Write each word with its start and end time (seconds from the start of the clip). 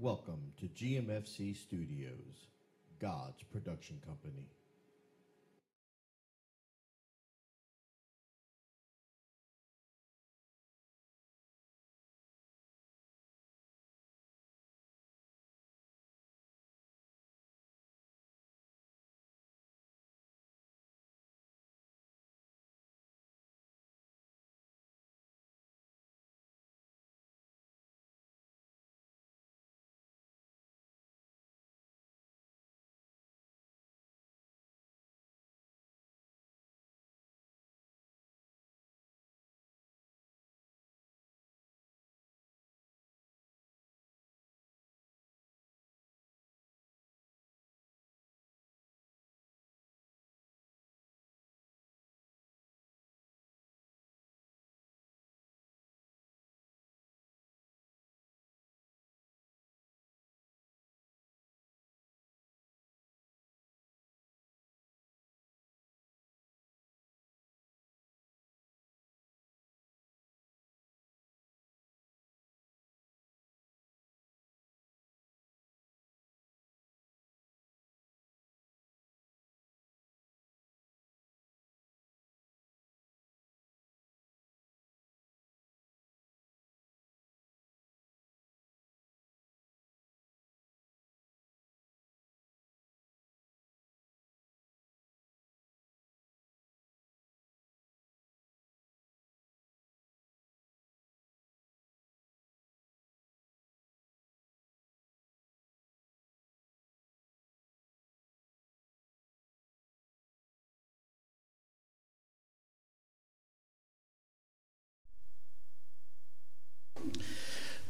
Welcome 0.00 0.52
to 0.60 0.66
GMFC 0.66 1.56
Studios, 1.56 2.46
God's 3.00 3.42
production 3.50 4.00
company. 4.06 4.46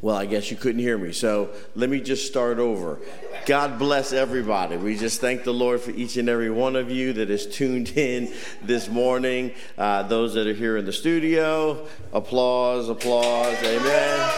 Well, 0.01 0.15
I 0.15 0.27
guess 0.27 0.49
you 0.51 0.57
couldn't 0.57 0.81
hear 0.81 0.97
me. 0.97 1.13
So 1.13 1.51
let 1.75 1.91
me 1.91 2.01
just 2.01 2.29
start 2.29 2.61
over. 2.61 3.01
God 3.47 3.81
bless 3.81 4.13
everybody. 4.13 4.77
We 4.77 4.97
just 4.97 5.21
thank 5.21 5.43
the 5.43 5.53
Lord 5.53 5.81
for 5.81 5.91
each 5.91 6.17
and 6.17 6.29
every 6.29 6.51
one 6.51 6.77
of 6.77 6.89
you 6.89 7.15
that 7.15 7.31
is 7.31 7.47
tuned 7.47 7.91
in 7.97 8.33
this 8.63 8.89
morning. 8.89 9.55
Uh, 9.77 10.05
those 10.05 10.35
that 10.35 10.47
are 10.47 10.55
here 10.55 10.77
in 10.77 10.85
the 10.85 10.93
studio, 10.93 11.85
applause, 12.13 12.89
applause, 12.89 13.57
amen. 13.65 14.31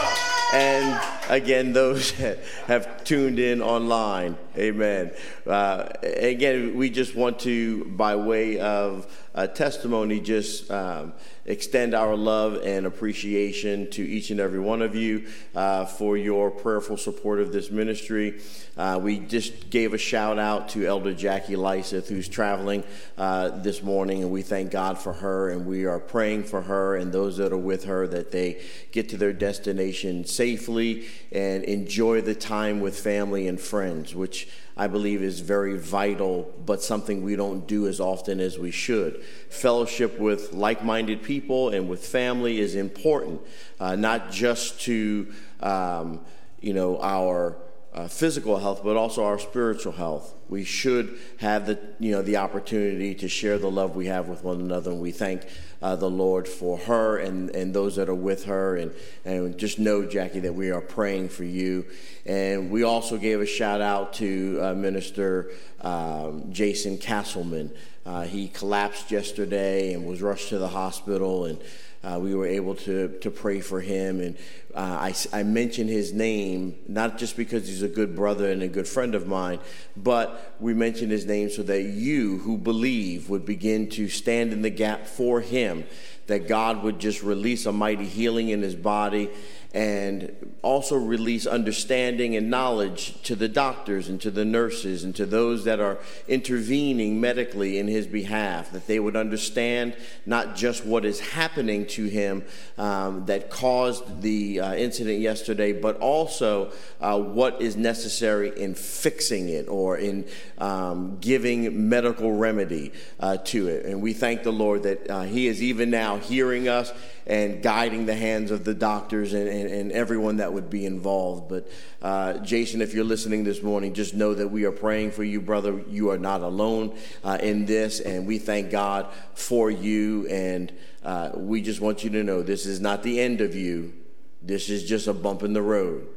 And 0.53 0.99
again, 1.29 1.73
those 1.73 2.11
that 2.17 2.39
have 2.65 3.03
tuned 3.03 3.37
in 3.37 3.61
online, 3.61 4.37
amen. 4.57 5.11
Uh, 5.45 5.89
again, 6.01 6.75
we 6.75 6.89
just 6.89 7.15
want 7.15 7.39
to, 7.41 7.85
by 7.85 8.15
way 8.15 8.59
of 8.59 9.05
uh, 9.33 9.47
testimony, 9.47 10.19
just 10.19 10.69
um, 10.71 11.13
extend 11.45 11.93
our 11.93 12.15
love 12.15 12.61
and 12.63 12.85
appreciation 12.85 13.89
to 13.89 14.01
each 14.01 14.29
and 14.29 14.39
every 14.39 14.59
one 14.59 14.81
of 14.81 14.95
you 14.95 15.27
uh, 15.55 15.85
for 15.85 16.17
your 16.17 16.51
prayerful 16.51 16.97
support 16.97 17.39
of 17.39 17.51
this 17.51 17.71
ministry. 17.71 18.39
Uh, 18.77 18.99
we 19.01 19.19
just 19.19 19.69
gave 19.69 19.93
a 19.93 19.97
shout 19.97 20.37
out 20.37 20.69
to 20.69 20.85
Elder 20.85 21.13
Jackie 21.13 21.55
Lisath, 21.55 22.07
who's 22.07 22.27
traveling 22.27 22.83
uh, 23.17 23.49
this 23.49 23.81
morning, 23.81 24.21
and 24.23 24.31
we 24.31 24.41
thank 24.41 24.71
God 24.71 24.97
for 24.97 25.13
her, 25.13 25.49
and 25.49 25.65
we 25.65 25.85
are 25.85 25.99
praying 25.99 26.43
for 26.43 26.61
her 26.61 26.95
and 26.95 27.11
those 27.11 27.37
that 27.37 27.51
are 27.51 27.57
with 27.57 27.85
her 27.85 28.07
that 28.07 28.31
they 28.31 28.61
get 28.91 29.09
to 29.09 29.17
their 29.17 29.33
destination 29.33 30.25
safely 30.25 31.07
and 31.31 31.63
enjoy 31.63 32.21
the 32.21 32.35
time 32.35 32.79
with 32.79 32.99
family 32.99 33.47
and 33.47 33.59
friends, 33.59 34.13
which 34.13 34.47
I 34.77 34.87
believe 34.87 35.21
is 35.21 35.39
very 35.39 35.77
vital, 35.77 36.53
but 36.65 36.81
something 36.81 37.23
we 37.23 37.35
don't 37.35 37.67
do 37.67 37.87
as 37.87 37.99
often 37.99 38.39
as 38.39 38.57
we 38.57 38.71
should. 38.71 39.23
Fellowship 39.49 40.19
with 40.19 40.53
like 40.53 40.83
minded 40.83 41.23
people 41.23 41.69
and 41.69 41.89
with 41.89 42.05
family 42.05 42.59
is 42.59 42.75
important, 42.75 43.41
uh, 43.79 43.95
not 43.95 44.31
just 44.31 44.81
to 44.81 45.31
um, 45.59 46.21
you 46.61 46.73
know 46.73 46.99
our 47.01 47.57
uh, 47.93 48.07
physical 48.07 48.57
health, 48.57 48.81
but 48.83 48.95
also 48.95 49.23
our 49.25 49.37
spiritual 49.37 49.91
health. 49.91 50.33
We 50.47 50.63
should 50.63 51.17
have 51.37 51.65
the 51.65 51.79
you 51.99 52.11
know 52.11 52.21
the 52.21 52.37
opportunity 52.37 53.13
to 53.15 53.27
share 53.27 53.57
the 53.57 53.69
love 53.69 53.95
we 53.95 54.05
have 54.07 54.29
with 54.29 54.43
one 54.43 54.61
another, 54.61 54.91
and 54.91 55.01
we 55.01 55.11
thank 55.11 55.43
uh, 55.81 55.95
the 55.95 56.09
Lord 56.09 56.47
for 56.47 56.77
her 56.77 57.17
and, 57.17 57.49
and 57.51 57.73
those 57.73 57.95
that 57.95 58.09
are 58.09 58.15
with 58.15 58.45
her, 58.45 58.75
and 58.75 58.93
and 59.25 59.57
just 59.57 59.79
know 59.79 60.05
Jackie 60.05 60.41
that 60.41 60.53
we 60.53 60.71
are 60.71 60.81
praying 60.81 61.29
for 61.29 61.43
you. 61.43 61.85
And 62.25 62.69
we 62.69 62.83
also 62.83 63.17
gave 63.17 63.41
a 63.41 63.45
shout 63.45 63.81
out 63.81 64.13
to 64.13 64.59
uh, 64.61 64.73
Minister 64.73 65.51
um, 65.81 66.51
Jason 66.51 66.97
Castleman. 66.97 67.71
Uh, 68.05 68.23
he 68.23 68.47
collapsed 68.47 69.11
yesterday 69.11 69.93
and 69.93 70.05
was 70.05 70.21
rushed 70.21 70.49
to 70.49 70.57
the 70.57 70.69
hospital 70.69 71.45
and. 71.45 71.59
Uh, 72.03 72.19
we 72.19 72.33
were 72.33 72.47
able 72.47 72.73
to, 72.73 73.09
to 73.19 73.29
pray 73.29 73.59
for 73.59 73.79
him. 73.79 74.19
And 74.19 74.35
uh, 74.73 75.11
I, 75.11 75.15
I 75.31 75.43
mention 75.43 75.87
his 75.87 76.13
name, 76.13 76.75
not 76.87 77.17
just 77.17 77.37
because 77.37 77.67
he's 77.67 77.83
a 77.83 77.87
good 77.87 78.15
brother 78.15 78.51
and 78.51 78.63
a 78.63 78.67
good 78.67 78.87
friend 78.87 79.13
of 79.13 79.27
mine, 79.27 79.59
but 79.95 80.55
we 80.59 80.73
mentioned 80.73 81.11
his 81.11 81.25
name 81.25 81.51
so 81.51 81.61
that 81.63 81.83
you 81.83 82.39
who 82.39 82.57
believe 82.57 83.29
would 83.29 83.45
begin 83.45 83.87
to 83.89 84.09
stand 84.09 84.51
in 84.51 84.63
the 84.63 84.69
gap 84.71 85.05
for 85.05 85.41
him, 85.41 85.83
that 86.25 86.47
God 86.47 86.81
would 86.83 86.99
just 86.99 87.21
release 87.21 87.65
a 87.67 87.71
mighty 87.71 88.05
healing 88.05 88.49
in 88.49 88.61
his 88.61 88.75
body 88.75 89.29
and 89.73 90.53
also 90.61 90.97
release 90.97 91.47
understanding 91.47 92.35
and 92.35 92.49
knowledge 92.49 93.21
to 93.23 93.35
the 93.35 93.47
doctors 93.47 94.09
and 94.09 94.19
to 94.19 94.29
the 94.29 94.43
nurses 94.43 95.05
and 95.05 95.15
to 95.15 95.25
those 95.25 95.63
that 95.63 95.79
are 95.79 95.97
intervening 96.27 97.21
medically 97.21 97.79
in 97.79 97.87
his 97.87 98.05
behalf, 98.05 98.71
that 98.71 98.85
they 98.87 98.99
would 98.99 99.15
understand 99.15 99.95
not 100.25 100.55
just 100.55 100.85
what 100.85 101.05
is 101.05 101.21
happening 101.21 101.85
to 101.85 102.05
him 102.05 102.43
um, 102.77 103.25
that 103.27 103.49
caused 103.49 104.21
the 104.21 104.59
uh, 104.59 104.73
incident 104.75 105.19
yesterday, 105.19 105.71
but 105.71 105.97
also 105.99 106.71
uh, 106.99 107.17
what 107.17 107.61
is 107.61 107.77
necessary 107.77 108.51
in 108.57 108.75
fixing 108.75 109.47
it 109.47 109.69
or 109.69 109.97
in 109.97 110.27
um, 110.57 111.17
giving 111.21 111.87
medical 111.87 112.33
remedy 112.33 112.91
uh, 113.21 113.37
to 113.37 113.69
it. 113.69 113.85
And 113.85 114.01
we 114.01 114.11
thank 114.11 114.43
the 114.43 114.51
Lord 114.51 114.83
that 114.83 115.09
uh, 115.09 115.21
he 115.21 115.47
is 115.47 115.63
even 115.63 115.89
now 115.89 116.17
hearing 116.17 116.67
us 116.67 116.91
and 117.27 117.61
guiding 117.61 118.05
the 118.05 118.15
hands 118.15 118.51
of 118.51 118.63
the 118.63 118.73
doctors 118.73 119.33
and, 119.33 119.47
and, 119.47 119.69
and 119.69 119.91
everyone 119.91 120.37
that 120.37 120.53
would 120.53 120.69
be 120.69 120.85
involved. 120.85 121.49
But 121.49 121.69
uh, 122.01 122.39
Jason, 122.39 122.81
if 122.81 122.93
you're 122.93 123.03
listening 123.03 123.43
this 123.43 123.61
morning, 123.61 123.93
just 123.93 124.13
know 124.13 124.33
that 124.33 124.47
we 124.47 124.65
are 124.65 124.71
praying 124.71 125.11
for 125.11 125.23
you, 125.23 125.41
brother. 125.41 125.81
You 125.89 126.09
are 126.09 126.17
not 126.17 126.41
alone 126.41 126.97
uh, 127.23 127.37
in 127.41 127.65
this, 127.65 127.99
and 127.99 128.25
we 128.25 128.39
thank 128.39 128.71
God 128.71 129.07
for 129.33 129.69
you. 129.69 130.27
And 130.27 130.71
uh, 131.03 131.31
we 131.35 131.61
just 131.61 131.81
want 131.81 132.03
you 132.03 132.09
to 132.11 132.23
know 132.23 132.41
this 132.41 132.65
is 132.65 132.79
not 132.79 133.03
the 133.03 133.19
end 133.19 133.41
of 133.41 133.55
you, 133.55 133.93
this 134.41 134.69
is 134.69 134.83
just 134.83 135.07
a 135.07 135.13
bump 135.13 135.43
in 135.43 135.53
the 135.53 135.61
road. 135.61 136.07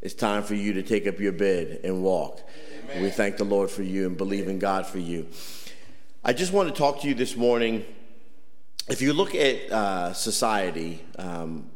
It's 0.00 0.14
time 0.14 0.44
for 0.44 0.54
you 0.54 0.74
to 0.74 0.82
take 0.82 1.06
up 1.06 1.18
your 1.18 1.32
bed 1.32 1.80
and 1.82 2.02
walk. 2.02 2.40
We 3.00 3.10
thank 3.10 3.36
the 3.36 3.44
Lord 3.44 3.68
for 3.68 3.82
you 3.82 4.06
and 4.06 4.16
believe 4.16 4.48
in 4.48 4.58
God 4.58 4.86
for 4.86 4.98
you. 4.98 5.26
I 6.24 6.32
just 6.32 6.52
want 6.52 6.68
to 6.68 6.74
talk 6.74 7.00
to 7.02 7.08
you 7.08 7.14
this 7.14 7.36
morning 7.36 7.84
if 8.88 9.02
you 9.02 9.12
look 9.12 9.34
at 9.34 9.70
uh, 9.70 10.12
society, 10.14 11.04
um, 11.18 11.70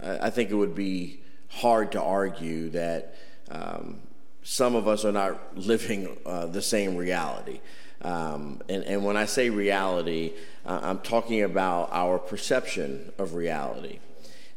I 0.00 0.30
think 0.30 0.50
it 0.50 0.54
would 0.54 0.74
be 0.74 1.20
hard 1.48 1.92
to 1.92 2.02
argue 2.02 2.68
that 2.70 3.16
um, 3.50 4.00
some 4.42 4.76
of 4.76 4.86
us 4.86 5.04
are 5.04 5.12
not 5.12 5.56
living 5.56 6.16
uh, 6.24 6.46
the 6.46 6.62
same 6.62 6.96
reality. 6.96 7.60
Um, 8.02 8.60
and, 8.68 8.84
and, 8.84 9.04
when 9.04 9.16
I 9.16 9.24
say 9.24 9.48
reality, 9.48 10.34
uh, 10.66 10.80
I'm 10.82 10.98
talking 10.98 11.42
about 11.42 11.88
our 11.92 12.18
perception 12.18 13.10
of 13.18 13.34
reality. 13.34 13.98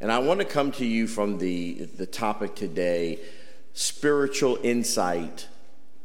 And 0.01 0.11
I 0.11 0.19
want 0.19 0.41
to 0.41 0.45
come 0.45 0.71
to 0.73 0.85
you 0.85 1.07
from 1.07 1.37
the, 1.37 1.85
the 1.97 2.05
topic 2.05 2.53
today 2.53 3.19
spiritual 3.73 4.59
insight 4.61 5.47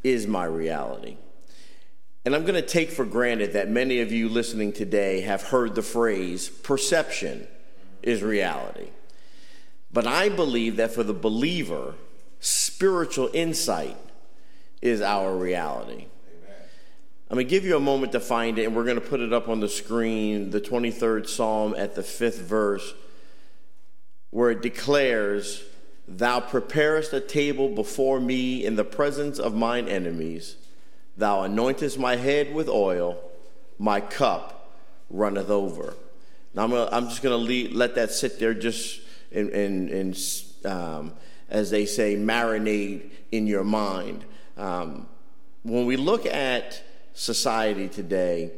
is 0.05 0.29
my 0.29 0.45
reality. 0.45 1.17
And 2.25 2.35
I'm 2.35 2.43
going 2.43 2.55
to 2.55 2.63
take 2.63 2.91
for 2.91 3.05
granted 3.05 3.53
that 3.53 3.69
many 3.69 4.01
of 4.01 4.11
you 4.11 4.29
listening 4.29 4.73
today 4.73 5.21
have 5.21 5.43
heard 5.43 5.75
the 5.75 5.83
phrase 5.83 6.49
perception 6.49 7.47
is 8.03 8.23
reality. 8.23 8.89
But 9.93 10.07
I 10.07 10.31
believe 10.31 10.77
that 10.77 10.93
for 10.93 11.03
the 11.03 11.13
believer, 11.15 11.95
spiritual 12.41 13.31
insight 13.35 13.97
is 14.81 15.03
our 15.03 15.37
reality. 15.37 16.07
I'm 17.31 17.37
going 17.37 17.47
to 17.47 17.51
give 17.51 17.65
you 17.65 17.77
a 17.77 17.81
moment 17.81 18.13
to 18.13 18.21
find 18.21 18.59
it, 18.59 18.65
and 18.65 18.77
we're 18.77 18.85
going 18.85 19.01
to 19.01 19.07
put 19.07 19.21
it 19.21 19.33
up 19.33 19.49
on 19.49 19.61
the 19.61 19.69
screen, 19.69 20.51
the 20.51 20.61
23rd 20.61 21.27
Psalm 21.29 21.75
at 21.77 21.95
the 21.95 22.03
fifth 22.03 22.41
verse, 22.41 22.95
where 24.31 24.51
it 24.51 24.63
declares, 24.63 25.63
Thou 26.07 26.41
preparest 26.41 27.13
a 27.13 27.21
table 27.21 27.69
before 27.71 28.21
me 28.21 28.65
in 28.65 28.77
the 28.77 28.85
presence 28.85 29.39
of 29.39 29.55
mine 29.55 29.89
enemies. 29.89 30.57
Thou 31.17 31.47
anointest 31.47 31.99
my 31.99 32.17
head 32.17 32.53
with 32.55 32.69
oil, 32.69 33.21
my 33.79 34.01
cup 34.01 34.73
runneth 35.11 35.51
over. 35.51 35.95
Now 36.55 36.65
I'm, 36.65 36.71
gonna, 36.71 36.89
I'm 36.91 37.09
just 37.09 37.23
going 37.23 37.47
to 37.47 37.75
let 37.75 37.95
that 37.97 38.11
sit 38.11 38.39
there 38.39 38.55
just 38.55 39.01
in, 39.31 39.51
in, 39.51 39.89
in 39.89 40.15
um, 40.65 41.13
as 41.49 41.71
they 41.71 41.87
say, 41.87 42.17
marinate 42.17 43.11
in 43.31 43.47
your 43.47 43.65
mind. 43.65 44.25
Um, 44.57 45.09
when 45.63 45.87
we 45.87 45.97
look 45.97 46.27
at 46.27 46.83
society 47.15 47.89
today 47.89 48.51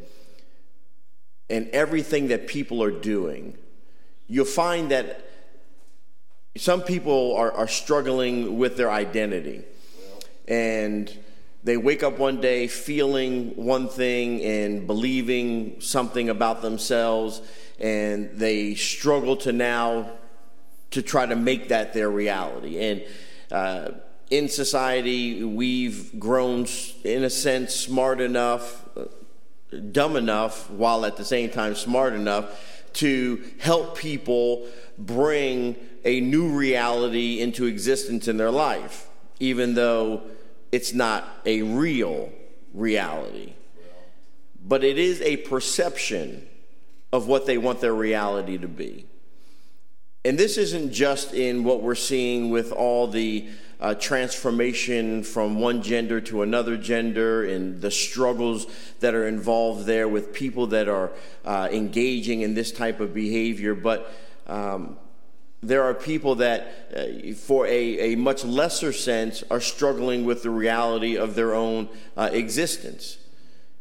and 1.48 1.68
everything 1.68 2.28
that 2.28 2.46
people 2.46 2.82
are 2.82 2.90
doing, 2.90 3.56
you'll 4.28 4.44
find 4.44 4.90
that 4.90 5.28
some 6.56 6.82
people 6.82 7.36
are, 7.36 7.52
are 7.52 7.68
struggling 7.68 8.58
with 8.58 8.76
their 8.76 8.90
identity. 8.90 9.62
And 10.48 11.12
they 11.66 11.76
wake 11.76 12.04
up 12.04 12.20
one 12.20 12.40
day 12.40 12.68
feeling 12.68 13.50
one 13.56 13.88
thing 13.88 14.40
and 14.40 14.86
believing 14.86 15.80
something 15.80 16.28
about 16.28 16.62
themselves, 16.62 17.42
and 17.80 18.30
they 18.38 18.76
struggle 18.76 19.36
to 19.38 19.52
now 19.52 20.12
to 20.92 21.02
try 21.02 21.26
to 21.26 21.34
make 21.34 21.70
that 21.70 21.92
their 21.92 22.08
reality. 22.08 22.78
And 22.78 23.04
uh, 23.50 23.90
in 24.30 24.48
society, 24.48 25.42
we've 25.42 26.16
grown, 26.20 26.68
in 27.02 27.24
a 27.24 27.30
sense, 27.30 27.74
smart 27.74 28.20
enough, 28.20 28.88
dumb 29.90 30.14
enough, 30.14 30.70
while 30.70 31.04
at 31.04 31.16
the 31.16 31.24
same 31.24 31.50
time 31.50 31.74
smart 31.74 32.12
enough 32.12 32.92
to 32.92 33.42
help 33.58 33.98
people 33.98 34.68
bring 34.98 35.74
a 36.04 36.20
new 36.20 36.48
reality 36.48 37.40
into 37.40 37.66
existence 37.66 38.28
in 38.28 38.36
their 38.36 38.52
life, 38.52 39.08
even 39.40 39.74
though 39.74 40.22
it's 40.76 40.92
not 40.92 41.26
a 41.46 41.62
real 41.62 42.30
reality. 42.74 43.54
But 44.62 44.84
it 44.84 44.98
is 44.98 45.22
a 45.22 45.38
perception 45.38 46.46
of 47.14 47.26
what 47.26 47.46
they 47.46 47.56
want 47.56 47.80
their 47.80 47.94
reality 47.94 48.58
to 48.58 48.68
be. 48.68 49.06
And 50.22 50.36
this 50.36 50.58
isn't 50.58 50.92
just 50.92 51.32
in 51.32 51.64
what 51.64 51.80
we're 51.80 51.94
seeing 51.94 52.50
with 52.50 52.72
all 52.72 53.06
the 53.06 53.48
uh, 53.80 53.94
transformation 53.94 55.22
from 55.22 55.60
one 55.60 55.80
gender 55.80 56.20
to 56.20 56.42
another 56.42 56.76
gender 56.76 57.44
and 57.44 57.80
the 57.80 57.90
struggles 57.90 58.66
that 59.00 59.14
are 59.14 59.26
involved 59.26 59.86
there 59.86 60.08
with 60.08 60.34
people 60.34 60.66
that 60.66 60.88
are 60.90 61.10
uh, 61.46 61.68
engaging 61.72 62.42
in 62.42 62.52
this 62.52 62.70
type 62.70 63.00
of 63.00 63.14
behavior, 63.14 63.74
but 63.74 64.12
um, 64.46 64.98
there 65.68 65.82
are 65.82 65.94
people 65.94 66.36
that, 66.36 66.72
uh, 66.94 67.32
for 67.34 67.66
a, 67.66 68.12
a, 68.12 68.16
much 68.16 68.44
lesser 68.44 68.92
sense, 68.92 69.42
are 69.50 69.60
struggling 69.60 70.24
with 70.24 70.42
the 70.42 70.50
reality 70.50 71.16
of 71.16 71.34
their 71.34 71.54
own 71.54 71.88
uh, 72.16 72.30
existence. 72.32 73.18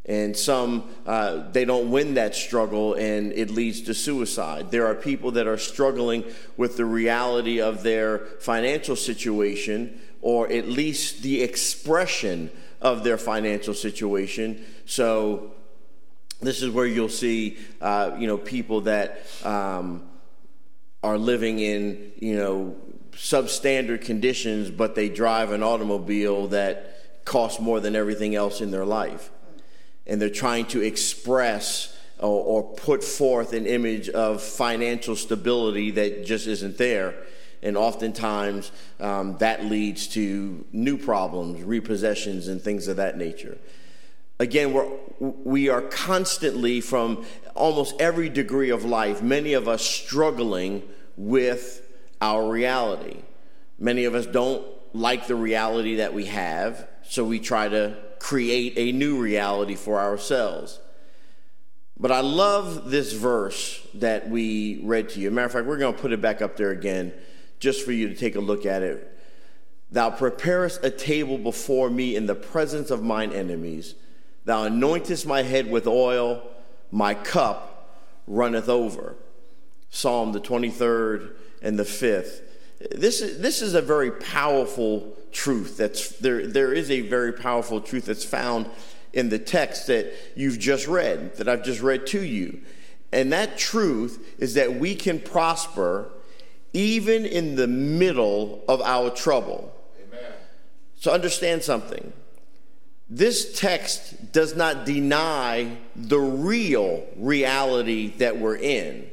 And 0.08 0.38
some, 0.38 0.90
uh, 1.08 1.50
they 1.52 1.66
don't 1.66 1.90
win 1.90 2.14
that 2.14 2.36
struggle 2.36 2.94
and 2.94 3.32
it 3.34 3.50
leads 3.50 3.82
to 3.84 3.94
suicide. 3.94 4.70
There 4.70 4.86
are 4.86 4.94
people 4.94 5.32
that 5.32 5.48
are 5.48 5.58
struggling 5.58 6.24
with 6.58 6.78
the 6.78 6.86
reality 6.86 7.60
of 7.60 7.82
their 7.82 8.20
financial 8.40 8.96
situation 8.96 10.00
or 10.22 10.52
at 10.52 10.68
least 10.68 11.24
the 11.24 11.42
expression 11.42 12.52
of 12.82 13.04
their 13.04 13.18
financial 13.18 13.74
situation. 13.74 14.64
So, 14.86 15.52
this 16.42 16.62
is 16.62 16.70
where 16.70 16.86
you'll 16.86 17.10
see, 17.10 17.58
uh, 17.82 18.16
you 18.20 18.28
know, 18.28 18.38
people 18.38 18.82
that, 18.82 19.22
um, 19.44 20.04
are 21.06 21.18
living 21.19 21.60
in, 21.60 22.12
you 22.18 22.36
know, 22.36 22.75
substandard 23.12 24.02
conditions, 24.02 24.72
but 24.72 24.96
they 24.96 25.07
drive 25.07 25.52
an 25.52 25.62
automobile 25.62 26.48
that 26.48 27.24
costs 27.25 27.60
more 27.60 27.80
than 27.80 27.96
everything 27.96 28.34
else 28.34 28.60
in 28.60 28.72
their 28.72 28.86
life. 28.86 29.30
And 30.07 30.19
they're 30.19 30.30
trying 30.30 30.66
to 30.68 30.81
express 30.81 31.96
or, 32.18 32.44
or 32.44 32.63
put 32.63 33.04
forth 33.04 33.54
an 33.54 33.68
image 33.68 34.10
of 34.10 34.42
financial 34.42 35.16
stability 35.16 35.92
that 35.92 36.25
just 36.25 36.48
isn't 36.48 36.78
there. 36.80 37.13
And 37.62 37.78
oftentimes 37.78 38.72
um, 39.00 39.38
that 39.38 39.63
leads 39.63 40.08
to 40.10 40.66
new 40.72 40.98
problems, 40.98 41.63
repossessions, 41.63 42.48
and 42.48 42.60
things 42.60 42.88
of 42.88 42.98
that 42.98 43.16
nature 43.16 43.60
again 44.40 44.74
we're, 44.74 44.90
we 45.19 45.69
are 45.69 45.81
constantly 45.81 46.81
from 46.81 47.25
almost 47.56 47.96
every 48.00 48.30
degree 48.30 48.69
of 48.69 48.84
life 48.84 49.22
many 49.22 49.54
of 49.54 49.68
us 49.68 49.81
struggling 49.84 50.84
with 51.17 51.81
our 52.21 52.47
reality. 52.50 53.21
Many 53.79 54.06
of 54.06 54.15
us 54.15 54.25
don't 54.25 54.65
like 54.94 55.27
the 55.27 55.35
reality 55.35 55.95
that 55.95 56.13
we 56.13 56.25
have, 56.25 56.88
so 57.03 57.23
we 57.23 57.39
try 57.39 57.67
to 57.67 57.97
create 58.19 58.73
a 58.77 58.91
new 58.91 59.19
reality 59.19 59.75
for 59.75 60.00
ourselves. 60.00 60.79
But 61.97 62.12
I 62.12 62.21
love 62.21 62.89
this 62.89 63.13
verse 63.13 63.85
that 63.94 64.29
we 64.29 64.81
read 64.83 65.09
to 65.09 65.19
you. 65.19 65.31
Matter 65.31 65.45
of 65.45 65.51
fact, 65.51 65.65
we're 65.65 65.77
going 65.77 65.94
to 65.94 66.01
put 66.01 66.12
it 66.12 66.21
back 66.21 66.41
up 66.41 66.57
there 66.57 66.71
again 66.71 67.13
just 67.59 67.85
for 67.85 67.91
you 67.91 68.09
to 68.09 68.15
take 68.15 68.35
a 68.35 68.41
look 68.41 68.65
at 68.65 68.81
it. 68.81 69.12
Thou 69.91 70.09
preparest 70.09 70.83
a 70.83 70.89
table 70.89 71.38
before 71.38 71.89
me 71.89 72.15
in 72.15 72.25
the 72.25 72.35
presence 72.35 72.91
of 72.91 73.03
mine 73.03 73.31
enemies. 73.31 73.95
Thou 74.44 74.67
anointest 74.67 75.25
my 75.25 75.44
head 75.44 75.71
with 75.71 75.88
oil, 75.88 76.44
my 76.91 77.13
cup 77.13 77.89
runneth 78.27 78.67
over. 78.67 79.15
Psalm, 79.90 80.32
the 80.32 80.42
23rd 80.42 81.32
and 81.62 81.80
the 81.80 81.84
5th. 81.84 82.42
This 82.92 83.22
is, 83.22 83.40
this 83.40 83.62
is 83.62 83.74
a 83.74 83.82
very 83.82 84.12
powerful 84.12 85.16
truth. 85.32 85.77
That's, 85.77 86.10
there, 86.10 86.48
there 86.48 86.74
is 86.74 86.92
a 86.92 87.01
very 87.01 87.34
powerful 87.34 87.82
truth 87.82 88.06
that's 88.06 88.25
found 88.25 88.70
in 89.13 89.30
the 89.30 89.39
text 89.39 89.88
that 89.88 90.13
you've 90.36 90.60
just 90.60 90.88
read, 90.88 91.36
that 91.38 91.48
I've 91.48 91.63
just 91.63 91.82
read 91.82 92.06
to 92.08 92.22
you. 92.22 92.62
And 93.12 93.32
that 93.32 93.58
truth 93.58 94.36
is 94.39 94.56
that 94.56 94.75
we 94.75 94.94
can 94.96 95.20
prosper 95.20 96.12
even 96.74 97.25
in 97.25 97.56
the 97.56 97.68
middle 97.68 98.63
of 98.68 98.82
our 98.82 99.10
trouble. 99.10 99.74
Amen. 100.06 100.32
So 100.96 101.13
understand 101.13 101.63
something. 101.63 102.12
This 103.10 103.58
text 103.58 104.34
does 104.34 104.56
not 104.56 104.86
deny 104.86 105.77
the 105.96 106.20
real 106.20 107.06
reality 107.15 108.13
that 108.18 108.38
we're 108.38 108.58
in 108.58 109.10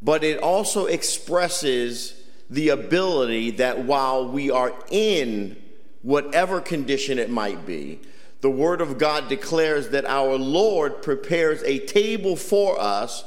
but 0.00 0.22
it 0.24 0.40
also 0.40 0.86
expresses 0.86 2.14
the 2.50 2.70
ability 2.70 3.50
that 3.52 3.84
while 3.84 4.28
we 4.28 4.50
are 4.50 4.72
in 4.90 5.56
whatever 6.02 6.60
condition 6.60 7.18
it 7.18 7.30
might 7.30 7.66
be, 7.66 8.00
the 8.40 8.50
Word 8.50 8.80
of 8.80 8.98
God 8.98 9.28
declares 9.28 9.90
that 9.90 10.04
our 10.06 10.36
Lord 10.36 11.02
prepares 11.02 11.62
a 11.64 11.80
table 11.80 12.36
for 12.36 12.80
us 12.80 13.24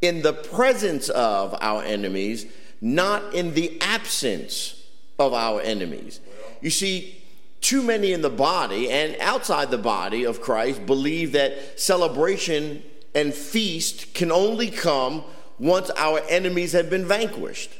in 0.00 0.22
the 0.22 0.32
presence 0.32 1.08
of 1.08 1.56
our 1.60 1.82
enemies, 1.84 2.46
not 2.80 3.32
in 3.32 3.54
the 3.54 3.80
absence 3.80 4.84
of 5.18 5.32
our 5.32 5.60
enemies. 5.60 6.20
You 6.60 6.70
see, 6.70 7.22
too 7.60 7.82
many 7.82 8.12
in 8.12 8.22
the 8.22 8.30
body 8.30 8.90
and 8.90 9.16
outside 9.20 9.70
the 9.70 9.78
body 9.78 10.24
of 10.24 10.40
Christ 10.40 10.84
believe 10.84 11.32
that 11.32 11.80
celebration 11.80 12.82
and 13.14 13.32
feast 13.32 14.12
can 14.14 14.32
only 14.32 14.68
come 14.68 15.22
once 15.58 15.90
our 15.96 16.20
enemies 16.28 16.72
have 16.72 16.90
been 16.90 17.06
vanquished. 17.06 17.70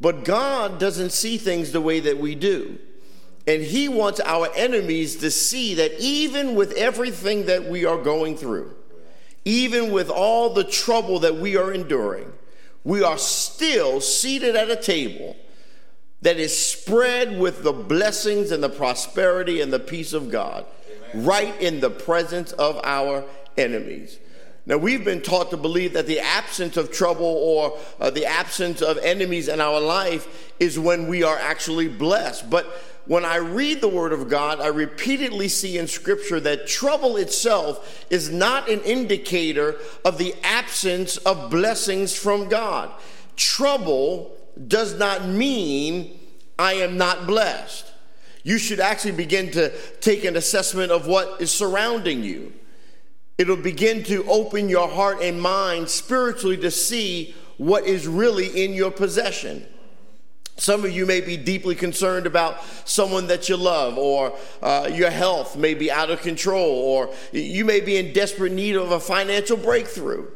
But 0.00 0.24
God 0.24 0.78
doesn't 0.78 1.10
see 1.10 1.38
things 1.38 1.72
the 1.72 1.80
way 1.80 2.00
that 2.00 2.18
we 2.18 2.34
do. 2.34 2.78
And 3.46 3.62
He 3.62 3.88
wants 3.88 4.20
our 4.20 4.48
enemies 4.54 5.16
to 5.16 5.30
see 5.30 5.74
that 5.74 5.98
even 5.98 6.54
with 6.54 6.72
everything 6.72 7.46
that 7.46 7.64
we 7.64 7.84
are 7.84 7.96
going 7.96 8.36
through, 8.36 8.74
even 9.44 9.90
with 9.92 10.10
all 10.10 10.52
the 10.52 10.64
trouble 10.64 11.20
that 11.20 11.36
we 11.36 11.56
are 11.56 11.72
enduring, 11.72 12.30
we 12.84 13.02
are 13.02 13.18
still 13.18 14.00
seated 14.00 14.54
at 14.54 14.70
a 14.70 14.76
table 14.76 15.36
that 16.20 16.38
is 16.38 16.56
spread 16.56 17.38
with 17.38 17.62
the 17.62 17.72
blessings 17.72 18.50
and 18.50 18.62
the 18.62 18.68
prosperity 18.68 19.60
and 19.60 19.72
the 19.72 19.78
peace 19.78 20.12
of 20.12 20.30
God, 20.30 20.66
Amen. 21.12 21.24
right 21.24 21.60
in 21.60 21.80
the 21.80 21.90
presence 21.90 22.52
of 22.52 22.80
our 22.84 23.24
enemies. 23.56 24.18
Now, 24.68 24.76
we've 24.76 25.02
been 25.02 25.22
taught 25.22 25.50
to 25.50 25.56
believe 25.56 25.94
that 25.94 26.06
the 26.06 26.20
absence 26.20 26.76
of 26.76 26.92
trouble 26.92 27.24
or 27.24 27.78
uh, 27.98 28.10
the 28.10 28.26
absence 28.26 28.82
of 28.82 28.98
enemies 28.98 29.48
in 29.48 29.62
our 29.62 29.80
life 29.80 30.52
is 30.60 30.78
when 30.78 31.06
we 31.08 31.22
are 31.22 31.38
actually 31.38 31.88
blessed. 31.88 32.50
But 32.50 32.66
when 33.06 33.24
I 33.24 33.36
read 33.36 33.80
the 33.80 33.88
Word 33.88 34.12
of 34.12 34.28
God, 34.28 34.60
I 34.60 34.66
repeatedly 34.66 35.48
see 35.48 35.78
in 35.78 35.88
Scripture 35.88 36.38
that 36.40 36.66
trouble 36.66 37.16
itself 37.16 38.04
is 38.10 38.28
not 38.28 38.68
an 38.68 38.80
indicator 38.80 39.76
of 40.04 40.18
the 40.18 40.34
absence 40.44 41.16
of 41.16 41.50
blessings 41.50 42.14
from 42.14 42.50
God. 42.50 42.90
Trouble 43.36 44.36
does 44.66 44.98
not 44.98 45.24
mean 45.24 46.20
I 46.58 46.74
am 46.74 46.98
not 46.98 47.26
blessed. 47.26 47.90
You 48.42 48.58
should 48.58 48.80
actually 48.80 49.12
begin 49.12 49.50
to 49.52 49.72
take 50.00 50.24
an 50.24 50.36
assessment 50.36 50.92
of 50.92 51.06
what 51.06 51.40
is 51.40 51.50
surrounding 51.50 52.22
you. 52.22 52.52
It'll 53.38 53.56
begin 53.56 54.02
to 54.04 54.28
open 54.28 54.68
your 54.68 54.88
heart 54.88 55.22
and 55.22 55.40
mind 55.40 55.88
spiritually 55.88 56.56
to 56.56 56.72
see 56.72 57.36
what 57.56 57.84
is 57.84 58.08
really 58.08 58.64
in 58.64 58.72
your 58.72 58.90
possession. 58.90 59.64
Some 60.56 60.84
of 60.84 60.90
you 60.90 61.06
may 61.06 61.20
be 61.20 61.36
deeply 61.36 61.76
concerned 61.76 62.26
about 62.26 62.64
someone 62.84 63.28
that 63.28 63.48
you 63.48 63.56
love, 63.56 63.96
or 63.96 64.36
uh, 64.60 64.90
your 64.92 65.10
health 65.10 65.56
may 65.56 65.74
be 65.74 65.88
out 65.88 66.10
of 66.10 66.20
control, 66.20 66.68
or 66.68 67.14
you 67.30 67.64
may 67.64 67.78
be 67.78 67.96
in 67.96 68.12
desperate 68.12 68.50
need 68.50 68.74
of 68.74 68.90
a 68.90 68.98
financial 68.98 69.56
breakthrough. 69.56 70.28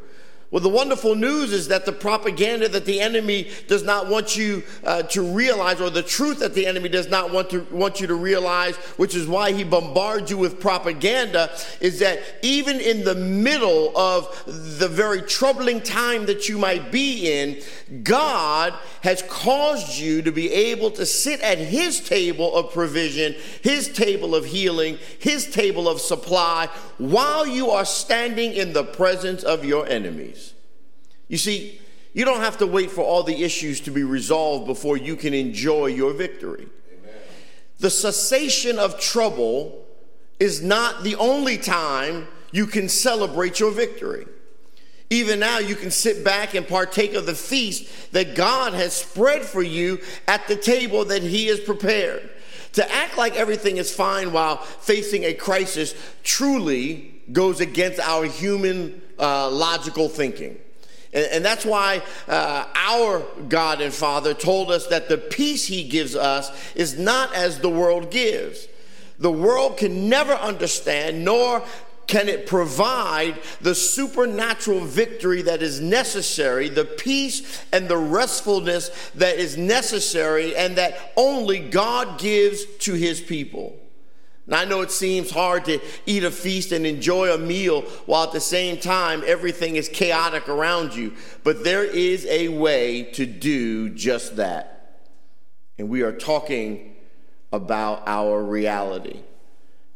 Well, 0.53 0.61
the 0.61 0.69
wonderful 0.69 1.15
news 1.15 1.51
is 1.51 1.69
that 1.69 1.83
the 1.87 1.91
propaganda 1.91 2.69
that 2.69 2.85
the 2.85 3.01
enemy 3.01 3.49
does 3.67 3.81
not 3.81 4.07
want 4.07 4.37
you 4.37 4.61
uh, 4.83 5.01
to 5.01 5.23
realize, 5.23 5.81
or 5.81 5.89
the 5.89 6.03
truth 6.03 6.37
that 6.41 6.53
the 6.53 6.67
enemy 6.67 6.89
does 6.89 7.09
not 7.09 7.31
want 7.31 7.49
to 7.49 7.65
want 7.71 7.99
you 7.99 8.05
to 8.05 8.13
realize, 8.13 8.75
which 8.75 9.15
is 9.15 9.25
why 9.25 9.51
he 9.51 9.63
bombards 9.63 10.29
you 10.29 10.37
with 10.37 10.59
propaganda, 10.59 11.49
is 11.81 11.97
that 11.97 12.19
even 12.43 12.79
in 12.79 13.03
the 13.03 13.15
middle 13.15 13.97
of 13.97 14.43
the 14.45 14.87
very 14.87 15.23
troubling 15.23 15.81
time 15.81 16.27
that 16.27 16.47
you 16.47 16.59
might 16.59 16.91
be 16.91 17.31
in, 17.31 17.59
God 18.03 18.75
has 19.01 19.23
caused 19.23 19.97
you 19.97 20.21
to 20.21 20.31
be 20.31 20.53
able 20.53 20.91
to 20.91 21.05
sit 21.07 21.41
at 21.41 21.57
His 21.57 21.99
table 21.99 22.55
of 22.55 22.71
provision, 22.71 23.33
His 23.63 23.91
table 23.91 24.35
of 24.35 24.45
healing, 24.45 24.99
His 25.17 25.49
table 25.49 25.89
of 25.89 25.99
supply, 25.99 26.67
while 26.99 27.47
you 27.47 27.71
are 27.71 27.85
standing 27.85 28.53
in 28.53 28.73
the 28.73 28.83
presence 28.83 29.41
of 29.41 29.65
your 29.65 29.87
enemies. 29.87 30.42
You 31.33 31.39
see, 31.39 31.81
you 32.13 32.25
don't 32.25 32.41
have 32.41 32.59
to 32.59 32.67
wait 32.67 32.91
for 32.91 33.01
all 33.01 33.23
the 33.23 33.41
issues 33.41 33.81
to 33.81 33.89
be 33.89 34.03
resolved 34.03 34.67
before 34.67 34.97
you 34.97 35.15
can 35.15 35.33
enjoy 35.33 35.87
your 35.87 36.13
victory. 36.13 36.67
Amen. 36.91 37.15
The 37.79 37.89
cessation 37.89 38.77
of 38.77 38.99
trouble 38.99 39.83
is 40.39 40.61
not 40.61 41.01
the 41.01 41.15
only 41.15 41.57
time 41.57 42.27
you 42.51 42.67
can 42.67 42.87
celebrate 42.87 43.59
your 43.59 43.71
victory. 43.71 44.27
Even 45.09 45.39
now, 45.39 45.57
you 45.57 45.73
can 45.73 45.89
sit 45.89 46.23
back 46.23 46.53
and 46.53 46.67
partake 46.67 47.15
of 47.15 47.25
the 47.25 47.33
feast 47.33 48.11
that 48.11 48.35
God 48.35 48.75
has 48.75 48.93
spread 48.93 49.41
for 49.41 49.63
you 49.63 50.01
at 50.27 50.47
the 50.47 50.55
table 50.55 51.03
that 51.05 51.23
He 51.23 51.47
has 51.47 51.59
prepared. 51.59 52.29
To 52.73 52.93
act 52.93 53.17
like 53.17 53.35
everything 53.35 53.77
is 53.77 53.91
fine 53.91 54.33
while 54.33 54.57
facing 54.57 55.23
a 55.23 55.33
crisis 55.33 55.95
truly 56.21 57.23
goes 57.31 57.59
against 57.59 57.99
our 58.01 58.25
human 58.25 59.01
uh, 59.17 59.49
logical 59.49 60.09
thinking. 60.09 60.59
And, 61.13 61.25
and 61.27 61.45
that's 61.45 61.65
why 61.65 62.01
uh, 62.27 62.65
our 62.75 63.23
God 63.47 63.81
and 63.81 63.93
Father 63.93 64.33
told 64.33 64.71
us 64.71 64.87
that 64.87 65.09
the 65.09 65.17
peace 65.17 65.65
He 65.65 65.87
gives 65.87 66.15
us 66.15 66.51
is 66.75 66.97
not 66.97 67.33
as 67.33 67.59
the 67.59 67.69
world 67.69 68.11
gives. 68.11 68.67
The 69.19 69.31
world 69.31 69.77
can 69.77 70.09
never 70.09 70.33
understand 70.33 71.23
nor 71.23 71.63
can 72.07 72.27
it 72.27 72.45
provide 72.45 73.39
the 73.61 73.73
supernatural 73.73 74.81
victory 74.81 75.41
that 75.43 75.63
is 75.63 75.79
necessary, 75.79 76.69
the 76.69 76.85
peace 76.85 77.63
and 77.71 77.87
the 77.87 77.97
restfulness 77.97 78.89
that 79.15 79.37
is 79.37 79.57
necessary, 79.57 80.55
and 80.55 80.75
that 80.75 81.13
only 81.15 81.59
God 81.59 82.19
gives 82.19 82.65
to 82.79 82.93
his 82.93 83.21
people. 83.21 83.79
I 84.51 84.65
know 84.65 84.81
it 84.81 84.91
seems 84.91 85.31
hard 85.31 85.65
to 85.65 85.79
eat 86.05 86.23
a 86.23 86.31
feast 86.31 86.73
and 86.73 86.85
enjoy 86.85 87.33
a 87.33 87.37
meal 87.37 87.81
while 88.05 88.25
at 88.25 88.33
the 88.33 88.41
same 88.41 88.77
time 88.77 89.23
everything 89.25 89.77
is 89.77 89.87
chaotic 89.87 90.49
around 90.49 90.93
you, 90.95 91.13
but 91.43 91.63
there 91.63 91.85
is 91.85 92.25
a 92.25 92.49
way 92.49 93.03
to 93.13 93.25
do 93.25 93.89
just 93.89 94.35
that. 94.35 94.99
And 95.77 95.87
we 95.87 96.01
are 96.01 96.11
talking 96.11 96.95
about 97.53 98.03
our 98.05 98.43
reality. 98.43 99.21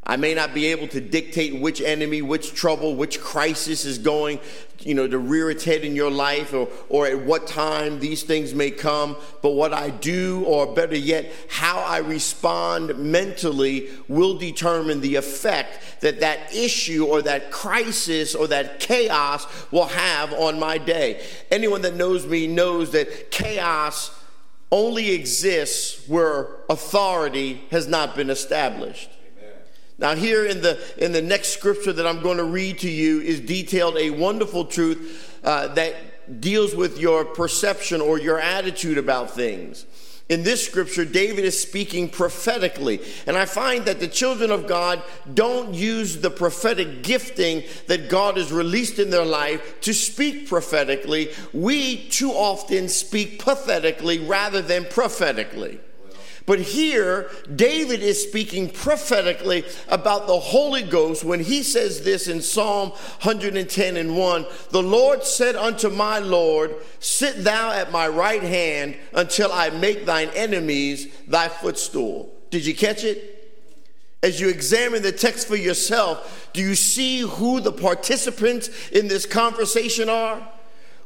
I 0.10 0.16
may 0.16 0.34
not 0.34 0.54
be 0.54 0.68
able 0.68 0.88
to 0.90 1.02
dictate 1.02 1.60
which 1.60 1.82
enemy, 1.82 2.22
which 2.22 2.54
trouble, 2.54 2.96
which 2.96 3.20
crisis 3.20 3.84
is 3.84 3.98
going, 3.98 4.40
you 4.80 4.94
know, 4.94 5.06
to 5.06 5.18
rear 5.18 5.50
its 5.50 5.66
head 5.66 5.84
in 5.84 5.98
your 5.98 6.10
life 6.10 6.54
or, 6.54 6.70
or 6.88 7.08
at 7.08 7.26
what 7.26 7.46
time 7.46 8.00
these 8.00 8.24
things 8.24 8.54
may 8.54 8.72
come. 8.72 9.18
But 9.42 9.52
what 9.52 9.74
I 9.74 9.90
do, 9.90 10.46
or 10.46 10.74
better 10.74 10.96
yet, 10.96 11.30
how 11.50 11.80
I 11.80 11.98
respond 11.98 12.98
mentally 12.98 13.90
will 14.08 14.38
determine 14.38 15.02
the 15.02 15.16
effect 15.16 16.00
that 16.00 16.22
that 16.22 16.56
issue 16.56 17.06
or 17.06 17.22
that 17.24 17.52
crisis 17.52 18.34
or 18.34 18.48
that 18.48 18.80
chaos 18.80 19.46
will 19.72 19.88
have 19.88 20.32
on 20.32 20.58
my 20.58 20.78
day. 20.78 21.22
Anyone 21.52 21.82
that 21.82 21.96
knows 21.96 22.26
me 22.26 22.48
knows 22.48 22.92
that 22.94 23.30
chaos 23.30 24.18
only 24.72 25.12
exists 25.12 26.08
where 26.08 26.48
authority 26.70 27.66
has 27.72 27.90
not 27.90 28.16
been 28.16 28.30
established. 28.30 29.10
Now, 30.00 30.16
here 30.16 30.46
in 30.46 30.62
the, 30.62 30.80
in 31.04 31.12
the 31.12 31.22
next 31.22 31.50
scripture 31.50 31.92
that 31.92 32.06
I'm 32.06 32.22
going 32.22 32.38
to 32.38 32.44
read 32.44 32.80
to 32.80 32.90
you 32.90 33.20
is 33.22 33.40
detailed 33.40 33.98
a 33.98 34.12
wonderful 34.12 34.66
truth 34.66 35.40
uh, 35.44 35.70
that 35.70 35.96
deals 36.40 36.76
with 36.76 37.00
your 37.00 37.26
perception 37.26 38.02
or 38.02 38.20
your 38.20 38.40
attitude 38.40 38.98
about 38.98 39.32
things. 39.32 39.86
In 40.30 40.44
this 40.44 40.66
scripture, 40.66 41.06
David 41.06 41.46
is 41.46 41.60
speaking 41.60 42.10
prophetically. 42.10 43.00
And 43.26 43.38
I 43.38 43.46
find 43.46 43.86
that 43.86 44.02
the 44.02 44.10
children 44.10 44.52
of 44.52 44.68
God 44.68 45.02
don't 45.34 45.74
use 45.74 46.18
the 46.18 46.30
prophetic 46.30 47.02
gifting 47.02 47.64
that 47.88 48.10
God 48.10 48.36
has 48.36 48.52
released 48.52 49.00
in 49.00 49.10
their 49.10 49.26
life 49.26 49.80
to 49.82 49.94
speak 49.94 50.50
prophetically. 50.50 51.30
We 51.54 52.10
too 52.10 52.32
often 52.32 52.90
speak 52.90 53.40
pathetically 53.40 54.20
rather 54.20 54.62
than 54.62 54.86
prophetically. 54.86 55.80
But 56.48 56.60
here, 56.60 57.30
David 57.54 58.02
is 58.02 58.24
speaking 58.24 58.70
prophetically 58.70 59.66
about 59.90 60.28
the 60.28 60.40
Holy 60.40 60.82
Ghost 60.82 61.26
when 61.26 61.42
he 61.42 61.62
says 61.62 62.04
this 62.04 62.30
in 62.30 62.42
Psalm 62.42 62.92
110 62.92 63.98
and 63.98 64.18
1 64.18 64.46
The 64.72 64.82
Lord 64.82 65.26
said 65.26 65.58
unto 65.58 65.90
my 65.90 66.20
Lord, 66.20 66.74
Sit 67.00 67.44
thou 67.44 67.74
at 67.74 67.92
my 67.92 68.08
right 68.08 68.42
hand 68.42 68.96
until 69.14 69.52
I 69.52 69.72
make 69.72 70.06
thine 70.06 70.30
enemies 70.30 71.14
thy 71.28 71.50
footstool. 71.50 72.34
Did 72.50 72.66
you 72.66 72.74
catch 72.74 73.04
it? 73.04 73.34
As 74.24 74.40
you 74.40 74.48
examine 74.48 75.04
the 75.04 75.12
text 75.12 75.50
for 75.50 75.58
yourself, 75.58 76.50
do 76.54 76.62
you 76.62 76.76
see 76.76 77.20
who 77.20 77.60
the 77.60 77.74
participants 77.74 78.70
in 78.90 79.10
this 79.10 79.26
conversation 79.26 80.08
are? 80.10 80.48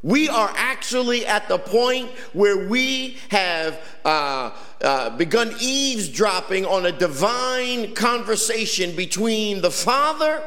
We 0.03 0.29
are 0.29 0.51
actually 0.55 1.27
at 1.27 1.47
the 1.47 1.59
point 1.59 2.09
where 2.33 2.67
we 2.67 3.17
have 3.29 3.79
uh, 4.03 4.51
uh, 4.81 5.09
begun 5.11 5.53
eavesdropping 5.59 6.65
on 6.65 6.87
a 6.87 6.91
divine 6.91 7.93
conversation 7.93 8.95
between 8.95 9.61
the 9.61 9.69
Father 9.69 10.41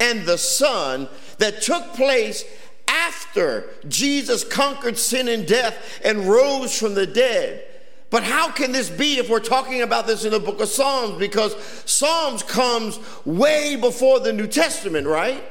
and 0.00 0.26
the 0.26 0.38
Son 0.38 1.08
that 1.38 1.62
took 1.62 1.94
place 1.94 2.44
after 2.88 3.68
Jesus 3.88 4.42
conquered 4.42 4.98
sin 4.98 5.28
and 5.28 5.46
death 5.46 6.00
and 6.04 6.28
rose 6.28 6.76
from 6.76 6.94
the 6.94 7.06
dead. 7.06 7.64
But 8.10 8.24
how 8.24 8.50
can 8.50 8.72
this 8.72 8.88
be 8.90 9.18
if 9.18 9.28
we're 9.28 9.40
talking 9.40 9.82
about 9.82 10.06
this 10.06 10.24
in 10.24 10.30
the 10.30 10.40
book 10.40 10.60
of 10.60 10.68
Psalms? 10.68 11.18
Because 11.18 11.56
Psalms 11.84 12.42
comes 12.42 12.98
way 13.24 13.76
before 13.76 14.20
the 14.20 14.32
New 14.32 14.46
Testament, 14.46 15.06
right? 15.06 15.44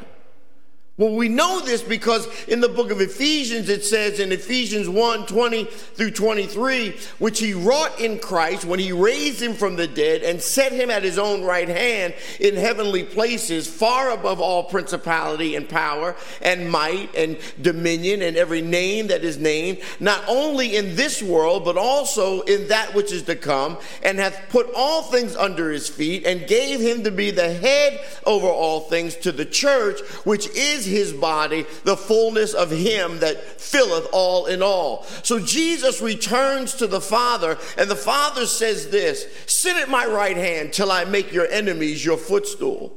Well, 0.97 1.13
we 1.13 1.27
know 1.27 1.59
this 1.59 1.81
because 1.81 2.25
in 2.45 2.61
the 2.61 2.69
book 2.69 2.89
of 2.89 3.01
Ephesians, 3.01 3.67
it 3.67 3.83
says 3.83 4.21
in 4.21 4.31
Ephesians 4.31 4.87
1 4.87 5.25
20 5.25 5.65
through 5.65 6.11
23, 6.11 6.95
which 7.19 7.39
he 7.39 7.53
wrought 7.53 7.99
in 7.99 8.17
Christ 8.17 8.63
when 8.63 8.79
he 8.79 8.93
raised 8.93 9.41
him 9.41 9.55
from 9.55 9.75
the 9.75 9.87
dead 9.87 10.21
and 10.21 10.41
set 10.41 10.71
him 10.71 10.89
at 10.89 11.03
his 11.03 11.19
own 11.19 11.43
right 11.43 11.67
hand 11.67 12.13
in 12.39 12.55
heavenly 12.55 13.03
places, 13.03 13.67
far 13.67 14.11
above 14.11 14.39
all 14.39 14.63
principality 14.63 15.57
and 15.57 15.67
power 15.67 16.15
and 16.41 16.71
might 16.71 17.13
and 17.13 17.39
dominion 17.61 18.21
and 18.21 18.37
every 18.37 18.61
name 18.61 19.07
that 19.07 19.25
is 19.25 19.37
named, 19.37 19.79
not 19.99 20.23
only 20.29 20.77
in 20.77 20.95
this 20.95 21.21
world, 21.21 21.65
but 21.65 21.75
also 21.75 22.39
in 22.43 22.69
that 22.69 22.95
which 22.95 23.11
is 23.11 23.23
to 23.23 23.35
come, 23.35 23.77
and 24.01 24.17
hath 24.17 24.47
put 24.47 24.69
all 24.73 25.01
things 25.01 25.35
under 25.35 25.71
his 25.71 25.89
feet 25.89 26.25
and 26.25 26.47
gave 26.47 26.79
him 26.79 27.03
to 27.03 27.11
be 27.11 27.31
the 27.31 27.53
head 27.53 27.99
over 28.25 28.47
all 28.47 28.79
things 28.79 29.13
to 29.17 29.33
the 29.33 29.43
church, 29.43 29.99
which 30.23 30.47
is 30.55 30.84
his 30.85 31.11
body, 31.13 31.65
the 31.83 31.97
fullness 31.97 32.53
of 32.53 32.71
him 32.71 33.19
that 33.19 33.43
filleth 33.59 34.07
all 34.11 34.45
in 34.45 34.61
all. 34.61 35.03
So 35.23 35.39
Jesus 35.39 36.01
returns 36.01 36.75
to 36.75 36.87
the 36.87 37.01
Father, 37.01 37.57
and 37.77 37.89
the 37.89 37.95
Father 37.95 38.45
says 38.45 38.89
this 38.89 39.25
Sit 39.45 39.75
at 39.77 39.89
my 39.89 40.05
right 40.05 40.37
hand 40.37 40.73
till 40.73 40.91
I 40.91 41.05
make 41.05 41.31
your 41.31 41.47
enemies 41.47 42.05
your 42.05 42.17
footstool. 42.17 42.95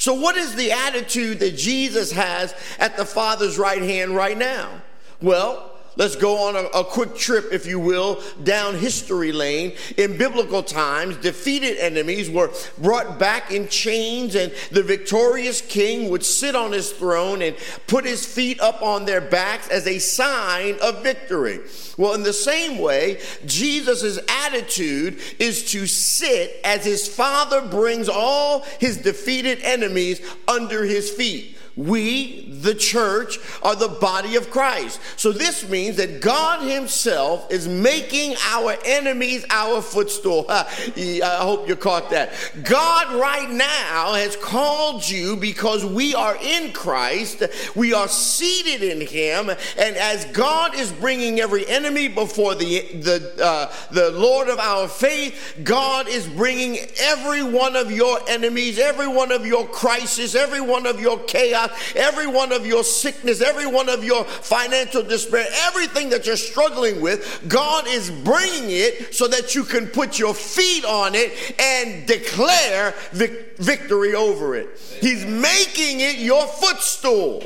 So, 0.00 0.14
what 0.14 0.36
is 0.36 0.54
the 0.54 0.72
attitude 0.72 1.40
that 1.40 1.58
Jesus 1.58 2.10
has 2.12 2.54
at 2.78 2.96
the 2.96 3.04
Father's 3.04 3.58
right 3.58 3.82
hand 3.82 4.16
right 4.16 4.36
now? 4.36 4.80
Well, 5.20 5.69
Let's 6.00 6.16
go 6.16 6.48
on 6.48 6.56
a, 6.56 6.60
a, 6.78 6.82
quick 6.82 7.14
trip, 7.14 7.52
if 7.52 7.66
you 7.66 7.78
will, 7.78 8.22
down 8.42 8.74
history 8.74 9.32
lane. 9.32 9.74
In 9.98 10.16
biblical 10.16 10.62
times, 10.62 11.18
defeated 11.18 11.76
enemies 11.76 12.30
were 12.30 12.50
brought 12.78 13.18
back 13.18 13.50
in 13.50 13.68
chains, 13.68 14.34
and 14.34 14.50
the 14.70 14.82
victorious 14.82 15.60
king 15.60 16.08
would 16.08 16.24
sit 16.24 16.56
on 16.56 16.72
his 16.72 16.90
throne 16.90 17.42
and 17.42 17.54
put 17.86 18.06
his 18.06 18.24
feet 18.24 18.58
up 18.62 18.80
on 18.80 19.04
their 19.04 19.20
backs 19.20 19.68
as 19.68 19.86
a 19.86 19.98
sign 19.98 20.78
of 20.80 21.02
victory. 21.02 21.60
Well, 21.98 22.14
in 22.14 22.22
the 22.22 22.32
same 22.32 22.78
way, 22.78 23.20
Jesus' 23.44 24.18
attitude 24.26 25.20
is 25.38 25.70
to 25.72 25.86
sit 25.86 26.62
as 26.64 26.82
his 26.82 27.08
father 27.08 27.60
brings 27.60 28.08
all 28.08 28.62
his 28.78 28.96
defeated 28.96 29.60
enemies 29.60 30.22
under 30.48 30.84
his 30.86 31.10
feet. 31.10 31.58
We, 31.76 32.42
the 32.50 32.74
church, 32.74 33.38
are 33.62 33.76
the 33.76 33.88
body 33.88 34.36
of 34.36 34.50
Christ. 34.50 35.00
So 35.16 35.32
this 35.32 35.68
means 35.68 35.96
that 35.96 36.20
God 36.20 36.62
Himself 36.68 37.50
is 37.50 37.68
making 37.68 38.34
our 38.50 38.76
enemies 38.84 39.44
our 39.50 39.80
footstool. 39.80 40.46
I 40.48 41.38
hope 41.40 41.68
you 41.68 41.76
caught 41.76 42.10
that. 42.10 42.32
God, 42.64 43.14
right 43.14 43.50
now, 43.50 44.14
has 44.14 44.36
called 44.36 45.08
you 45.08 45.36
because 45.36 45.84
we 45.84 46.14
are 46.14 46.36
in 46.42 46.72
Christ, 46.72 47.42
we 47.76 47.92
are 47.92 48.08
seated 48.08 48.82
in 48.82 49.06
Him, 49.06 49.50
and 49.50 49.96
as 49.96 50.24
God 50.26 50.74
is 50.74 50.90
bringing 50.92 51.40
every 51.40 51.66
enemy 51.68 52.08
before 52.08 52.54
the, 52.54 52.80
the, 52.94 53.44
uh, 53.44 53.72
the 53.92 54.10
Lord 54.10 54.48
of 54.48 54.58
our 54.58 54.88
faith, 54.88 55.60
God 55.62 56.08
is 56.08 56.26
bringing 56.26 56.78
every 57.00 57.42
one 57.42 57.76
of 57.76 57.92
your 57.92 58.18
enemies, 58.28 58.78
every 58.78 59.08
one 59.08 59.30
of 59.30 59.46
your 59.46 59.66
crisis, 59.66 60.34
every 60.34 60.60
one 60.60 60.86
of 60.86 61.00
your 61.00 61.18
chaos 61.20 61.59
every 61.96 62.26
one 62.26 62.52
of 62.52 62.66
your 62.66 62.84
sickness, 62.84 63.40
every 63.40 63.66
one 63.66 63.88
of 63.88 64.04
your 64.04 64.24
financial 64.24 65.02
despair, 65.02 65.46
everything 65.66 66.10
that 66.10 66.26
you're 66.26 66.36
struggling 66.36 67.00
with, 67.00 67.44
God 67.48 67.86
is 67.86 68.10
bringing 68.10 68.70
it 68.70 69.14
so 69.14 69.28
that 69.28 69.54
you 69.54 69.64
can 69.64 69.86
put 69.88 70.18
your 70.18 70.34
feet 70.34 70.84
on 70.84 71.14
it 71.14 71.54
and 71.60 72.06
declare 72.06 72.94
vic- 73.12 73.58
victory 73.58 74.14
over 74.14 74.54
it. 74.54 74.78
He's 75.00 75.24
making 75.24 76.00
it 76.00 76.18
your 76.18 76.46
footstool. 76.46 77.42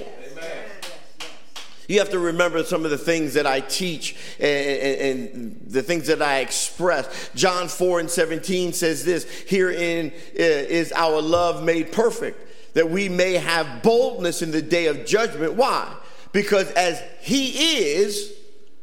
You 1.87 1.99
have 1.99 2.11
to 2.11 2.18
remember 2.18 2.64
some 2.64 2.85
of 2.85 2.90
the 2.90 2.99
things 2.99 3.35
that 3.35 3.47
I 3.47 3.61
teach 3.61 4.16
and, 4.38 4.47
and, 4.49 5.30
and, 5.30 5.61
the 5.66 5.83
things 5.83 6.06
that 6.06 6.23
I 6.23 6.38
express. 6.38 7.30
John 7.35 7.68
4 7.68 8.00
and 8.00 8.11
17 8.11 8.73
says 8.73 9.04
this 9.04 9.25
Herein 9.47 10.09
uh, 10.09 10.12
is 10.38 10.92
our 10.92 11.21
love 11.21 11.62
made 11.62 11.92
perfect 11.92 12.53
that 12.75 12.90
we 12.90 13.09
may 13.09 13.35
have 13.35 13.83
boldness 13.83 14.43
in 14.43 14.50
the 14.50 14.62
day 14.62 14.87
of 14.87 15.07
judgment. 15.07 15.54
Why? 15.54 15.93
Because 16.33 16.71
as 16.73 17.02
He 17.21 17.78
is, 17.78 18.33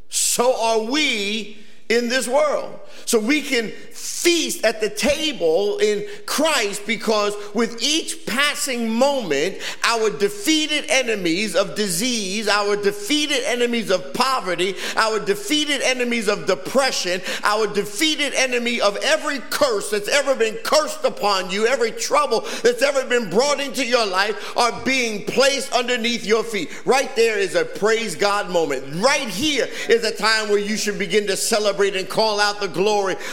so 0.10 0.60
are 0.60 0.82
we 0.92 1.58
in 1.90 2.10
this 2.10 2.28
world. 2.28 2.80
So 3.06 3.20
we 3.20 3.42
can 3.42 3.72
feast 3.92 4.64
at 4.64 4.82
the 4.82 4.90
table 4.90 5.80
in 5.80 6.06
Christ 6.26 6.86
because 6.86 7.34
with 7.56 7.82
each 7.82 8.26
passing 8.26 8.90
moment, 8.90 9.58
our 9.84 10.10
defeated 10.12 10.86
enemies 10.90 11.56
of 11.56 11.76
disease, 11.76 12.48
our 12.48 12.76
defeated 12.76 13.44
enemies 13.46 13.90
of 13.90 14.14
poverty, 14.14 14.76
our 14.96 15.20
defeated 15.20 15.82
enemies 15.82 16.28
of 16.28 16.46
depression, 16.46 17.20
our 17.44 17.68
defeated 17.68 18.34
enemy 18.36 18.80
of 18.80 18.96
every 18.98 19.40
curse 19.50 19.90
that's 19.90 20.08
ever 20.08 20.36
been 20.36 20.56
cursed 20.64 21.04
upon 21.04 21.50
you, 21.50 21.66
every 21.66 21.92
trouble 21.92 22.42
that's 22.64 22.84
ever 22.84 23.04
been 23.06 23.30
brought 23.30 23.60
into 23.60 23.86
your 23.86 24.06
life 24.06 24.56
are 24.56 24.84
being 24.86 25.26
placed 25.26 25.74
underneath 25.74 26.26
your 26.26 26.44
feet. 26.44 26.70
Right 26.86 27.14
there 27.16 27.40
is 27.40 27.56
a 27.56 27.66
praise 27.66 28.16
God 28.16 28.50
moment. 28.50 28.84
Right 29.04 29.28
here 29.28 29.68
is 29.90 30.04
a 30.04 30.16
time 30.16 30.50
where 30.50 30.60
you 30.60 30.78
should 30.78 31.00
begin 31.00 31.26
to 31.28 31.36
celebrate 31.36 31.96
and 31.96 32.08
call 32.08 32.40
out 32.40 32.60
the 32.60 32.68
glory 32.68 32.81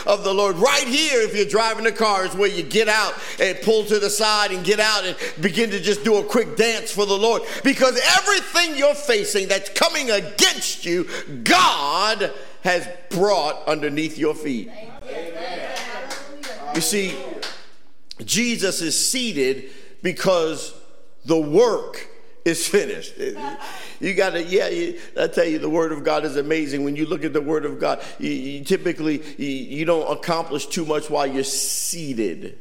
of 0.06 0.24
the 0.24 0.32
Lord. 0.32 0.56
Right 0.56 0.86
here, 0.86 1.20
if 1.22 1.34
you're 1.34 1.44
driving 1.44 1.84
the 1.84 1.92
car, 1.92 2.24
is 2.24 2.34
where 2.34 2.48
you 2.48 2.62
get 2.62 2.88
out 2.88 3.14
and 3.40 3.58
pull 3.62 3.84
to 3.84 3.98
the 3.98 4.10
side 4.10 4.52
and 4.52 4.64
get 4.64 4.80
out 4.80 5.04
and 5.04 5.16
begin 5.40 5.70
to 5.70 5.80
just 5.80 6.04
do 6.04 6.16
a 6.18 6.24
quick 6.24 6.56
dance 6.56 6.90
for 6.90 7.06
the 7.06 7.16
Lord. 7.16 7.42
Because 7.64 8.00
everything 8.18 8.76
you're 8.76 8.94
facing 8.94 9.48
that's 9.48 9.70
coming 9.70 10.10
against 10.10 10.84
you, 10.84 11.08
God 11.44 12.32
has 12.62 12.88
brought 13.10 13.66
underneath 13.66 14.18
your 14.18 14.34
feet. 14.34 14.70
You 16.74 16.80
see, 16.80 17.16
Jesus 18.24 18.80
is 18.82 19.10
seated 19.10 19.70
because 20.02 20.74
the 21.24 21.38
work 21.38 22.08
is 22.44 22.66
finished. 22.66 23.14
You 24.00 24.14
got 24.14 24.30
to, 24.30 24.42
yeah, 24.42 24.68
you, 24.68 24.98
I 25.18 25.26
tell 25.26 25.46
you, 25.46 25.58
the 25.58 25.70
Word 25.70 25.92
of 25.92 26.04
God 26.04 26.24
is 26.24 26.36
amazing. 26.36 26.84
When 26.84 26.96
you 26.96 27.06
look 27.06 27.24
at 27.24 27.32
the 27.32 27.40
Word 27.40 27.64
of 27.64 27.78
God, 27.80 28.02
you, 28.18 28.30
you 28.30 28.64
typically 28.64 29.22
you, 29.36 29.48
you 29.78 29.84
don't 29.84 30.10
accomplish 30.10 30.66
too 30.66 30.84
much 30.84 31.10
while 31.10 31.26
you're 31.26 31.44
seated. 31.44 32.58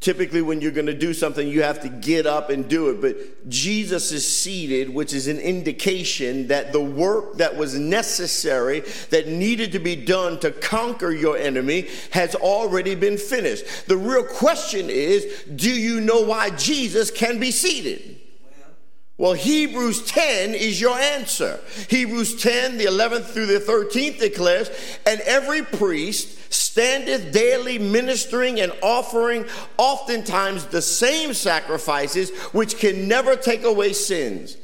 Typically, 0.00 0.40
when 0.40 0.62
you're 0.62 0.70
going 0.70 0.86
to 0.86 0.94
do 0.94 1.12
something, 1.12 1.46
you 1.46 1.62
have 1.62 1.80
to 1.80 1.88
get 1.90 2.24
up 2.24 2.48
and 2.48 2.66
do 2.66 2.88
it. 2.88 3.02
But 3.02 3.50
Jesus 3.50 4.12
is 4.12 4.26
seated, 4.26 4.88
which 4.88 5.12
is 5.12 5.28
an 5.28 5.38
indication 5.38 6.46
that 6.46 6.72
the 6.72 6.80
work 6.80 7.36
that 7.36 7.54
was 7.54 7.78
necessary, 7.78 8.80
that 9.10 9.28
needed 9.28 9.72
to 9.72 9.78
be 9.78 9.96
done 9.96 10.40
to 10.40 10.52
conquer 10.52 11.12
your 11.12 11.36
enemy, 11.36 11.88
has 12.12 12.34
already 12.34 12.94
been 12.94 13.18
finished. 13.18 13.88
The 13.88 13.98
real 13.98 14.24
question 14.24 14.88
is 14.88 15.44
do 15.54 15.70
you 15.70 16.00
know 16.00 16.22
why 16.22 16.48
Jesus 16.48 17.10
can 17.10 17.38
be 17.38 17.50
seated? 17.50 18.19
Well, 19.20 19.34
Hebrews 19.34 20.06
10 20.06 20.54
is 20.54 20.80
your 20.80 20.98
answer. 20.98 21.60
Hebrews 21.90 22.42
10, 22.42 22.78
the 22.78 22.86
11th 22.86 23.26
through 23.26 23.48
the 23.48 23.60
13th 23.60 24.18
declares, 24.18 24.70
and 25.04 25.20
every 25.20 25.60
priest 25.60 26.50
standeth 26.50 27.30
daily 27.30 27.78
ministering 27.78 28.60
and 28.60 28.72
offering 28.82 29.44
oftentimes 29.76 30.64
the 30.68 30.80
same 30.80 31.34
sacrifices 31.34 32.30
which 32.54 32.78
can 32.78 33.08
never 33.08 33.36
take 33.36 33.62
away 33.62 33.92
sins. 33.92 34.56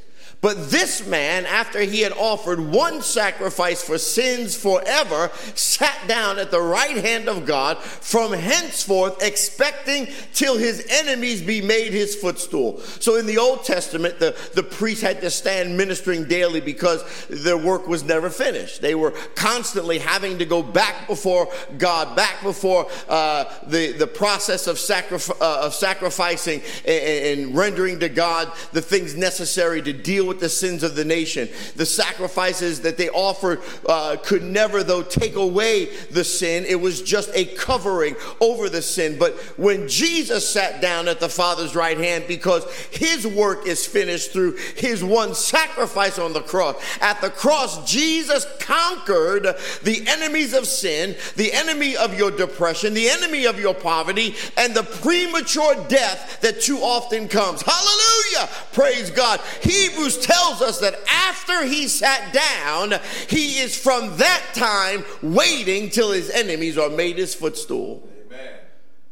But 0.42 0.70
this 0.70 1.06
man, 1.06 1.46
after 1.46 1.80
he 1.80 2.02
had 2.02 2.12
offered 2.12 2.60
one 2.60 3.00
sacrifice 3.00 3.82
for 3.82 3.98
sins 3.98 4.54
forever, 4.54 5.30
sat 5.54 6.06
down 6.06 6.38
at 6.38 6.50
the 6.50 6.60
right 6.60 6.96
hand 6.96 7.28
of 7.28 7.46
God 7.46 7.78
from 7.78 8.32
henceforth, 8.32 9.22
expecting 9.22 10.08
till 10.34 10.56
his 10.56 10.86
enemies 10.90 11.42
be 11.42 11.62
made 11.62 11.92
his 11.92 12.14
footstool. 12.14 12.78
So 13.00 13.16
in 13.16 13.26
the 13.26 13.38
Old 13.38 13.64
Testament, 13.64 14.18
the, 14.18 14.36
the 14.54 14.62
priest 14.62 15.02
had 15.02 15.20
to 15.22 15.30
stand 15.30 15.76
ministering 15.76 16.28
daily 16.28 16.60
because 16.60 17.02
their 17.28 17.58
work 17.58 17.88
was 17.88 18.04
never 18.04 18.28
finished. 18.30 18.82
They 18.82 18.94
were 18.94 19.12
constantly 19.34 19.98
having 19.98 20.38
to 20.38 20.44
go 20.44 20.62
back 20.62 21.08
before 21.08 21.50
God, 21.78 22.14
back 22.14 22.42
before 22.42 22.88
uh, 23.08 23.44
the, 23.66 23.92
the 23.92 24.06
process 24.06 24.66
of, 24.66 24.76
sacrif- 24.76 25.40
uh, 25.40 25.66
of 25.66 25.74
sacrificing 25.74 26.60
and, 26.84 27.40
and 27.40 27.56
rendering 27.56 28.00
to 28.00 28.08
God 28.08 28.52
the 28.72 28.82
things 28.82 29.16
necessary 29.16 29.80
to 29.82 29.92
deal 29.92 30.25
with 30.26 30.40
the 30.40 30.48
sins 30.48 30.82
of 30.82 30.94
the 30.94 31.04
nation. 31.04 31.48
The 31.76 31.86
sacrifices 31.86 32.80
that 32.82 32.96
they 32.96 33.08
offered 33.10 33.60
uh, 33.88 34.16
could 34.22 34.42
never, 34.42 34.82
though, 34.82 35.02
take 35.02 35.36
away 35.36 35.86
the 36.10 36.24
sin. 36.24 36.64
It 36.64 36.80
was 36.80 37.02
just 37.02 37.30
a 37.34 37.44
covering 37.44 38.16
over 38.40 38.68
the 38.68 38.82
sin. 38.82 39.18
But 39.18 39.34
when 39.58 39.88
Jesus 39.88 40.48
sat 40.48 40.80
down 40.80 41.08
at 41.08 41.20
the 41.20 41.28
Father's 41.28 41.74
right 41.74 41.98
hand, 41.98 42.24
because 42.28 42.64
his 42.90 43.26
work 43.26 43.66
is 43.66 43.86
finished 43.86 44.32
through 44.32 44.56
his 44.76 45.02
one 45.02 45.34
sacrifice 45.34 46.18
on 46.18 46.32
the 46.32 46.40
cross, 46.40 46.76
at 47.00 47.20
the 47.20 47.30
cross, 47.30 47.90
Jesus 47.90 48.46
conquered 48.60 49.44
the 49.82 50.04
enemies 50.06 50.52
of 50.52 50.66
sin, 50.66 51.16
the 51.36 51.52
enemy 51.52 51.96
of 51.96 52.18
your 52.18 52.30
depression, 52.30 52.94
the 52.94 53.08
enemy 53.08 53.46
of 53.46 53.58
your 53.60 53.74
poverty, 53.74 54.34
and 54.56 54.74
the 54.74 54.82
premature 54.82 55.74
death 55.88 56.40
that 56.40 56.60
too 56.60 56.78
often 56.78 57.28
comes. 57.28 57.62
Hallelujah! 57.62 58.48
Praise 58.72 59.10
God. 59.10 59.40
Hebrews 59.62 60.15
tells 60.18 60.62
us 60.62 60.80
that 60.80 60.98
after 61.08 61.64
he 61.64 61.88
sat 61.88 62.32
down, 62.32 62.94
he 63.28 63.58
is 63.58 63.76
from 63.76 64.16
that 64.16 64.42
time 64.54 65.04
waiting 65.22 65.90
till 65.90 66.12
his 66.12 66.30
enemies 66.30 66.78
are 66.78 66.90
made 66.90 67.18
his 67.18 67.34
footstool. 67.34 68.08
Amen. 68.26 68.54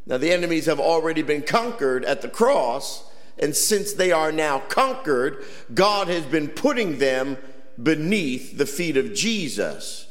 Now, 0.07 0.19
the 0.19 0.33
enemies 0.33 0.67
have 0.67 0.81
already 0.81 1.23
been 1.23 1.43
conquered 1.43 2.05
at 2.05 2.23
the 2.23 2.29
cross, 2.29 3.05
and 3.39 3.55
since 3.55 3.93
they 3.93 4.13
are 4.13 4.33
now 4.33 4.61
conquered, 4.61 5.45
God 5.73 6.09
has 6.09 6.25
been 6.25 6.49
putting 6.49 6.99
them 6.99 7.37
beneath 7.83 8.57
the 8.57 8.67
feet 8.67 8.97
of 8.97 9.15
Jesus. 9.15 10.07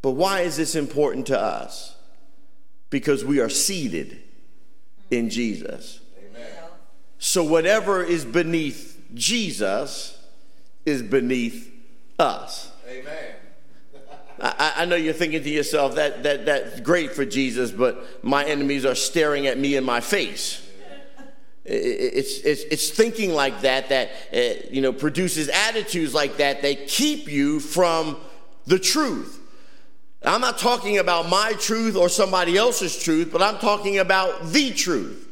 But 0.00 0.12
why 0.12 0.40
is 0.40 0.56
this 0.56 0.74
important 0.74 1.26
to 1.28 1.38
us? 1.38 1.96
Because 2.90 3.24
we 3.24 3.40
are 3.40 3.48
seated 3.48 4.20
in 5.10 5.30
Jesus. 5.30 6.00
Amen. 6.18 6.50
So, 7.18 7.44
whatever 7.44 8.02
is 8.02 8.24
beneath 8.24 8.91
Jesus 9.14 10.18
is 10.84 11.02
beneath 11.02 11.72
us. 12.18 12.72
Amen. 12.88 13.36
I, 14.40 14.72
I, 14.78 14.84
know 14.86 14.96
you're 14.96 15.12
thinking 15.12 15.42
to 15.42 15.50
yourself 15.50 15.94
that, 15.94 16.24
that 16.24 16.46
that's 16.46 16.80
great 16.80 17.12
for 17.12 17.24
Jesus, 17.24 17.70
but 17.70 18.24
my 18.24 18.44
enemies 18.44 18.84
are 18.84 18.96
staring 18.96 19.46
at 19.46 19.56
me 19.56 19.76
in 19.76 19.84
my 19.84 20.00
face. 20.00 20.66
it's, 21.64 22.40
it's, 22.40 22.62
it's 22.64 22.90
thinking 22.90 23.32
like 23.32 23.60
that 23.60 23.88
that 23.90 24.10
uh, 24.34 24.66
you 24.70 24.80
know 24.80 24.92
produces 24.92 25.48
attitudes 25.48 26.12
like 26.12 26.38
that 26.38 26.62
that 26.62 26.88
keep 26.88 27.30
you 27.30 27.60
from 27.60 28.16
the 28.66 28.80
truth 28.80 29.38
i'm 30.24 30.40
not 30.40 30.58
talking 30.58 30.98
about 30.98 31.28
my 31.28 31.52
truth 31.60 31.94
or 31.94 32.08
somebody 32.08 32.56
else's 32.56 33.00
truth 33.00 33.28
but 33.30 33.40
i'm 33.40 33.58
talking 33.58 33.98
about 33.98 34.44
the 34.46 34.72
truth 34.72 35.31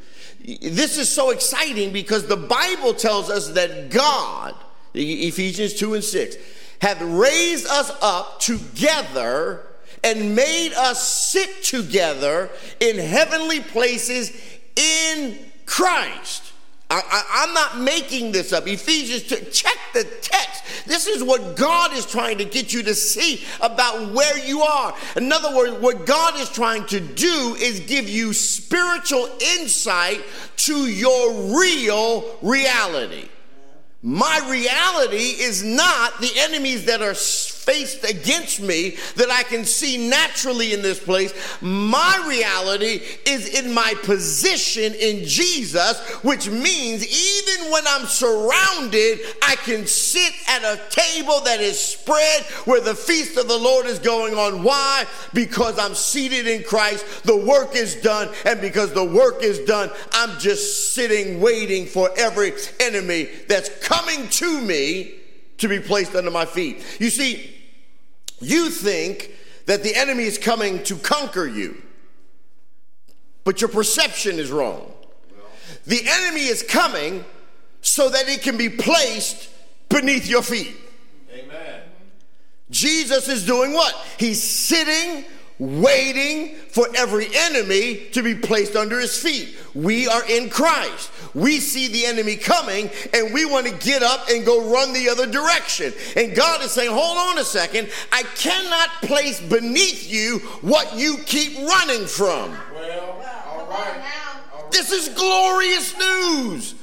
this 0.60 0.98
is 0.98 1.08
so 1.08 1.30
exciting 1.30 1.92
because 1.92 2.26
the 2.26 2.36
bible 2.36 2.94
tells 2.94 3.30
us 3.30 3.50
that 3.50 3.90
god 3.90 4.54
ephesians 4.94 5.74
2 5.74 5.94
and 5.94 6.04
6 6.04 6.36
hath 6.80 7.00
raised 7.02 7.66
us 7.66 7.92
up 8.00 8.40
together 8.40 9.66
and 10.02 10.34
made 10.34 10.72
us 10.72 11.06
sit 11.06 11.62
together 11.62 12.50
in 12.80 12.96
heavenly 12.96 13.60
places 13.60 14.32
in 14.76 15.38
Christ. 15.66 16.49
I, 16.90 17.46
am 17.46 17.54
not 17.54 17.78
making 17.78 18.32
this 18.32 18.52
up. 18.52 18.66
Ephesians 18.66 19.22
2, 19.24 19.50
check 19.52 19.76
the 19.94 20.04
text. 20.20 20.64
This 20.86 21.06
is 21.06 21.22
what 21.22 21.56
God 21.56 21.92
is 21.92 22.04
trying 22.04 22.38
to 22.38 22.44
get 22.44 22.72
you 22.72 22.82
to 22.82 22.94
see 22.94 23.44
about 23.60 24.12
where 24.12 24.36
you 24.44 24.62
are. 24.62 24.94
In 25.16 25.32
other 25.32 25.54
words, 25.54 25.74
what 25.80 26.04
God 26.04 26.38
is 26.40 26.48
trying 26.50 26.84
to 26.86 26.98
do 26.98 27.56
is 27.60 27.80
give 27.80 28.08
you 28.08 28.32
spiritual 28.32 29.28
insight 29.58 30.20
to 30.56 30.86
your 30.86 31.56
real 31.60 32.38
reality. 32.42 33.28
My 34.02 34.40
reality 34.48 35.42
is 35.42 35.62
not 35.62 36.20
the 36.20 36.32
enemies 36.38 36.86
that 36.86 37.02
are 37.02 37.14
faced 37.60 38.08
against 38.08 38.60
me 38.60 38.96
that 39.16 39.30
I 39.30 39.42
can 39.42 39.64
see 39.64 40.08
naturally 40.08 40.72
in 40.72 40.82
this 40.82 40.98
place. 40.98 41.32
My 41.60 42.24
reality 42.26 43.02
is 43.26 43.60
in 43.60 43.72
my 43.72 43.94
position 44.02 44.94
in 44.94 45.26
Jesus, 45.26 46.00
which 46.22 46.48
means 46.48 47.06
even 47.06 47.70
when 47.70 47.84
I'm 47.86 48.06
surrounded, 48.06 49.20
I 49.42 49.56
can 49.56 49.86
sit 49.86 50.32
at 50.48 50.62
a 50.62 50.80
table 50.88 51.40
that 51.40 51.60
is 51.60 51.78
spread 51.78 52.42
where 52.64 52.80
the 52.80 52.94
feast 52.94 53.36
of 53.36 53.46
the 53.46 53.58
Lord 53.58 53.86
is 53.86 53.98
going 53.98 54.34
on. 54.34 54.62
Why? 54.62 55.04
Because 55.34 55.78
I'm 55.78 55.94
seated 55.94 56.46
in 56.46 56.62
Christ. 56.62 57.24
The 57.24 57.36
work 57.36 57.76
is 57.76 57.96
done. 57.96 58.30
And 58.46 58.60
because 58.60 58.92
the 58.94 59.04
work 59.04 59.42
is 59.42 59.58
done, 59.60 59.90
I'm 60.12 60.38
just 60.38 60.94
sitting 60.94 61.40
waiting 61.40 61.86
for 61.86 62.10
every 62.16 62.52
enemy 62.80 63.28
that's 63.48 63.68
coming 63.80 64.28
to 64.28 64.60
me 64.60 65.19
to 65.60 65.68
be 65.68 65.78
placed 65.78 66.14
under 66.14 66.30
my 66.30 66.44
feet. 66.44 66.84
You 66.98 67.10
see, 67.10 67.54
you 68.40 68.70
think 68.70 69.30
that 69.66 69.82
the 69.82 69.94
enemy 69.94 70.24
is 70.24 70.38
coming 70.38 70.82
to 70.84 70.96
conquer 70.96 71.46
you, 71.46 71.80
but 73.44 73.60
your 73.60 73.70
perception 73.70 74.38
is 74.38 74.50
wrong. 74.50 74.92
The 75.86 76.00
enemy 76.06 76.42
is 76.42 76.62
coming 76.62 77.24
so 77.80 78.08
that 78.08 78.28
it 78.28 78.42
can 78.42 78.56
be 78.56 78.68
placed 78.68 79.48
beneath 79.88 80.28
your 80.28 80.42
feet. 80.42 80.76
Amen. 81.32 81.82
Jesus 82.70 83.28
is 83.28 83.46
doing 83.46 83.72
what? 83.72 83.94
He's 84.18 84.42
sitting 84.42 85.24
waiting 85.60 86.56
for 86.68 86.88
every 86.96 87.28
enemy 87.32 88.06
to 88.12 88.22
be 88.22 88.34
placed 88.34 88.74
under 88.74 88.98
his 88.98 89.22
feet. 89.22 89.56
We 89.74 90.08
are 90.08 90.28
in 90.28 90.48
Christ. 90.48 91.10
We 91.34 91.58
see 91.60 91.86
the 91.86 92.06
enemy 92.06 92.36
coming 92.36 92.90
and 93.14 93.32
we 93.32 93.44
want 93.44 93.66
to 93.66 93.74
get 93.74 94.02
up 94.02 94.28
and 94.30 94.44
go 94.44 94.72
run 94.72 94.92
the 94.92 95.08
other 95.10 95.26
direction. 95.26 95.92
And 96.16 96.34
God 96.34 96.64
is 96.64 96.72
saying, 96.72 96.90
hold 96.90 97.18
on 97.18 97.38
a 97.38 97.44
second. 97.44 97.90
I 98.10 98.22
cannot 98.36 98.88
place 99.02 99.38
beneath 99.38 100.10
you 100.10 100.38
what 100.62 100.96
you 100.96 101.18
keep 101.26 101.56
running 101.58 102.06
from. 102.06 102.56
Well, 102.74 103.22
all 103.46 103.68
right. 103.68 104.70
This 104.72 104.92
is 104.92 105.10
glorious 105.10 105.96
news. 105.98 106.74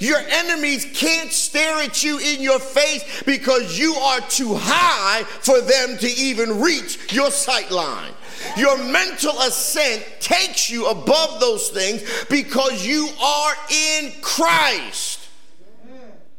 Your 0.00 0.18
enemies 0.18 0.86
can't 0.94 1.32
stare 1.32 1.82
at 1.82 2.02
you 2.02 2.18
in 2.18 2.40
your 2.42 2.58
face 2.58 3.22
because 3.24 3.78
you 3.78 3.94
are 3.94 4.20
too 4.22 4.54
high 4.54 5.24
for 5.24 5.60
them 5.60 5.98
to 5.98 6.08
even 6.08 6.60
reach 6.60 7.12
your 7.12 7.30
sight 7.30 7.70
line. 7.70 8.12
Your 8.56 8.76
mental 8.78 9.38
ascent 9.40 10.04
takes 10.20 10.70
you 10.70 10.86
above 10.86 11.40
those 11.40 11.68
things 11.68 12.02
because 12.28 12.86
you 12.86 13.08
are 13.22 13.54
in 13.70 14.12
Christ. 14.20 15.20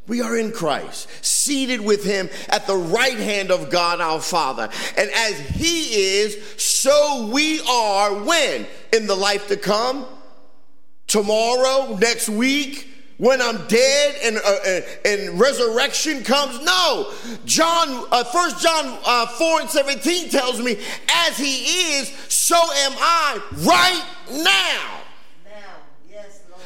We 0.08 0.20
are 0.20 0.36
in 0.36 0.52
Christ, 0.52 1.08
seated 1.24 1.80
with 1.80 2.04
Him 2.04 2.30
at 2.48 2.66
the 2.68 2.76
right 2.76 3.18
hand 3.18 3.50
of 3.50 3.70
God 3.70 4.00
our 4.00 4.20
Father. 4.20 4.68
And 4.96 5.10
as 5.10 5.38
He 5.40 5.94
is, 6.20 6.40
so 6.62 7.28
we 7.32 7.60
are 7.68 8.14
when? 8.22 8.66
In 8.92 9.08
the 9.08 9.16
life 9.16 9.48
to 9.48 9.56
come? 9.56 10.06
Tomorrow? 11.08 11.96
Next 12.00 12.28
week? 12.28 12.88
When 13.18 13.40
I'm 13.40 13.66
dead 13.66 14.16
and, 14.22 14.36
uh, 14.36 14.80
and 15.04 15.40
resurrection 15.40 16.22
comes? 16.22 16.62
No. 16.62 17.12
John, 17.44 18.06
uh, 18.10 18.24
1 18.24 18.50
John 18.60 18.98
uh, 19.06 19.26
4 19.26 19.60
and 19.62 19.70
17 19.70 20.28
tells 20.28 20.60
me, 20.60 20.78
as 21.26 21.36
he 21.38 21.96
is, 21.96 22.08
so 22.28 22.56
am 22.56 22.92
I 22.98 23.40
right 23.62 24.44
now. 24.44 25.02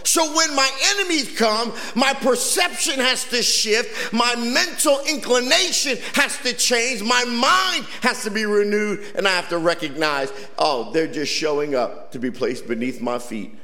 So 0.02 0.34
when 0.34 0.56
my 0.56 0.68
enemies 0.96 1.36
come, 1.36 1.72
my 1.94 2.14
perception 2.14 2.98
has 2.98 3.24
to 3.26 3.42
shift, 3.42 4.12
my 4.12 4.34
mental 4.34 4.98
inclination 5.08 5.98
has 6.14 6.36
to 6.38 6.54
change, 6.54 7.02
my 7.02 7.24
mind 7.26 7.84
has 8.00 8.24
to 8.24 8.30
be 8.30 8.46
renewed, 8.46 9.04
and 9.14 9.28
I 9.28 9.32
have 9.32 9.48
to 9.50 9.58
recognize, 9.58 10.32
oh, 10.58 10.90
they're 10.92 11.06
just 11.06 11.32
showing 11.32 11.74
up 11.74 12.10
to 12.12 12.18
be 12.18 12.30
placed 12.30 12.66
beneath 12.66 13.00
my 13.00 13.18
feet 13.18 13.54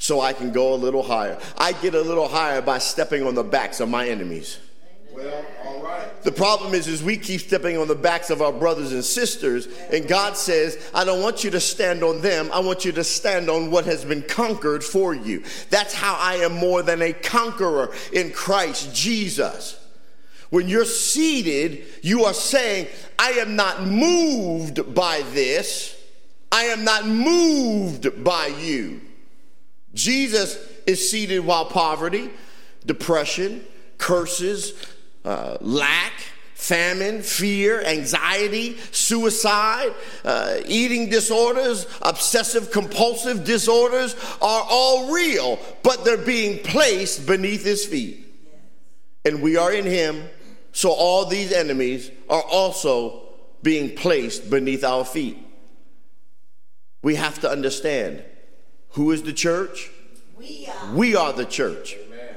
so 0.00 0.20
I 0.20 0.32
can 0.32 0.50
go 0.50 0.74
a 0.74 0.76
little 0.76 1.02
higher. 1.02 1.38
I 1.58 1.72
get 1.72 1.94
a 1.94 2.00
little 2.00 2.26
higher 2.26 2.62
by 2.62 2.78
stepping 2.78 3.22
on 3.22 3.34
the 3.34 3.44
backs 3.44 3.80
of 3.80 3.88
my 3.88 4.08
enemies. 4.08 4.58
Well, 5.12 5.44
all 5.62 5.82
right. 5.82 6.22
The 6.22 6.32
problem 6.32 6.72
is, 6.72 6.88
is 6.88 7.02
we 7.02 7.18
keep 7.18 7.42
stepping 7.42 7.76
on 7.76 7.86
the 7.86 7.94
backs 7.94 8.30
of 8.30 8.40
our 8.40 8.52
brothers 8.52 8.92
and 8.92 9.04
sisters, 9.04 9.68
and 9.92 10.08
God 10.08 10.38
says, 10.38 10.90
I 10.94 11.04
don't 11.04 11.22
want 11.22 11.44
you 11.44 11.50
to 11.50 11.60
stand 11.60 12.02
on 12.02 12.22
them. 12.22 12.48
I 12.50 12.60
want 12.60 12.86
you 12.86 12.92
to 12.92 13.04
stand 13.04 13.50
on 13.50 13.70
what 13.70 13.84
has 13.84 14.02
been 14.02 14.22
conquered 14.22 14.82
for 14.82 15.14
you. 15.14 15.44
That's 15.68 15.92
how 15.92 16.16
I 16.18 16.36
am 16.36 16.52
more 16.52 16.82
than 16.82 17.02
a 17.02 17.12
conqueror 17.12 17.92
in 18.12 18.32
Christ 18.32 18.94
Jesus. 18.94 19.76
When 20.48 20.66
you're 20.66 20.86
seated, 20.86 21.84
you 22.02 22.24
are 22.24 22.34
saying, 22.34 22.88
I 23.18 23.32
am 23.32 23.54
not 23.54 23.84
moved 23.84 24.94
by 24.94 25.22
this. 25.32 25.94
I 26.50 26.64
am 26.64 26.84
not 26.84 27.06
moved 27.06 28.24
by 28.24 28.46
you. 28.46 29.02
Jesus 29.94 30.56
is 30.86 31.10
seated 31.10 31.40
while 31.40 31.64
poverty, 31.64 32.30
depression, 32.86 33.64
curses, 33.98 34.72
uh, 35.24 35.56
lack, 35.60 36.12
famine, 36.54 37.22
fear, 37.22 37.82
anxiety, 37.82 38.76
suicide, 38.92 39.94
uh, 40.24 40.58
eating 40.66 41.08
disorders, 41.08 41.86
obsessive 42.02 42.70
compulsive 42.70 43.44
disorders 43.44 44.14
are 44.42 44.66
all 44.68 45.12
real, 45.12 45.58
but 45.82 46.04
they're 46.04 46.18
being 46.18 46.62
placed 46.62 47.26
beneath 47.26 47.64
his 47.64 47.86
feet. 47.86 48.26
And 49.24 49.42
we 49.42 49.56
are 49.56 49.72
in 49.72 49.86
him, 49.86 50.28
so 50.72 50.90
all 50.90 51.24
these 51.24 51.52
enemies 51.52 52.10
are 52.28 52.42
also 52.42 53.22
being 53.62 53.94
placed 53.96 54.50
beneath 54.50 54.84
our 54.84 55.04
feet. 55.04 55.38
We 57.02 57.14
have 57.14 57.40
to 57.40 57.50
understand 57.50 58.22
who 58.92 59.10
is 59.12 59.22
the 59.22 59.32
church? 59.32 59.90
We 60.36 60.68
are. 60.68 60.94
We 60.94 61.16
are 61.16 61.32
the 61.32 61.44
church. 61.44 61.96
Amen. 62.06 62.34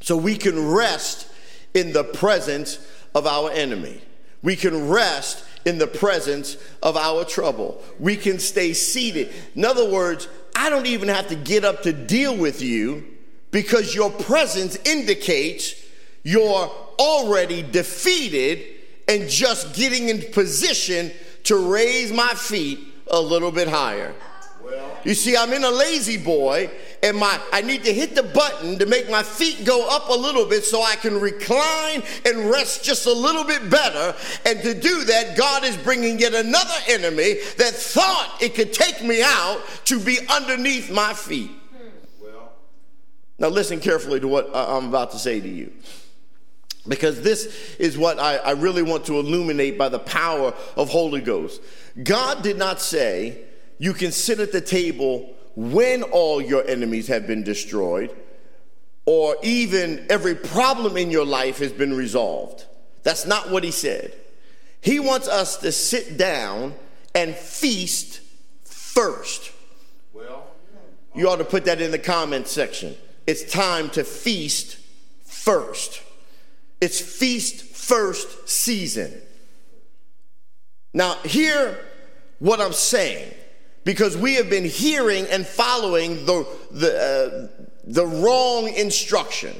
So 0.00 0.16
we 0.16 0.36
can 0.36 0.68
rest 0.68 1.28
in 1.74 1.92
the 1.92 2.04
presence 2.04 2.78
of 3.14 3.26
our 3.26 3.50
enemy. 3.50 4.00
We 4.42 4.56
can 4.56 4.88
rest 4.88 5.44
in 5.64 5.78
the 5.78 5.86
presence 5.86 6.56
of 6.82 6.96
our 6.96 7.24
trouble. 7.24 7.82
We 7.98 8.16
can 8.16 8.38
stay 8.38 8.72
seated. 8.72 9.32
In 9.54 9.64
other 9.64 9.90
words, 9.90 10.28
I 10.54 10.68
don't 10.68 10.86
even 10.86 11.08
have 11.08 11.28
to 11.28 11.36
get 11.36 11.64
up 11.64 11.82
to 11.82 11.92
deal 11.92 12.36
with 12.36 12.60
you 12.60 13.04
because 13.50 13.94
your 13.94 14.10
presence 14.10 14.76
indicates 14.84 15.74
you're 16.22 16.70
already 16.98 17.62
defeated 17.62 18.64
and 19.08 19.28
just 19.28 19.74
getting 19.74 20.08
in 20.08 20.32
position 20.32 21.12
to 21.44 21.72
raise 21.72 22.12
my 22.12 22.32
feet 22.34 22.80
a 23.10 23.20
little 23.20 23.50
bit 23.50 23.68
higher. 23.68 24.14
You 25.04 25.14
see, 25.14 25.36
I'm 25.36 25.52
in 25.52 25.64
a 25.64 25.70
La-Z-Boy, 25.70 26.70
and 27.02 27.16
my 27.18 27.38
I 27.52 27.60
need 27.60 27.84
to 27.84 27.92
hit 27.92 28.14
the 28.14 28.22
button 28.22 28.78
to 28.78 28.86
make 28.86 29.10
my 29.10 29.22
feet 29.22 29.64
go 29.64 29.86
up 29.88 30.08
a 30.08 30.14
little 30.14 30.46
bit 30.46 30.64
so 30.64 30.82
I 30.82 30.96
can 30.96 31.20
recline 31.20 32.02
and 32.24 32.50
rest 32.50 32.82
just 32.82 33.06
a 33.06 33.12
little 33.12 33.44
bit 33.44 33.68
better. 33.68 34.16
And 34.46 34.62
to 34.62 34.72
do 34.72 35.04
that, 35.04 35.36
God 35.36 35.64
is 35.64 35.76
bringing 35.76 36.18
yet 36.18 36.32
another 36.32 36.74
enemy 36.88 37.34
that 37.58 37.74
thought 37.74 38.38
it 38.40 38.54
could 38.54 38.72
take 38.72 39.04
me 39.04 39.22
out 39.22 39.60
to 39.84 40.00
be 40.00 40.18
underneath 40.30 40.90
my 40.90 41.12
feet. 41.12 41.50
Well, 42.18 42.52
now 43.38 43.48
listen 43.48 43.80
carefully 43.80 44.20
to 44.20 44.28
what 44.28 44.54
uh, 44.54 44.78
I'm 44.78 44.88
about 44.88 45.10
to 45.10 45.18
say 45.18 45.38
to 45.40 45.48
you 45.48 45.70
because 46.86 47.22
this 47.22 47.76
is 47.78 47.96
what 47.96 48.18
I, 48.18 48.36
I, 48.36 48.50
really 48.50 48.82
want 48.82 49.06
to 49.06 49.18
illuminate 49.18 49.78
by 49.78 49.88
the 49.88 49.98
power 49.98 50.52
of 50.76 50.90
holy 50.90 51.22
ghost 51.22 51.62
god 52.02 52.42
did 52.42 52.58
not 52.58 52.78
say 52.78 53.38
you 53.78 53.92
can 53.92 54.12
sit 54.12 54.40
at 54.40 54.52
the 54.52 54.60
table 54.60 55.32
when 55.56 56.02
all 56.02 56.40
your 56.40 56.66
enemies 56.66 57.08
have 57.08 57.26
been 57.26 57.42
destroyed. 57.44 58.14
or 59.06 59.36
even 59.42 60.06
every 60.08 60.34
problem 60.34 60.96
in 60.96 61.10
your 61.10 61.26
life 61.26 61.58
has 61.58 61.72
been 61.72 61.94
resolved. 61.94 62.64
That's 63.02 63.26
not 63.26 63.50
what 63.50 63.62
he 63.62 63.70
said. 63.70 64.14
He 64.80 64.98
wants 64.98 65.28
us 65.28 65.58
to 65.58 65.72
sit 65.72 66.16
down 66.16 66.74
and 67.14 67.34
feast 67.34 68.20
first. 68.64 69.52
Well, 70.12 70.46
you 71.14 71.28
ought 71.28 71.36
to 71.36 71.44
put 71.44 71.66
that 71.66 71.80
in 71.80 71.90
the 71.90 71.98
comment 71.98 72.48
section. 72.48 72.96
It's 73.26 73.50
time 73.50 73.90
to 73.90 74.04
feast 74.04 74.78
first. 75.24 76.02
It's 76.80 77.00
feast 77.00 77.62
first 77.64 78.48
season. 78.48 79.12
Now, 80.92 81.14
hear 81.24 81.78
what 82.38 82.60
I'm 82.60 82.72
saying 82.72 83.32
because 83.84 84.16
we 84.16 84.34
have 84.34 84.50
been 84.50 84.64
hearing 84.64 85.26
and 85.26 85.46
following 85.46 86.24
the, 86.26 86.46
the, 86.70 87.48
uh, 87.52 87.64
the 87.84 88.06
wrong 88.06 88.68
instruction. 88.68 89.54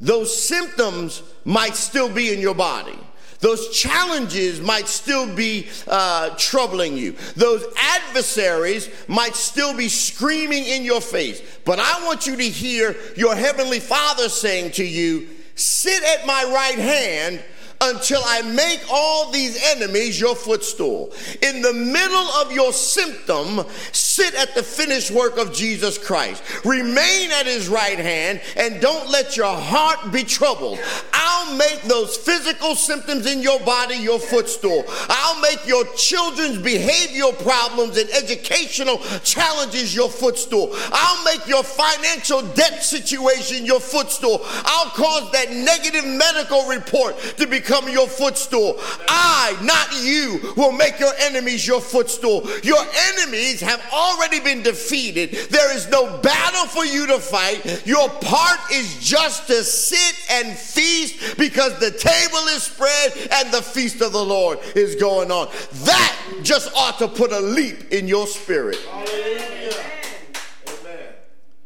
Those 0.00 0.34
symptoms 0.42 1.22
might 1.44 1.76
still 1.76 2.08
be 2.08 2.32
in 2.32 2.40
your 2.40 2.54
body. 2.54 2.98
Those 3.40 3.70
challenges 3.70 4.60
might 4.60 4.86
still 4.86 5.34
be 5.34 5.68
uh, 5.88 6.30
troubling 6.36 6.96
you. 6.96 7.12
Those 7.36 7.64
adversaries 7.76 8.90
might 9.08 9.34
still 9.34 9.74
be 9.74 9.88
screaming 9.88 10.64
in 10.64 10.84
your 10.84 11.00
face. 11.00 11.42
But 11.64 11.78
I 11.78 12.04
want 12.04 12.26
you 12.26 12.36
to 12.36 12.48
hear 12.48 12.94
your 13.16 13.34
Heavenly 13.34 13.80
Father 13.80 14.28
saying 14.28 14.72
to 14.72 14.84
you, 14.84 15.26
Sit 15.54 16.02
at 16.02 16.26
my 16.26 16.44
right 16.44 16.78
hand 16.78 17.42
until 17.80 18.20
I 18.26 18.42
make 18.42 18.80
all 18.90 19.30
these 19.30 19.58
enemies 19.74 20.20
your 20.20 20.36
footstool. 20.36 21.12
In 21.40 21.62
the 21.62 21.72
middle 21.72 22.28
of 22.42 22.52
your 22.52 22.72
symptom, 22.72 23.64
sit 23.92 24.34
at 24.34 24.54
the 24.54 24.62
finished 24.62 25.10
work 25.10 25.38
of 25.38 25.54
Jesus 25.54 25.96
Christ. 25.96 26.42
Remain 26.64 27.30
at 27.30 27.46
his 27.46 27.68
right 27.68 27.98
hand 27.98 28.42
and 28.56 28.80
don't 28.82 29.10
let 29.10 29.36
your 29.36 29.54
heart 29.54 30.12
be 30.12 30.24
troubled. 30.24 30.78
I'll 31.14 31.56
make 31.56 31.80
those 31.82 32.16
physical 32.16 32.74
symptoms 32.74 33.24
in 33.26 33.40
your 33.40 33.58
body 33.60 33.96
your 33.96 34.18
footstool. 34.18 34.84
I'll 35.08 35.40
make 35.40 35.66
your 35.66 35.84
children's 35.94 36.58
behavioral 36.58 37.38
problems 37.42 37.96
and 37.96 38.10
educational 38.10 38.98
challenges 39.24 39.94
your 39.94 40.10
footstool. 40.10 40.70
I'll 40.74 41.24
make 41.24 41.46
your 41.46 41.62
financial 41.62 42.42
debt 42.42 42.82
situation 42.82 43.64
your 43.64 43.80
footstool. 43.80 44.40
I'll 44.44 44.90
cause 44.90 45.32
that 45.32 45.50
negative 45.50 46.04
medical 46.04 46.66
report 46.68 47.18
to 47.38 47.46
become 47.46 47.69
become 47.70 47.88
your 47.88 48.08
footstool. 48.08 48.74
I, 49.06 49.56
not 49.62 50.04
you, 50.04 50.54
will 50.56 50.72
make 50.72 50.98
your 50.98 51.12
enemies 51.20 51.64
your 51.64 51.80
footstool. 51.80 52.48
Your 52.64 52.84
enemies 53.12 53.60
have 53.60 53.80
already 53.92 54.40
been 54.40 54.64
defeated. 54.64 55.30
There 55.50 55.76
is 55.76 55.88
no 55.88 56.18
battle 56.18 56.66
for 56.66 56.84
you 56.84 57.06
to 57.06 57.20
fight. 57.20 57.86
Your 57.86 58.08
part 58.08 58.58
is 58.72 58.98
just 58.98 59.46
to 59.46 59.62
sit 59.62 60.16
and 60.32 60.58
feast 60.58 61.38
because 61.38 61.78
the 61.78 61.92
table 61.92 62.48
is 62.48 62.64
spread 62.64 63.12
and 63.30 63.52
the 63.52 63.62
feast 63.62 64.00
of 64.00 64.12
the 64.12 64.24
Lord 64.24 64.58
is 64.74 64.96
going 64.96 65.30
on. 65.30 65.48
That 65.84 66.40
just 66.42 66.74
ought 66.74 66.98
to 66.98 67.06
put 67.06 67.30
a 67.30 67.40
leap 67.40 67.92
in 67.92 68.08
your 68.08 68.26
spirit. 68.26 68.78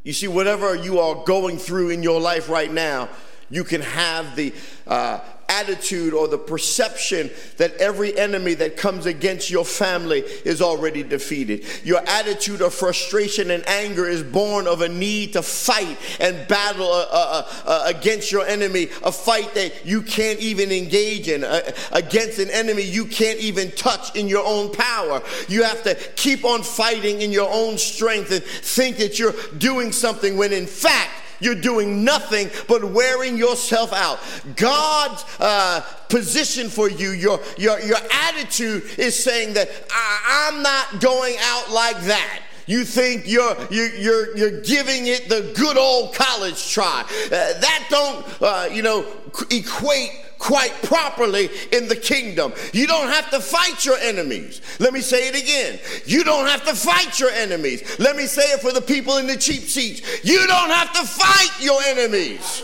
You 0.03 0.13
see, 0.13 0.29
whatever 0.29 0.75
you 0.75 0.99
are 0.99 1.25
going 1.25 1.57
through 1.57 1.89
in 1.89 2.03
your 2.03 2.21
life 2.21 2.51
right 2.51 2.71
now, 2.71 3.09
you 3.49 3.65
can 3.65 3.81
have 3.81 4.37
the 4.37 4.53
uh, 4.87 5.21
attitude 5.49 6.15
or 6.15 6.29
the 6.29 6.39
perception 6.39 7.31
that 7.57 7.75
every 7.77 8.17
enemy 8.19 8.55
that 8.55 8.77
comes 8.77 9.07
against 9.07 9.51
your 9.51 9.65
family 9.65 10.21
is 10.45 10.63
already 10.63 11.03
defeated. 11.03 11.65
Your 11.85 12.01
attitude 12.07 12.63
of 12.63 12.75
frustration 12.75 13.51
and 13.51 13.67
anger 13.69 14.07
is 14.07 14.23
born 14.23 14.67
of 14.67 14.81
a 14.81 14.89
need 14.89 15.33
to 15.35 15.43
fight 15.43 15.99
and 16.21 16.47
battle 16.49 16.91
uh, 16.91 17.07
uh, 17.11 17.49
uh, 17.67 17.83
against 17.87 18.33
your 18.33 18.47
enemy, 18.47 18.89
a 19.03 19.13
fight 19.13 19.55
that 19.55 19.85
you 19.85 20.03
can't 20.03 20.41
even 20.41 20.71
engage 20.71 21.29
in, 21.29 21.45
uh, 21.45 21.61
against 21.93 22.39
an 22.39 22.51
enemy 22.51 22.83
you 22.83 23.05
can't 23.07 23.41
even 23.41 23.71
touch 23.73 24.15
in 24.17 24.29
your 24.29 24.45
own 24.47 24.73
power. 24.73 25.23
You 25.49 25.63
have 25.65 25.83
to 25.85 25.95
keep 26.17 26.45
on 26.45 26.63
fighting 26.63 27.23
in 27.23 27.33
your 27.33 27.51
own 27.53 27.79
strength 27.79 28.31
and 28.31 28.43
think 28.43 28.99
that 28.99 29.19
you're 29.19 29.35
doing 29.59 29.93
something 29.93 30.37
when 30.37 30.53
in 30.53 30.67
fact, 30.67 31.11
you're 31.41 31.55
doing 31.55 32.05
nothing 32.05 32.51
but 32.69 32.85
wearing 32.85 33.37
yourself 33.37 33.93
out. 33.93 34.19
God's 34.57 35.25
uh, 35.41 35.81
position 36.09 36.69
for 36.69 36.89
you, 36.89 37.11
your, 37.11 37.41
your, 37.59 37.81
your 37.81 37.99
attitude 38.11 38.85
is 38.99 39.23
saying 39.23 39.55
that 39.55 39.69
I'm 39.91 40.63
not 40.63 41.01
going 41.01 41.37
out 41.41 41.71
like 41.71 42.01
that. 42.03 42.41
You 42.67 42.85
think 42.85 43.25
you're, 43.27 43.57
you're, 43.71 43.95
you're, 43.95 44.37
you're 44.37 44.61
giving 44.63 45.07
it 45.07 45.29
the 45.29 45.53
good 45.55 45.77
old 45.77 46.15
college 46.15 46.71
try. 46.71 47.05
Uh, 47.27 47.29
that 47.31 47.87
don't, 47.91 48.43
uh, 48.43 48.69
you 48.73 48.83
know, 48.83 49.07
equate 49.51 50.24
quite 50.45 50.75
properly 50.83 51.49
in 51.73 51.89
the 51.89 51.97
kingdom. 51.97 52.53
You 52.73 52.87
don't 52.87 53.09
have 53.09 53.31
to 53.31 53.41
fight 53.41 53.85
your 53.85 53.97
enemies. 53.97 54.61
Let 54.79 54.93
me 54.93 55.01
say 55.01 55.29
it 55.29 55.35
again. 55.35 55.81
You 56.05 56.23
don't 56.23 56.47
have 56.47 56.65
to 56.67 56.75
fight 56.75 57.19
your 57.19 57.31
enemies. 57.31 57.99
Let 57.99 58.15
me 58.15 58.27
say 58.27 58.43
it 58.53 58.61
for 58.61 58.71
the 58.71 58.83
people 58.83 59.17
in 59.17 59.27
the 59.27 59.37
cheap 59.37 59.63
seats. 59.63 60.03
You 60.23 60.47
don't 60.47 60.71
have 60.71 60.93
to 60.93 61.07
fight 61.07 61.51
your 61.61 61.81
enemies. 61.83 62.63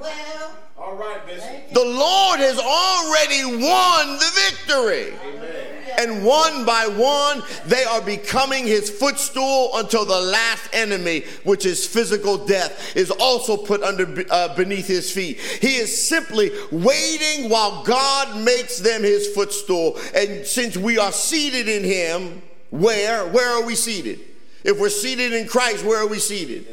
Well, 0.00 0.54
all 0.78 0.94
right, 0.94 1.26
Bishop. 1.26 1.70
The 1.72 1.84
Lord 1.84 2.38
has 2.38 2.58
already 2.60 3.44
won 3.44 4.18
the 4.18 4.30
victory. 4.46 5.18
Amen 5.26 5.55
and 5.98 6.24
one 6.24 6.64
by 6.64 6.86
one 6.86 7.42
they 7.66 7.84
are 7.84 8.00
becoming 8.00 8.66
his 8.66 8.90
footstool 8.90 9.70
until 9.74 10.04
the 10.04 10.20
last 10.20 10.68
enemy, 10.72 11.24
which 11.44 11.66
is 11.66 11.86
physical 11.86 12.38
death, 12.38 12.96
is 12.96 13.10
also 13.10 13.56
put 13.56 13.82
under 13.82 14.24
uh, 14.30 14.54
beneath 14.54 14.86
his 14.86 15.10
feet. 15.10 15.38
He 15.38 15.76
is 15.76 16.08
simply 16.08 16.50
waiting 16.70 17.48
while 17.48 17.82
God 17.84 18.42
makes 18.42 18.78
them 18.78 19.02
his 19.02 19.28
footstool. 19.28 19.98
And 20.14 20.46
since 20.46 20.76
we 20.76 20.98
are 20.98 21.12
seated 21.12 21.68
in 21.68 21.84
him, 21.84 22.42
where? 22.70 23.26
Where 23.26 23.48
are 23.48 23.64
we 23.64 23.74
seated? 23.74 24.20
If 24.64 24.78
we're 24.78 24.88
seated 24.88 25.32
in 25.32 25.46
Christ, 25.46 25.84
where 25.84 26.02
are 26.02 26.08
we 26.08 26.18
seated? 26.18 26.66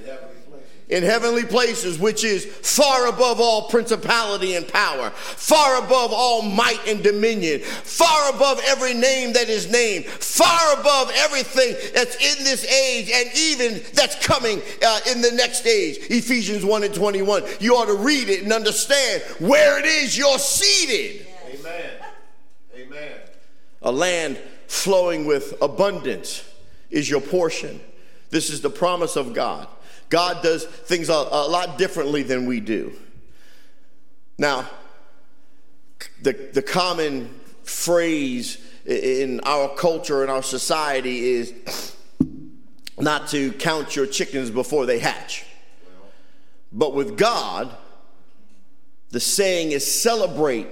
In 0.90 1.04
heavenly 1.04 1.44
places, 1.44 1.98
which 1.98 2.24
is 2.24 2.46
far 2.46 3.08
above 3.08 3.40
all 3.40 3.70
principality 3.70 4.56
and 4.56 4.68
power, 4.68 5.10
far 5.12 5.84
above 5.84 6.12
all 6.14 6.42
might 6.42 6.80
and 6.88 7.04
dominion, 7.04 7.62
far 7.62 8.30
above 8.34 8.62
every 8.66 8.94
name 8.94 9.34
that 9.34 9.50
is 9.50 9.72
named, 9.72 10.06
far 10.06 10.80
above 10.80 11.12
everything 11.16 11.76
that's 11.94 12.16
in 12.16 12.44
this 12.44 12.66
age 12.66 13.10
and 13.14 13.30
even 13.38 13.82
that's 13.94 14.16
coming 14.26 14.62
uh, 14.86 15.00
in 15.10 15.22
the 15.22 15.32
next 15.32 15.66
age. 15.66 15.98
Ephesians 16.10 16.66
1 16.66 16.84
and 16.84 16.94
21. 16.94 17.44
You 17.60 17.76
ought 17.76 17.86
to 17.86 17.96
read 17.96 18.30
it 18.30 18.44
and 18.44 18.52
understand 18.52 19.24
where 19.40 19.80
it 19.80 19.86
is 19.86 20.18
you're 20.18 20.40
seated. 20.40 21.26
Amen. 21.54 21.90
Amen. 22.76 23.12
A 23.82 23.92
land 23.92 24.38
flowing 24.68 25.26
with 25.26 25.54
abundance 25.62 26.44
is 26.90 27.10
your 27.10 27.22
portion. 27.22 27.80
This 28.30 28.50
is 28.50 28.62
the 28.62 28.70
promise 28.70 29.16
of 29.16 29.34
God. 29.34 29.68
God 30.14 30.44
does 30.44 30.64
things 30.64 31.10
a, 31.10 31.14
a 31.14 31.50
lot 31.50 31.80
differently 31.80 32.22
than 32.22 32.46
we 32.46 32.60
do. 32.60 32.94
Now, 34.38 34.70
the, 36.22 36.34
the 36.54 36.62
common 36.62 37.34
phrase 37.64 38.60
in 38.86 39.40
our 39.40 39.70
culture 39.70 40.22
and 40.22 40.30
our 40.30 40.44
society 40.44 41.32
is 41.32 41.96
not 43.00 43.30
to 43.30 43.54
count 43.54 43.96
your 43.96 44.06
chickens 44.06 44.52
before 44.52 44.86
they 44.86 45.00
hatch. 45.00 45.46
But 46.72 46.94
with 46.94 47.18
God, 47.18 47.76
the 49.10 49.20
saying 49.20 49.72
is 49.72 50.00
celebrate 50.00 50.68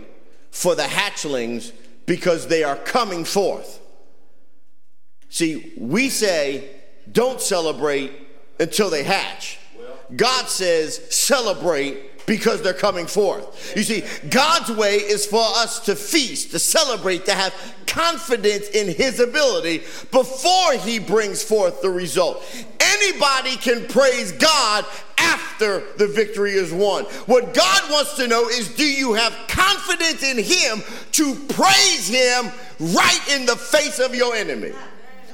for 0.52 0.76
the 0.76 0.84
hatchlings 0.84 1.72
because 2.06 2.46
they 2.46 2.64
are 2.64 2.76
coming 2.76 3.26
forth. 3.26 3.80
See, 5.30 5.74
we 5.80 6.10
say 6.10 6.70
don't 7.12 7.42
celebrate 7.42 8.21
until 8.62 8.90
they 8.90 9.04
hatch. 9.04 9.58
God 10.16 10.48
says, 10.48 11.02
celebrate 11.14 12.26
because 12.26 12.62
they're 12.62 12.74
coming 12.74 13.08
forth. 13.08 13.76
You 13.76 13.84
see, 13.84 14.04
God's 14.30 14.72
way 14.72 14.98
is 14.98 15.26
for 15.26 15.44
us 15.44 15.80
to 15.82 15.96
feast, 15.96 16.52
to 16.52 16.60
celebrate, 16.60 17.26
to 17.26 17.34
have 17.34 17.54
confidence 17.88 18.70
in 18.70 18.94
His 18.94 19.20
ability 19.20 19.80
before 20.12 20.74
He 20.74 21.00
brings 21.00 21.44
forth 21.44 21.82
the 21.82 21.90
result. 21.90 22.44
Anybody 22.80 23.56
can 23.58 23.88
praise 23.88 24.32
God 24.34 24.86
after 25.18 25.84
the 25.98 26.08
victory 26.08 26.52
is 26.52 26.72
won. 26.72 27.06
What 27.26 27.54
God 27.54 27.92
wants 27.92 28.16
to 28.16 28.28
know 28.28 28.48
is 28.48 28.74
do 28.76 28.86
you 28.86 29.14
have 29.14 29.34
confidence 29.48 30.24
in 30.24 30.38
Him 30.38 30.84
to 31.14 31.36
praise 31.54 32.08
Him 32.08 32.52
right 32.80 33.22
in 33.32 33.46
the 33.46 33.56
face 33.56 34.00
of 34.00 34.14
your 34.16 34.36
enemy? 34.36 34.74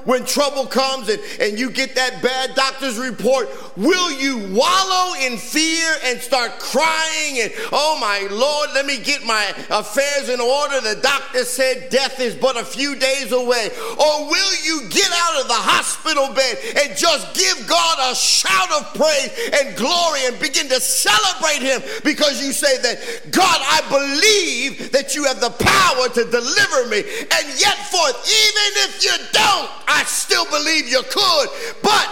When 0.08 0.24
trouble 0.24 0.66
comes 0.66 1.10
and, 1.10 1.22
and 1.42 1.60
you 1.60 1.70
get 1.70 1.94
that 1.96 2.24
bad 2.24 2.56
doctor's 2.56 2.98
report, 2.98 3.50
will 3.76 4.10
you 4.14 4.56
wallow 4.56 5.14
in 5.20 5.38
fear 5.38 5.94
and 6.06 6.18
start 6.22 6.60
crying 6.60 7.42
and, 7.42 7.52
oh 7.74 7.98
my 8.00 8.26
Lord, 8.32 8.70
let 8.74 8.86
me 8.86 9.04
get 9.04 9.26
my 9.26 9.44
affairs 9.70 10.30
in 10.30 10.40
order? 10.40 10.80
The 10.80 11.02
doctor 11.02 11.44
said 11.44 11.90
death 11.90 12.22
is 12.22 12.36
but 12.36 12.56
a 12.56 12.64
few 12.64 12.96
days 12.96 13.34
away. 13.34 13.70
Or 14.00 14.30
will 14.32 14.54
you 14.64 14.88
get 14.88 15.12
out 15.12 15.42
of 15.42 15.50
the 15.50 15.60
hospital 15.60 16.34
bed 16.34 16.56
and 16.88 16.96
just 16.96 17.36
give 17.36 17.68
God 17.68 18.12
a 18.12 18.16
shout 18.16 18.72
of 18.80 18.94
praise 18.96 19.52
and 19.60 19.76
glory 19.76 20.24
and 20.24 20.40
begin 20.40 20.70
to 20.70 20.80
celebrate 20.80 21.68
Him 21.68 21.84
because 22.06 22.40
you 22.40 22.54
say 22.54 22.80
that, 22.80 23.32
God, 23.32 23.60
I 23.60 23.84
believe 23.92 24.94
that 24.94 25.16
you 25.16 25.26
have 25.26 25.42
the 25.42 25.52
power 25.52 26.08
to 26.08 26.24
deliver 26.32 26.88
me. 26.88 27.04
And 27.04 27.46
yet, 27.60 27.76
forth, 27.92 28.16
even 28.24 28.70
if 28.88 29.04
you 29.04 29.12
don't, 29.36 29.70
I 29.88 29.97
still 30.04 30.46
believe 30.46 30.88
you 30.90 31.02
could, 31.10 31.48
but 31.82 32.10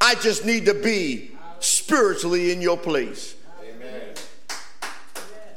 I 0.00 0.14
just 0.16 0.44
need 0.44 0.66
to 0.66 0.74
be 0.74 1.32
spiritually 1.60 2.52
in 2.52 2.60
your 2.60 2.76
place. 2.76 3.34
Amen. 3.62 4.14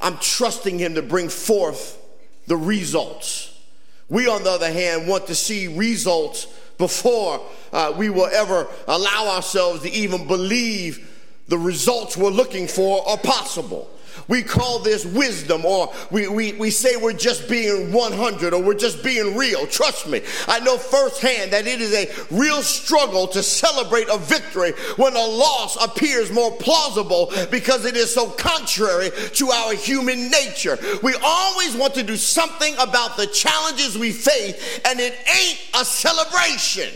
I'm 0.00 0.18
trusting 0.18 0.78
Him 0.78 0.94
to 0.94 1.02
bring 1.02 1.28
forth 1.28 1.98
the 2.46 2.56
results. 2.56 3.60
We, 4.08 4.28
on 4.28 4.42
the 4.42 4.50
other 4.50 4.70
hand, 4.70 5.08
want 5.08 5.28
to 5.28 5.34
see 5.34 5.68
results 5.68 6.46
before 6.76 7.40
uh, 7.72 7.94
we 7.96 8.10
will 8.10 8.26
ever 8.26 8.66
allow 8.88 9.28
ourselves 9.36 9.82
to 9.82 9.90
even 9.90 10.26
believe 10.26 11.08
the 11.48 11.58
results 11.58 12.16
we're 12.16 12.30
looking 12.30 12.66
for 12.66 13.08
are 13.08 13.18
possible. 13.18 13.88
We 14.28 14.42
call 14.42 14.78
this 14.78 15.04
wisdom, 15.04 15.64
or 15.64 15.92
we, 16.10 16.28
we, 16.28 16.52
we 16.52 16.70
say 16.70 16.96
we're 16.96 17.12
just 17.12 17.48
being 17.48 17.92
100 17.92 18.54
or 18.54 18.62
we're 18.62 18.74
just 18.74 19.02
being 19.02 19.36
real. 19.36 19.66
Trust 19.66 20.08
me, 20.08 20.22
I 20.48 20.60
know 20.60 20.78
firsthand 20.78 21.52
that 21.52 21.66
it 21.66 21.80
is 21.80 21.92
a 21.92 22.10
real 22.34 22.62
struggle 22.62 23.26
to 23.28 23.42
celebrate 23.42 24.08
a 24.08 24.18
victory 24.18 24.72
when 24.96 25.14
a 25.14 25.26
loss 25.26 25.82
appears 25.82 26.30
more 26.30 26.52
plausible 26.52 27.32
because 27.50 27.84
it 27.84 27.96
is 27.96 28.12
so 28.12 28.30
contrary 28.30 29.10
to 29.34 29.50
our 29.50 29.74
human 29.74 30.30
nature. 30.30 30.78
We 31.02 31.14
always 31.22 31.76
want 31.76 31.94
to 31.94 32.02
do 32.02 32.16
something 32.16 32.74
about 32.78 33.16
the 33.16 33.26
challenges 33.26 33.98
we 33.98 34.12
face, 34.12 34.80
and 34.84 35.00
it 35.00 35.14
ain't 35.34 35.60
a 35.74 35.84
celebration. 35.84 36.92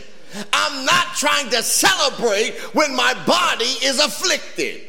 I'm 0.52 0.84
not 0.84 1.14
trying 1.16 1.50
to 1.50 1.62
celebrate 1.62 2.54
when 2.74 2.94
my 2.94 3.14
body 3.26 3.64
is 3.64 3.98
afflicted. 4.00 4.82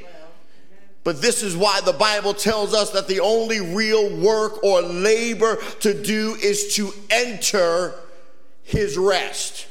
But 1.07 1.21
this 1.21 1.41
is 1.41 1.55
why 1.55 1.79
the 1.79 1.93
Bible 1.93 2.33
tells 2.33 2.73
us 2.73 2.89
that 2.89 3.07
the 3.07 3.21
only 3.21 3.61
real 3.61 4.13
work 4.17 4.61
or 4.61 4.81
labor 4.81 5.55
to 5.79 5.93
do 5.93 6.35
is 6.35 6.75
to 6.75 6.91
enter 7.09 7.93
his 8.63 8.97
rest. 8.97 9.67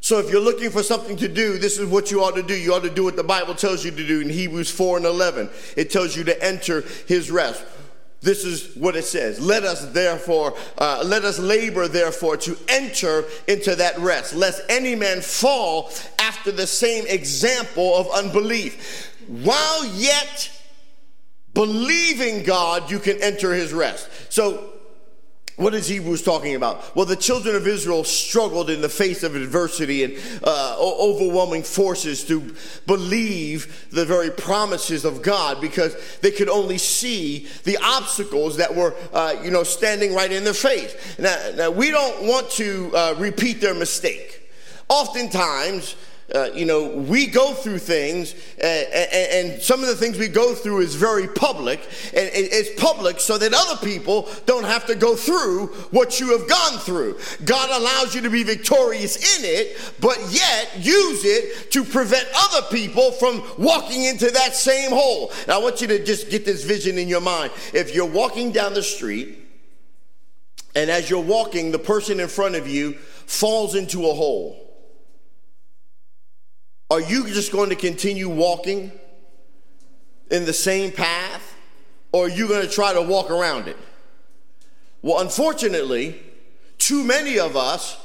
So 0.00 0.20
if 0.20 0.30
you're 0.30 0.40
looking 0.40 0.70
for 0.70 0.84
something 0.84 1.16
to 1.16 1.26
do, 1.26 1.58
this 1.58 1.76
is 1.80 1.88
what 1.88 2.12
you 2.12 2.22
ought 2.22 2.36
to 2.36 2.44
do. 2.44 2.54
You 2.54 2.72
ought 2.72 2.84
to 2.84 2.88
do 2.88 3.02
what 3.02 3.16
the 3.16 3.24
Bible 3.24 3.56
tells 3.56 3.84
you 3.84 3.90
to 3.90 4.06
do 4.06 4.20
in 4.20 4.30
Hebrews 4.30 4.70
4 4.70 4.98
and 4.98 5.06
11. 5.06 5.50
It 5.76 5.90
tells 5.90 6.16
you 6.16 6.22
to 6.22 6.40
enter 6.40 6.84
his 7.08 7.32
rest. 7.32 7.64
This 8.20 8.44
is 8.44 8.76
what 8.76 8.94
it 8.94 9.06
says. 9.06 9.40
Let 9.40 9.64
us 9.64 9.86
therefore, 9.86 10.56
uh, 10.76 11.02
let 11.04 11.24
us 11.24 11.40
labor 11.40 11.88
therefore 11.88 12.36
to 12.36 12.56
enter 12.68 13.24
into 13.48 13.74
that 13.74 13.98
rest, 13.98 14.36
lest 14.36 14.62
any 14.68 14.94
man 14.94 15.20
fall 15.20 15.90
after 16.20 16.52
the 16.52 16.68
same 16.68 17.06
example 17.08 17.96
of 17.96 18.08
unbelief 18.12 19.16
while 19.28 19.84
yet 19.86 20.50
believing 21.54 22.44
God, 22.44 22.90
you 22.90 22.98
can 22.98 23.20
enter 23.22 23.52
his 23.52 23.72
rest. 23.72 24.08
So, 24.32 24.72
what 25.56 25.74
is 25.74 25.88
Hebrews 25.88 26.22
talking 26.22 26.54
about? 26.54 26.94
Well, 26.94 27.04
the 27.04 27.16
children 27.16 27.56
of 27.56 27.66
Israel 27.66 28.04
struggled 28.04 28.70
in 28.70 28.80
the 28.80 28.88
face 28.88 29.24
of 29.24 29.34
adversity 29.34 30.04
and 30.04 30.16
uh, 30.44 30.76
overwhelming 30.78 31.64
forces 31.64 32.22
to 32.26 32.54
believe 32.86 33.88
the 33.90 34.04
very 34.04 34.30
promises 34.30 35.04
of 35.04 35.20
God 35.20 35.60
because 35.60 35.96
they 36.20 36.30
could 36.30 36.48
only 36.48 36.78
see 36.78 37.48
the 37.64 37.76
obstacles 37.82 38.58
that 38.58 38.76
were, 38.76 38.94
uh, 39.12 39.34
you 39.42 39.50
know, 39.50 39.64
standing 39.64 40.14
right 40.14 40.30
in 40.30 40.44
their 40.44 40.54
face. 40.54 40.94
Now, 41.18 41.36
now 41.56 41.70
we 41.72 41.90
don't 41.90 42.22
want 42.22 42.48
to 42.50 42.92
uh, 42.94 43.14
repeat 43.18 43.60
their 43.60 43.74
mistake. 43.74 44.48
Oftentimes, 44.88 45.96
uh, 46.34 46.50
you 46.54 46.66
know, 46.66 46.88
we 46.88 47.26
go 47.26 47.54
through 47.54 47.78
things, 47.78 48.34
uh, 48.62 48.66
and, 48.66 49.50
and, 49.52 49.62
some 49.62 49.80
of 49.80 49.88
the 49.88 49.96
things 49.96 50.18
we 50.18 50.28
go 50.28 50.54
through 50.54 50.80
is 50.80 50.94
very 50.94 51.26
public, 51.26 51.80
and 52.12 52.28
it's 52.34 52.78
public 52.80 53.18
so 53.18 53.38
that 53.38 53.54
other 53.54 53.76
people 53.82 54.28
don't 54.44 54.64
have 54.64 54.84
to 54.84 54.94
go 54.94 55.16
through 55.16 55.68
what 55.90 56.20
you 56.20 56.38
have 56.38 56.46
gone 56.46 56.78
through. 56.80 57.18
God 57.46 57.70
allows 57.70 58.14
you 58.14 58.20
to 58.20 58.28
be 58.28 58.42
victorious 58.42 59.16
in 59.38 59.44
it, 59.44 59.78
but 60.00 60.18
yet 60.28 60.70
use 60.76 61.24
it 61.24 61.70
to 61.72 61.82
prevent 61.82 62.28
other 62.36 62.66
people 62.70 63.10
from 63.12 63.42
walking 63.56 64.04
into 64.04 64.30
that 64.30 64.54
same 64.54 64.90
hole. 64.90 65.32
I 65.48 65.56
want 65.56 65.80
you 65.80 65.86
to 65.86 66.04
just 66.04 66.28
get 66.28 66.44
this 66.44 66.62
vision 66.62 66.98
in 66.98 67.08
your 67.08 67.22
mind. 67.22 67.52
If 67.72 67.94
you're 67.94 68.04
walking 68.04 68.52
down 68.52 68.74
the 68.74 68.82
street, 68.82 69.38
and 70.74 70.90
as 70.90 71.08
you're 71.08 71.24
walking, 71.24 71.72
the 71.72 71.78
person 71.78 72.20
in 72.20 72.28
front 72.28 72.54
of 72.54 72.68
you 72.68 72.92
falls 73.24 73.74
into 73.74 74.10
a 74.10 74.12
hole 74.12 74.67
are 76.90 77.00
you 77.00 77.26
just 77.26 77.52
going 77.52 77.70
to 77.70 77.76
continue 77.76 78.28
walking 78.28 78.92
in 80.30 80.44
the 80.44 80.52
same 80.52 80.92
path, 80.92 81.54
or 82.12 82.26
are 82.26 82.30
you 82.30 82.48
going 82.48 82.62
to 82.62 82.70
try 82.70 82.92
to 82.92 83.02
walk 83.02 83.30
around 83.30 83.68
it? 83.68 83.76
Well, 85.02 85.20
unfortunately, 85.20 86.20
too 86.78 87.04
many 87.04 87.38
of 87.38 87.56
us 87.56 87.96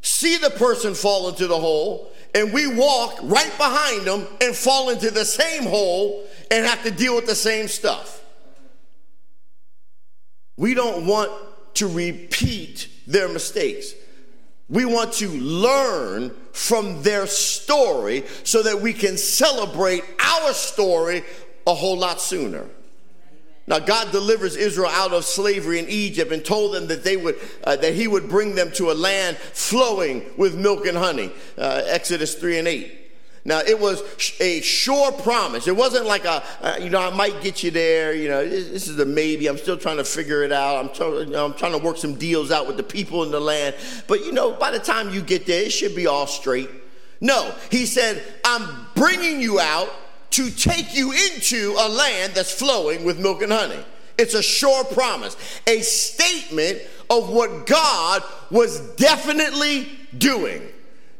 see 0.00 0.36
the 0.36 0.50
person 0.50 0.94
fall 0.94 1.28
into 1.28 1.46
the 1.46 1.58
hole 1.58 2.12
and 2.34 2.52
we 2.52 2.66
walk 2.66 3.18
right 3.22 3.56
behind 3.56 4.06
them 4.06 4.26
and 4.40 4.54
fall 4.54 4.90
into 4.90 5.10
the 5.10 5.24
same 5.24 5.64
hole 5.64 6.24
and 6.50 6.66
have 6.66 6.82
to 6.82 6.90
deal 6.90 7.14
with 7.16 7.26
the 7.26 7.34
same 7.34 7.66
stuff. 7.66 8.22
We 10.56 10.74
don't 10.74 11.06
want 11.06 11.32
to 11.74 11.88
repeat 11.88 12.88
their 13.06 13.28
mistakes. 13.28 13.94
We 14.68 14.84
want 14.84 15.14
to 15.14 15.28
learn 15.28 16.34
from 16.56 17.02
their 17.02 17.26
story 17.26 18.24
so 18.42 18.62
that 18.62 18.80
we 18.80 18.94
can 18.94 19.18
celebrate 19.18 20.02
our 20.18 20.54
story 20.54 21.22
a 21.66 21.74
whole 21.74 21.98
lot 21.98 22.18
sooner. 22.18 22.66
Now, 23.66 23.78
God 23.78 24.10
delivers 24.10 24.56
Israel 24.56 24.88
out 24.88 25.12
of 25.12 25.24
slavery 25.26 25.78
in 25.78 25.88
Egypt 25.88 26.32
and 26.32 26.42
told 26.42 26.72
them 26.72 26.86
that 26.86 27.04
they 27.04 27.16
would 27.16 27.36
uh, 27.64 27.76
that 27.76 27.94
He 27.94 28.08
would 28.08 28.28
bring 28.28 28.54
them 28.54 28.70
to 28.72 28.90
a 28.90 28.94
land 28.94 29.36
flowing 29.36 30.24
with 30.38 30.56
milk 30.56 30.86
and 30.86 30.96
honey. 30.96 31.30
Uh, 31.58 31.82
Exodus 31.84 32.36
three 32.36 32.58
and 32.58 32.66
eight. 32.66 33.05
Now, 33.46 33.60
it 33.60 33.78
was 33.78 34.02
a 34.40 34.60
sure 34.60 35.12
promise. 35.12 35.68
It 35.68 35.76
wasn't 35.76 36.06
like 36.06 36.24
a, 36.24 36.42
uh, 36.60 36.78
you 36.80 36.90
know, 36.90 36.98
I 36.98 37.10
might 37.10 37.40
get 37.42 37.62
you 37.62 37.70
there. 37.70 38.12
You 38.12 38.28
know, 38.28 38.44
this, 38.44 38.68
this, 38.68 38.88
is 38.88 38.98
a 38.98 39.04
maybe. 39.04 39.46
I'm 39.46 39.56
still 39.56 39.78
trying 39.78 39.98
to 39.98 40.04
figure 40.04 40.42
it 40.42 40.50
out. 40.50 40.84
I'm, 41.00 41.32
I'm 41.32 41.54
trying 41.54 41.70
to 41.70 41.78
work 41.78 41.96
some 41.96 42.16
deals 42.16 42.50
out 42.50 42.66
with 42.66 42.76
the 42.76 42.82
people 42.82 43.22
in 43.22 43.30
the 43.30 43.38
land. 43.38 43.76
But, 44.08 44.24
you 44.24 44.32
know, 44.32 44.50
by 44.50 44.72
the 44.72 44.80
time 44.80 45.10
you 45.10 45.22
get 45.22 45.46
there, 45.46 45.62
it 45.62 45.70
should 45.70 45.94
be 45.94 46.08
all 46.08 46.26
straight. 46.26 46.68
No, 47.20 47.54
he 47.70 47.86
said, 47.86 48.20
I'm 48.44 48.88
bringing 48.96 49.40
you 49.40 49.60
out 49.60 49.94
to 50.30 50.50
take 50.50 50.96
you 50.96 51.12
into 51.12 51.76
a 51.78 51.88
land 51.88 52.34
that's 52.34 52.52
flowing 52.52 53.04
with 53.04 53.20
milk 53.20 53.42
and 53.42 53.52
honey. 53.52 53.78
It's 54.18 54.34
a 54.34 54.42
sure 54.42 54.82
promise, 54.86 55.36
a 55.68 55.82
statement 55.82 56.82
of 57.08 57.30
what 57.30 57.66
God 57.66 58.24
was 58.50 58.80
definitely 58.96 59.88
doing. 60.18 60.62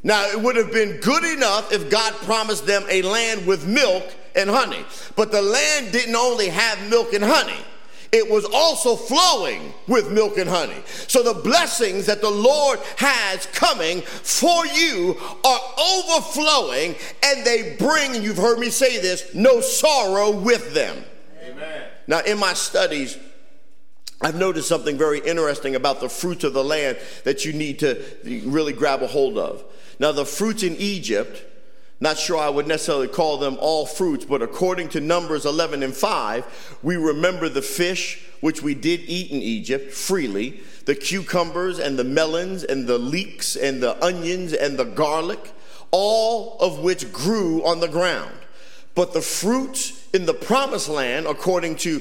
Now, 0.06 0.24
it 0.28 0.40
would 0.40 0.54
have 0.54 0.70
been 0.70 0.98
good 0.98 1.24
enough 1.24 1.72
if 1.72 1.90
God 1.90 2.12
promised 2.22 2.64
them 2.64 2.84
a 2.88 3.02
land 3.02 3.44
with 3.44 3.66
milk 3.66 4.04
and 4.36 4.48
honey. 4.48 4.84
But 5.16 5.32
the 5.32 5.42
land 5.42 5.90
didn't 5.90 6.14
only 6.14 6.48
have 6.48 6.88
milk 6.88 7.12
and 7.12 7.24
honey, 7.24 7.58
it 8.12 8.30
was 8.30 8.44
also 8.44 8.94
flowing 8.94 9.74
with 9.88 10.12
milk 10.12 10.38
and 10.38 10.48
honey. 10.48 10.80
So 11.08 11.24
the 11.24 11.34
blessings 11.34 12.06
that 12.06 12.20
the 12.20 12.30
Lord 12.30 12.78
has 12.98 13.46
coming 13.46 14.00
for 14.00 14.64
you 14.66 15.16
are 15.44 15.60
overflowing, 15.76 16.94
and 17.24 17.44
they 17.44 17.74
bring, 17.76 18.14
and 18.14 18.22
you've 18.22 18.36
heard 18.36 18.60
me 18.60 18.70
say 18.70 19.00
this, 19.00 19.34
no 19.34 19.60
sorrow 19.60 20.30
with 20.30 20.72
them. 20.72 21.02
Amen. 21.44 21.82
Now, 22.06 22.20
in 22.20 22.38
my 22.38 22.52
studies, 22.52 23.18
I've 24.22 24.36
noticed 24.36 24.68
something 24.68 24.96
very 24.96 25.18
interesting 25.18 25.74
about 25.74 26.00
the 26.00 26.08
fruits 26.08 26.44
of 26.44 26.52
the 26.52 26.62
land 26.62 26.96
that 27.24 27.44
you 27.44 27.52
need 27.52 27.80
to 27.80 28.00
really 28.22 28.72
grab 28.72 29.02
a 29.02 29.08
hold 29.08 29.36
of. 29.36 29.64
Now, 29.98 30.12
the 30.12 30.26
fruits 30.26 30.62
in 30.62 30.76
Egypt, 30.76 31.42
not 32.00 32.18
sure 32.18 32.38
I 32.38 32.50
would 32.50 32.66
necessarily 32.66 33.08
call 33.08 33.38
them 33.38 33.56
all 33.60 33.86
fruits, 33.86 34.24
but 34.24 34.42
according 34.42 34.90
to 34.90 35.00
Numbers 35.00 35.46
11 35.46 35.82
and 35.82 35.94
5, 35.94 36.78
we 36.82 36.96
remember 36.96 37.48
the 37.48 37.62
fish 37.62 38.22
which 38.40 38.62
we 38.62 38.74
did 38.74 39.00
eat 39.06 39.30
in 39.30 39.40
Egypt 39.40 39.92
freely, 39.92 40.60
the 40.84 40.94
cucumbers 40.94 41.78
and 41.78 41.98
the 41.98 42.04
melons 42.04 42.64
and 42.64 42.86
the 42.86 42.98
leeks 42.98 43.56
and 43.56 43.82
the 43.82 44.02
onions 44.04 44.52
and 44.52 44.78
the 44.78 44.84
garlic, 44.84 45.52
all 45.90 46.58
of 46.60 46.80
which 46.80 47.12
grew 47.12 47.64
on 47.64 47.80
the 47.80 47.88
ground. 47.88 48.32
But 48.94 49.12
the 49.12 49.20
fruits 49.20 50.08
in 50.14 50.24
the 50.24 50.32
promised 50.32 50.88
land, 50.88 51.26
according 51.26 51.76
to 51.76 52.00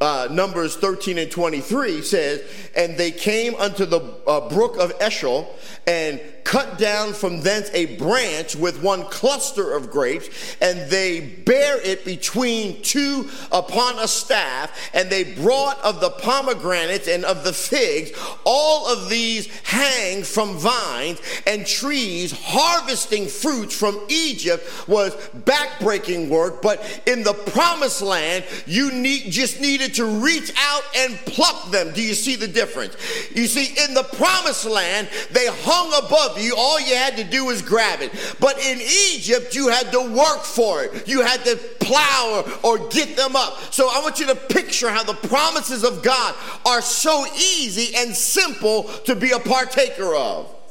uh, 0.00 0.28
Numbers 0.30 0.76
13 0.76 1.18
and 1.18 1.28
23, 1.28 2.00
says, 2.02 2.42
And 2.76 2.96
they 2.96 3.10
came 3.10 3.56
unto 3.56 3.84
the 3.84 4.00
uh, 4.26 4.48
brook 4.48 4.76
of 4.78 4.92
Eshcol 5.00 5.52
and 5.84 6.20
cut 6.44 6.78
down 6.78 7.12
from 7.12 7.40
thence 7.40 7.70
a 7.72 7.96
branch 7.96 8.56
with 8.56 8.82
one 8.82 9.04
cluster 9.04 9.72
of 9.74 9.90
grapes, 9.90 10.56
and 10.60 10.90
they 10.90 11.20
bare 11.20 11.80
it 11.82 12.04
between 12.04 12.82
two 12.82 13.28
upon 13.50 13.98
a 13.98 14.08
staff, 14.08 14.90
and 14.94 15.10
they 15.10 15.24
brought 15.24 15.78
of 15.82 16.00
the 16.00 16.10
pomegranates 16.10 17.08
and 17.08 17.24
of 17.24 17.44
the 17.44 17.52
figs, 17.52 18.12
all 18.44 18.86
of 18.86 19.08
these 19.08 19.46
hang 19.64 20.22
from 20.22 20.56
vines 20.56 21.20
and 21.46 21.66
trees, 21.66 22.32
harvesting 22.32 23.26
fruits 23.26 23.76
from 23.76 24.00
Egypt 24.08 24.88
was 24.88 25.14
backbreaking 25.44 26.28
work, 26.28 26.62
but 26.62 27.02
in 27.06 27.22
the 27.22 27.34
promised 27.34 28.02
land, 28.02 28.44
you 28.66 28.90
need, 28.92 29.30
just 29.30 29.60
needed 29.60 29.94
to 29.94 30.04
reach 30.04 30.52
out 30.58 30.82
and 30.96 31.16
pluck 31.26 31.70
them. 31.70 31.92
Do 31.92 32.02
you 32.02 32.14
see 32.14 32.36
the 32.36 32.48
difference? 32.48 32.96
You 33.34 33.46
see, 33.46 33.74
in 33.84 33.94
the 33.94 34.02
promised 34.02 34.64
land, 34.64 35.08
they 35.30 35.46
hung 35.46 35.92
above 36.04 36.31
you. 36.40 36.54
All 36.56 36.80
you 36.80 36.94
had 36.94 37.16
to 37.16 37.24
do 37.24 37.46
was 37.46 37.62
grab 37.62 38.00
it. 38.00 38.12
But 38.40 38.58
in 38.58 38.80
Egypt, 38.80 39.54
you 39.54 39.68
had 39.68 39.92
to 39.92 40.00
work 40.00 40.42
for 40.44 40.84
it. 40.84 41.06
You 41.08 41.22
had 41.22 41.44
to 41.44 41.56
plow 41.80 42.44
or, 42.64 42.78
or 42.78 42.88
get 42.88 43.16
them 43.16 43.36
up. 43.36 43.58
So 43.72 43.88
I 43.90 44.00
want 44.02 44.20
you 44.20 44.26
to 44.26 44.34
picture 44.34 44.90
how 44.90 45.02
the 45.02 45.14
promises 45.14 45.84
of 45.84 46.02
God 46.02 46.34
are 46.66 46.82
so 46.82 47.26
easy 47.36 47.94
and 47.96 48.14
simple 48.14 48.84
to 49.04 49.14
be 49.14 49.30
a 49.30 49.38
partaker 49.38 50.14
of. 50.14 50.61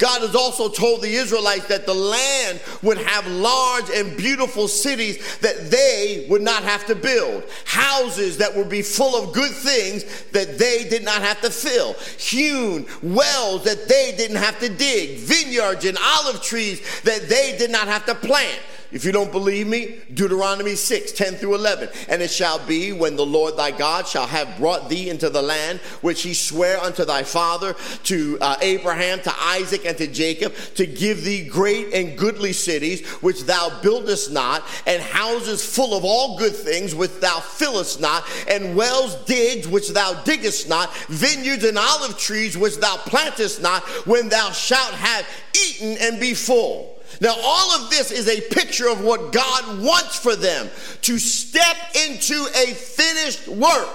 God 0.00 0.22
has 0.22 0.34
also 0.34 0.68
told 0.68 1.02
the 1.02 1.14
Israelites 1.14 1.68
that 1.68 1.86
the 1.86 1.94
land 1.94 2.60
would 2.82 2.98
have 2.98 3.24
large 3.28 3.88
and 3.90 4.16
beautiful 4.16 4.66
cities 4.66 5.38
that 5.38 5.70
they 5.70 6.26
would 6.28 6.42
not 6.42 6.64
have 6.64 6.84
to 6.86 6.96
build, 6.96 7.44
houses 7.64 8.38
that 8.38 8.56
would 8.56 8.68
be 8.68 8.82
full 8.82 9.14
of 9.14 9.32
good 9.32 9.52
things 9.52 10.24
that 10.32 10.58
they 10.58 10.88
did 10.88 11.04
not 11.04 11.22
have 11.22 11.40
to 11.42 11.50
fill, 11.50 11.92
hewn 12.18 12.86
wells 13.02 13.62
that 13.64 13.88
they 13.88 14.14
didn't 14.16 14.38
have 14.38 14.58
to 14.58 14.68
dig, 14.68 15.18
vineyards 15.18 15.84
and 15.84 15.96
olive 16.02 16.42
trees 16.42 16.82
that 17.02 17.28
they 17.28 17.56
did 17.56 17.70
not 17.70 17.86
have 17.86 18.04
to 18.06 18.16
plant. 18.16 18.58
If 18.90 19.04
you 19.04 19.12
don't 19.12 19.30
believe 19.30 19.66
me, 19.66 19.98
Deuteronomy 20.14 20.74
6, 20.74 21.12
10 21.12 21.34
through 21.34 21.56
11. 21.56 21.90
And 22.08 22.22
it 22.22 22.30
shall 22.30 22.58
be 22.58 22.92
when 22.92 23.16
the 23.16 23.26
Lord 23.26 23.58
thy 23.58 23.70
God 23.70 24.06
shall 24.06 24.26
have 24.26 24.56
brought 24.56 24.88
thee 24.88 25.10
into 25.10 25.28
the 25.28 25.42
land 25.42 25.80
which 26.00 26.22
he 26.22 26.32
sware 26.32 26.78
unto 26.78 27.04
thy 27.04 27.22
father, 27.22 27.76
to 28.04 28.38
uh, 28.40 28.56
Abraham, 28.62 29.20
to 29.20 29.32
Isaac, 29.38 29.84
and 29.84 29.98
to 29.98 30.06
Jacob, 30.06 30.54
to 30.76 30.86
give 30.86 31.22
thee 31.22 31.46
great 31.46 31.92
and 31.92 32.16
goodly 32.16 32.54
cities 32.54 33.06
which 33.20 33.44
thou 33.44 33.78
buildest 33.82 34.32
not, 34.32 34.64
and 34.86 35.02
houses 35.02 35.62
full 35.62 35.94
of 35.94 36.04
all 36.04 36.38
good 36.38 36.56
things 36.56 36.94
which 36.94 37.12
thou 37.20 37.40
fillest 37.40 38.00
not, 38.00 38.24
and 38.48 38.74
wells 38.74 39.16
digged 39.26 39.66
which 39.66 39.90
thou 39.90 40.14
diggest 40.22 40.66
not, 40.66 40.94
vineyards 41.08 41.64
and 41.64 41.76
olive 41.76 42.16
trees 42.16 42.56
which 42.56 42.76
thou 42.76 42.96
plantest 42.96 43.60
not, 43.60 43.82
when 44.06 44.30
thou 44.30 44.50
shalt 44.50 44.94
have 44.94 45.28
eaten 45.54 45.98
and 46.00 46.18
be 46.18 46.32
full. 46.32 46.97
Now, 47.20 47.34
all 47.42 47.72
of 47.72 47.90
this 47.90 48.10
is 48.10 48.28
a 48.28 48.40
picture 48.40 48.88
of 48.88 49.02
what 49.02 49.32
God 49.32 49.82
wants 49.82 50.18
for 50.18 50.36
them 50.36 50.68
to 51.02 51.18
step 51.18 51.76
into 52.08 52.46
a 52.54 52.74
finished 52.74 53.48
work. 53.48 53.88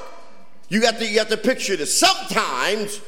You 0.69 0.82
got 0.82 0.97
to, 0.99 1.07
you 1.07 1.15
got 1.15 1.30
to 1.30 1.38
picture 1.38 1.76
this. 1.78 1.97
Sometimes 1.97 2.99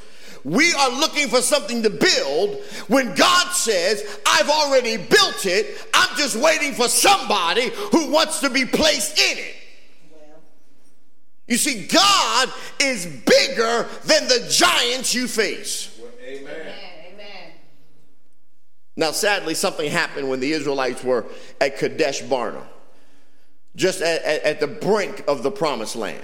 we 0.45 0.72
are 0.74 0.91
looking 0.91 1.28
for 1.28 1.41
something 1.41 1.84
to 1.84 1.89
build 1.89 2.61
when 2.88 3.16
God 3.16 3.51
says, 3.51 4.20
I've 4.26 4.49
already 4.49 4.97
built 4.97 5.45
it. 5.45 5.88
I'm 5.93 6.16
just 6.18 6.36
waiting 6.36 6.74
for 6.74 6.88
somebody 6.88 7.72
who 7.91 8.11
wants 8.11 8.39
to 8.41 8.49
be 8.49 8.63
placed 8.66 9.20
in 9.20 9.38
it. 9.39 9.55
You 11.47 11.57
see, 11.57 11.88
God 11.88 12.49
is 12.80 13.05
bigger 13.05 13.88
than 14.05 14.28
the 14.28 14.47
giants 14.49 15.13
you 15.13 15.28
face. 15.28 15.99
Amen. 16.24 16.74
Now, 18.98 19.12
sadly, 19.12 19.56
something 19.56 19.89
happened 19.91 20.30
when 20.30 20.39
the 20.39 20.52
Israelites 20.52 21.04
were 21.04 21.26
at 21.60 21.78
Kadesh 21.78 22.22
Barnea, 22.22 22.64
just 23.76 24.02
at, 24.02 24.22
at, 24.24 24.43
at, 24.43 24.60
the 24.62 24.68
brink 24.68 25.24
of 25.28 25.43
the 25.43 25.52
promised 25.52 25.96
land. 25.96 26.24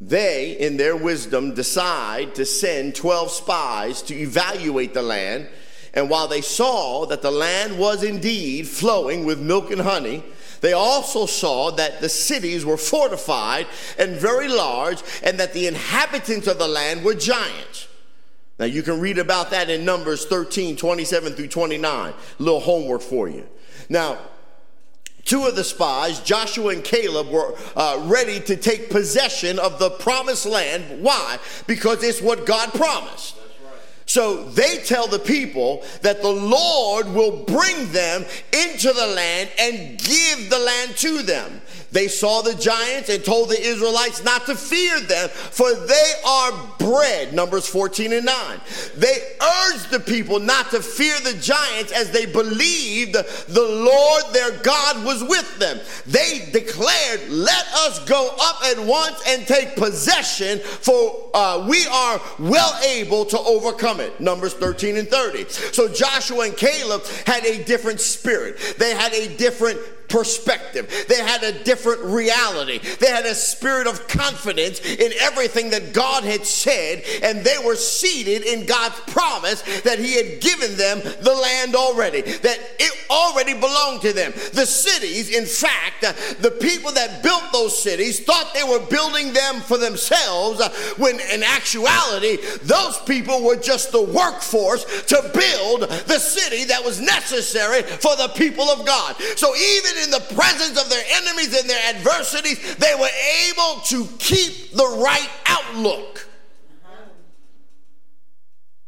They, 0.00 0.52
in 0.52 0.78
their 0.78 0.96
wisdom, 0.96 1.54
decide 1.54 2.34
to 2.36 2.46
send 2.46 2.94
12 2.94 3.30
spies 3.30 4.02
to 4.02 4.14
evaluate 4.14 4.94
the 4.94 5.02
land. 5.02 5.48
And 5.94 6.08
while 6.08 6.26
they 6.26 6.40
saw 6.40 7.04
that 7.06 7.20
the 7.20 7.30
land 7.30 7.78
was 7.78 8.02
indeed 8.02 8.66
flowing 8.66 9.26
with 9.26 9.38
milk 9.38 9.70
and 9.70 9.82
honey, 9.82 10.24
they 10.62 10.72
also 10.72 11.26
saw 11.26 11.70
that 11.72 12.00
the 12.00 12.08
cities 12.08 12.64
were 12.64 12.78
fortified 12.78 13.66
and 13.98 14.16
very 14.16 14.48
large, 14.48 15.02
and 15.22 15.38
that 15.38 15.52
the 15.52 15.66
inhabitants 15.66 16.46
of 16.46 16.58
the 16.58 16.68
land 16.68 17.04
were 17.04 17.14
giants. 17.14 17.88
Now, 18.58 18.66
you 18.66 18.82
can 18.82 19.00
read 19.00 19.18
about 19.18 19.50
that 19.50 19.70
in 19.70 19.84
Numbers 19.84 20.26
13, 20.26 20.76
27 20.76 21.32
through 21.32 21.48
29. 21.48 22.12
A 22.12 22.42
little 22.42 22.60
homework 22.60 23.00
for 23.00 23.28
you. 23.28 23.46
Now, 23.88 24.18
two 25.24 25.46
of 25.46 25.56
the 25.56 25.64
spies, 25.64 26.20
Joshua 26.20 26.68
and 26.68 26.84
Caleb, 26.84 27.30
were 27.30 27.56
uh, 27.76 28.02
ready 28.04 28.40
to 28.40 28.56
take 28.56 28.90
possession 28.90 29.58
of 29.58 29.78
the 29.78 29.90
promised 29.90 30.46
land. 30.46 31.02
Why? 31.02 31.38
Because 31.66 32.02
it's 32.02 32.20
what 32.20 32.46
God 32.46 32.72
promised. 32.74 33.36
So 34.04 34.44
they 34.44 34.78
tell 34.78 35.06
the 35.06 35.18
people 35.18 35.82
that 36.02 36.20
the 36.20 36.28
Lord 36.28 37.08
will 37.08 37.44
bring 37.44 37.90
them 37.92 38.24
into 38.52 38.92
the 38.92 39.06
land 39.06 39.50
and 39.58 39.98
give 39.98 40.50
the 40.50 40.58
land 40.58 40.96
to 40.98 41.22
them. 41.22 41.62
They 41.92 42.08
saw 42.08 42.40
the 42.42 42.54
giants 42.54 43.08
and 43.10 43.22
told 43.22 43.50
the 43.50 43.60
Israelites 43.60 44.24
not 44.24 44.46
to 44.46 44.54
fear 44.54 44.98
them, 45.00 45.28
for 45.28 45.72
they 45.74 46.12
are 46.26 46.52
bread. 46.78 47.34
Numbers 47.34 47.66
14 47.68 48.12
and 48.12 48.26
9. 48.26 48.60
They 48.96 49.36
urged 49.40 49.90
the 49.90 50.00
people 50.00 50.40
not 50.40 50.70
to 50.70 50.80
fear 50.80 51.14
the 51.20 51.34
giants 51.34 51.92
as 51.92 52.10
they 52.10 52.26
believed 52.26 53.14
the 53.14 53.62
Lord 53.62 54.22
their 54.32 54.58
God 54.62 55.04
was 55.04 55.22
with 55.22 55.58
them. 55.58 55.78
They 56.06 56.48
declared, 56.50 57.28
Let 57.28 57.66
us 57.74 57.98
go 58.06 58.34
up 58.40 58.64
at 58.64 58.78
once 58.78 59.22
and 59.28 59.46
take 59.46 59.76
possession, 59.76 60.60
for 60.60 61.30
uh, 61.34 61.66
we 61.68 61.86
are 61.86 62.20
well 62.38 62.80
able 62.84 63.24
to 63.26 63.38
overcome 63.38 64.00
it. 64.00 64.18
Numbers 64.20 64.54
13 64.54 64.96
and 64.96 65.08
30. 65.08 65.48
So 65.48 65.88
Joshua 65.88 66.46
and 66.46 66.56
Caleb 66.56 67.04
had 67.26 67.44
a 67.44 67.62
different 67.64 68.00
spirit, 68.00 68.76
they 68.78 68.94
had 68.94 69.12
a 69.12 69.36
different 69.36 69.78
perspective. 70.12 71.06
They 71.08 71.16
had 71.16 71.42
a 71.42 71.64
different 71.64 72.02
reality. 72.02 72.78
They 73.00 73.08
had 73.08 73.24
a 73.24 73.34
spirit 73.34 73.86
of 73.86 74.06
confidence 74.06 74.78
in 74.84 75.10
everything 75.20 75.70
that 75.70 75.94
God 75.94 76.22
had 76.22 76.44
said, 76.44 77.02
and 77.22 77.42
they 77.42 77.56
were 77.64 77.76
seated 77.76 78.42
in 78.42 78.66
God's 78.66 79.00
promise 79.06 79.62
that 79.80 79.98
He 79.98 80.14
had 80.16 80.40
given 80.42 80.76
them 80.76 81.00
the 81.22 81.34
land 81.34 81.74
already, 81.74 82.20
that 82.20 82.58
it 82.78 83.06
already 83.10 83.54
belonged 83.54 84.02
to 84.02 84.12
them. 84.12 84.32
The 84.52 84.66
cities, 84.66 85.30
in 85.34 85.46
fact, 85.46 86.02
the 86.42 86.50
people 86.50 86.92
that 86.92 87.22
built 87.22 87.44
those 87.52 87.82
cities 87.82 88.20
thought 88.20 88.52
they 88.52 88.64
were 88.64 88.84
building 88.86 89.32
them 89.32 89.60
for 89.62 89.78
themselves, 89.78 90.62
when 90.98 91.18
in 91.32 91.42
actuality, 91.42 92.36
those 92.64 92.98
people 93.06 93.42
were 93.42 93.56
just 93.56 93.92
the 93.92 94.02
workforce 94.02 94.84
to 95.06 95.22
build 95.32 95.88
the 96.06 96.18
city 96.18 96.64
that 96.64 96.84
was 96.84 97.00
necessary 97.00 97.82
for 97.82 98.14
the 98.16 98.30
people 98.36 98.68
of 98.68 98.84
God. 98.84 99.16
So 99.36 99.56
even 99.56 100.01
in 100.02 100.10
the 100.10 100.34
presence 100.34 100.80
of 100.80 100.88
their 100.88 101.04
enemies 101.10 101.58
and 101.58 101.68
their 101.68 101.94
adversities, 101.94 102.76
they 102.76 102.94
were 102.94 103.08
able 103.50 103.80
to 103.82 104.06
keep 104.18 104.72
the 104.72 105.00
right 105.02 105.30
outlook. 105.46 106.28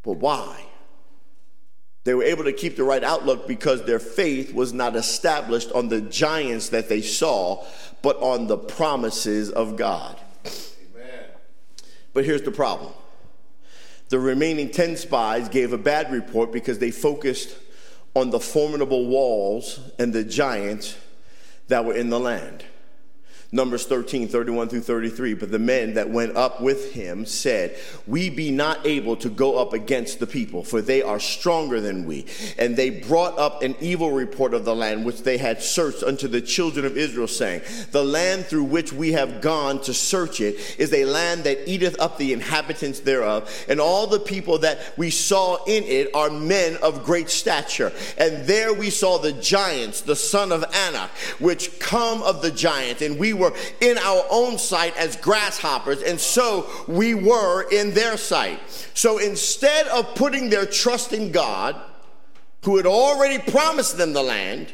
But 0.02 0.18
why? 0.18 0.64
They 2.04 2.14
were 2.14 2.24
able 2.24 2.44
to 2.44 2.52
keep 2.52 2.76
the 2.76 2.84
right 2.84 3.02
outlook 3.02 3.48
because 3.48 3.84
their 3.84 3.98
faith 3.98 4.52
was 4.52 4.74
not 4.74 4.94
established 4.94 5.72
on 5.72 5.88
the 5.88 6.02
giants 6.02 6.68
that 6.68 6.90
they 6.90 7.00
saw, 7.00 7.64
but 8.02 8.16
on 8.18 8.46
the 8.46 8.58
promises 8.58 9.50
of 9.50 9.76
God. 9.76 10.20
Amen. 10.44 11.24
But 12.12 12.26
here's 12.26 12.42
the 12.42 12.50
problem 12.50 12.92
the 14.10 14.18
remaining 14.18 14.70
10 14.70 14.96
spies 14.96 15.48
gave 15.48 15.72
a 15.72 15.78
bad 15.78 16.12
report 16.12 16.52
because 16.52 16.78
they 16.78 16.90
focused 16.90 17.56
on 18.14 18.30
the 18.30 18.38
formidable 18.38 19.06
walls 19.06 19.80
and 19.98 20.12
the 20.12 20.22
giants 20.22 20.96
that 21.68 21.84
were 21.84 21.94
in 21.94 22.10
the 22.10 22.20
land. 22.20 22.64
Numbers 23.54 23.86
13, 23.86 24.26
31 24.26 24.68
through 24.68 24.80
33. 24.80 25.34
But 25.34 25.52
the 25.52 25.60
men 25.60 25.94
that 25.94 26.10
went 26.10 26.36
up 26.36 26.60
with 26.60 26.92
him 26.92 27.24
said, 27.24 27.78
We 28.04 28.28
be 28.28 28.50
not 28.50 28.84
able 28.84 29.14
to 29.18 29.28
go 29.28 29.58
up 29.58 29.72
against 29.72 30.18
the 30.18 30.26
people, 30.26 30.64
for 30.64 30.82
they 30.82 31.02
are 31.02 31.20
stronger 31.20 31.80
than 31.80 32.04
we. 32.04 32.26
And 32.58 32.76
they 32.76 32.90
brought 32.90 33.38
up 33.38 33.62
an 33.62 33.76
evil 33.80 34.10
report 34.10 34.54
of 34.54 34.64
the 34.64 34.74
land 34.74 35.04
which 35.04 35.22
they 35.22 35.38
had 35.38 35.62
searched 35.62 36.02
unto 36.02 36.26
the 36.26 36.40
children 36.40 36.84
of 36.84 36.96
Israel, 36.96 37.28
saying, 37.28 37.62
The 37.92 38.02
land 38.02 38.46
through 38.46 38.64
which 38.64 38.92
we 38.92 39.12
have 39.12 39.40
gone 39.40 39.80
to 39.82 39.94
search 39.94 40.40
it 40.40 40.80
is 40.80 40.92
a 40.92 41.04
land 41.04 41.44
that 41.44 41.68
eateth 41.68 42.00
up 42.00 42.18
the 42.18 42.32
inhabitants 42.32 43.00
thereof. 43.00 43.48
And 43.68 43.80
all 43.80 44.08
the 44.08 44.18
people 44.18 44.58
that 44.58 44.94
we 44.96 45.10
saw 45.10 45.62
in 45.66 45.84
it 45.84 46.12
are 46.12 46.28
men 46.28 46.76
of 46.82 47.04
great 47.04 47.30
stature. 47.30 47.92
And 48.18 48.48
there 48.48 48.74
we 48.74 48.90
saw 48.90 49.18
the 49.18 49.32
giants, 49.32 50.00
the 50.00 50.16
son 50.16 50.50
of 50.50 50.64
Anak, 50.74 51.10
which 51.38 51.78
come 51.78 52.20
of 52.24 52.42
the 52.42 52.50
giants, 52.50 53.00
and 53.00 53.16
we 53.16 53.32
were 53.32 53.43
were 53.44 53.56
in 53.80 53.98
our 53.98 54.24
own 54.30 54.58
sight 54.58 54.96
as 54.96 55.16
grasshoppers, 55.16 56.02
and 56.02 56.18
so 56.18 56.68
we 56.88 57.14
were 57.14 57.68
in 57.70 57.94
their 57.94 58.16
sight. 58.16 58.60
So 58.94 59.18
instead 59.18 59.86
of 59.88 60.14
putting 60.14 60.50
their 60.50 60.66
trust 60.66 61.12
in 61.12 61.32
God, 61.32 61.80
who 62.64 62.76
had 62.78 62.86
already 62.86 63.38
promised 63.38 63.98
them 63.98 64.12
the 64.14 64.22
land, 64.22 64.72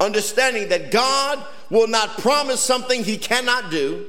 understanding 0.00 0.68
that 0.68 0.90
God 0.90 1.44
will 1.70 1.88
not 1.88 2.10
promise 2.18 2.60
something 2.60 3.02
he 3.02 3.18
cannot 3.18 3.70
do. 3.70 4.06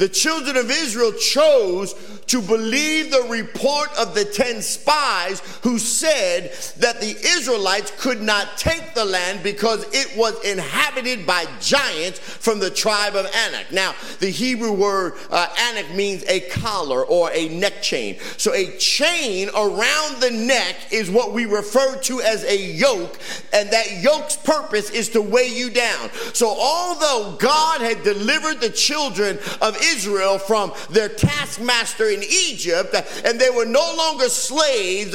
The 0.00 0.08
children 0.08 0.56
of 0.56 0.70
Israel 0.70 1.12
chose 1.12 1.94
to 2.28 2.40
believe 2.40 3.10
the 3.10 3.26
report 3.28 3.90
of 3.98 4.14
the 4.14 4.24
10 4.24 4.62
spies 4.62 5.40
who 5.62 5.78
said 5.78 6.52
that 6.78 7.02
the 7.02 7.14
Israelites 7.22 7.92
could 7.98 8.22
not 8.22 8.56
take 8.56 8.94
the 8.94 9.04
land 9.04 9.42
because 9.42 9.84
it 9.92 10.16
was 10.16 10.42
inhabited 10.42 11.26
by 11.26 11.44
giants 11.60 12.18
from 12.18 12.60
the 12.60 12.70
tribe 12.70 13.14
of 13.14 13.26
Anak. 13.26 13.72
Now, 13.72 13.94
the 14.20 14.30
Hebrew 14.30 14.72
word 14.72 15.14
uh, 15.28 15.48
Anak 15.58 15.94
means 15.94 16.24
a 16.28 16.40
collar 16.48 17.04
or 17.04 17.30
a 17.32 17.50
neck 17.50 17.82
chain. 17.82 18.16
So, 18.38 18.54
a 18.54 18.78
chain 18.78 19.50
around 19.54 20.22
the 20.22 20.30
neck 20.30 20.76
is 20.90 21.10
what 21.10 21.34
we 21.34 21.44
refer 21.44 21.98
to 22.02 22.22
as 22.22 22.44
a 22.44 22.56
yoke, 22.56 23.18
and 23.52 23.70
that 23.70 24.00
yoke's 24.00 24.36
purpose 24.36 24.88
is 24.90 25.10
to 25.10 25.20
weigh 25.20 25.48
you 25.52 25.68
down. 25.68 26.10
So, 26.32 26.48
although 26.48 27.36
God 27.38 27.82
had 27.82 28.02
delivered 28.02 28.62
the 28.62 28.70
children 28.70 29.36
of 29.60 29.76
Israel, 29.76 29.89
Israel 29.90 30.38
from 30.38 30.72
their 30.90 31.08
taskmaster 31.08 32.08
in 32.08 32.22
Egypt, 32.22 32.94
and 33.24 33.40
they 33.40 33.50
were 33.50 33.66
no 33.66 33.94
longer 33.96 34.28
slaves. 34.28 35.12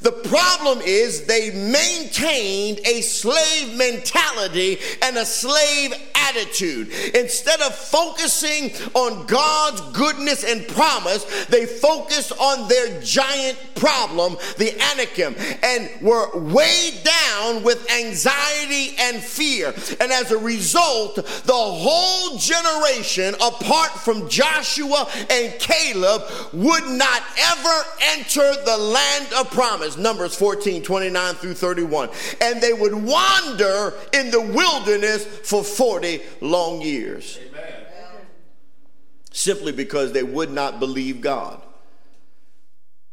The 0.00 0.12
problem 0.12 0.80
is 0.84 1.26
they 1.26 1.50
maintained 1.50 2.80
a 2.84 3.00
slave 3.00 3.76
mentality 3.76 4.78
and 5.02 5.16
a 5.16 5.26
slave 5.26 5.94
attitude. 6.28 6.88
Instead 7.14 7.60
of 7.60 7.74
focusing 7.74 8.70
on 8.94 9.26
God's 9.26 9.80
goodness 9.96 10.44
and 10.44 10.66
promise, 10.68 11.24
they 11.46 11.66
focused 11.66 12.32
on 12.38 12.68
their 12.68 13.00
giant 13.00 13.58
problem, 13.74 14.36
the 14.56 14.74
Anakim, 14.92 15.34
and 15.62 15.90
were 16.00 16.38
weighed 16.38 17.02
down 17.04 17.62
with 17.62 17.90
anxiety 17.90 18.94
and 18.98 19.22
fear. 19.22 19.72
And 20.00 20.12
as 20.12 20.30
a 20.30 20.38
result, 20.38 21.16
the 21.16 21.52
whole 21.52 22.38
generation, 22.38 23.34
apart 23.34 23.90
from 23.90 24.28
Joshua 24.28 25.08
and 25.30 25.52
Caleb, 25.58 26.22
would 26.52 26.86
not 26.86 27.22
ever 27.38 27.84
enter 28.02 28.54
the 28.64 28.76
land 28.76 29.32
of 29.34 29.50
promise. 29.50 29.96
Numbers 29.96 30.34
14, 30.34 30.82
29 30.82 31.34
through 31.34 31.54
31. 31.54 32.10
And 32.40 32.60
they 32.60 32.72
would 32.72 32.94
wander 32.94 33.94
in 34.12 34.30
the 34.30 34.40
wilderness 34.40 35.24
for 35.24 35.64
40 35.64 36.17
long 36.40 36.80
years. 36.80 37.38
Amen. 37.48 37.78
Simply 39.30 39.72
because 39.72 40.12
they 40.12 40.22
would 40.22 40.50
not 40.50 40.80
believe 40.80 41.20
God. 41.20 41.62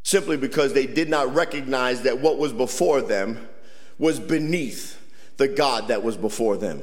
Simply 0.03 0.37
because 0.37 0.73
they 0.73 0.87
did 0.87 1.09
not 1.09 1.33
recognize 1.33 2.03
that 2.03 2.19
what 2.19 2.37
was 2.37 2.53
before 2.53 3.01
them 3.01 3.47
was 3.97 4.19
beneath 4.19 4.99
the 5.37 5.47
God 5.47 5.89
that 5.89 6.03
was 6.03 6.17
before 6.17 6.57
them. 6.57 6.81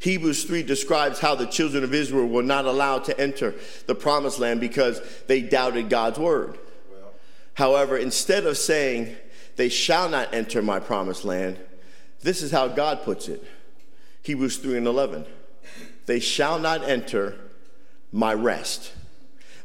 Hebrews 0.00 0.44
3 0.44 0.62
describes 0.64 1.18
how 1.18 1.34
the 1.34 1.46
children 1.46 1.82
of 1.82 1.94
Israel 1.94 2.26
were 2.26 2.42
not 2.42 2.66
allowed 2.66 3.04
to 3.04 3.18
enter 3.18 3.54
the 3.86 3.94
promised 3.94 4.38
land 4.38 4.60
because 4.60 5.00
they 5.28 5.40
doubted 5.40 5.88
God's 5.88 6.18
word. 6.18 6.58
Well. 6.90 7.12
However, 7.54 7.96
instead 7.96 8.44
of 8.44 8.58
saying, 8.58 9.16
they 9.56 9.70
shall 9.70 10.10
not 10.10 10.34
enter 10.34 10.60
my 10.60 10.78
promised 10.78 11.24
land, 11.24 11.58
this 12.20 12.42
is 12.42 12.50
how 12.50 12.68
God 12.68 13.02
puts 13.02 13.28
it 13.28 13.42
Hebrews 14.24 14.56
3 14.56 14.78
and 14.78 14.86
11. 14.86 15.26
They 16.06 16.18
shall 16.18 16.58
not 16.58 16.82
enter 16.82 17.36
my 18.10 18.32
rest. 18.34 18.92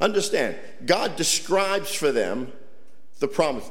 Understand, 0.01 0.57
God 0.85 1.15
describes 1.15 1.93
for 1.93 2.11
them 2.11 2.51
the 3.19 3.27
promise. 3.27 3.69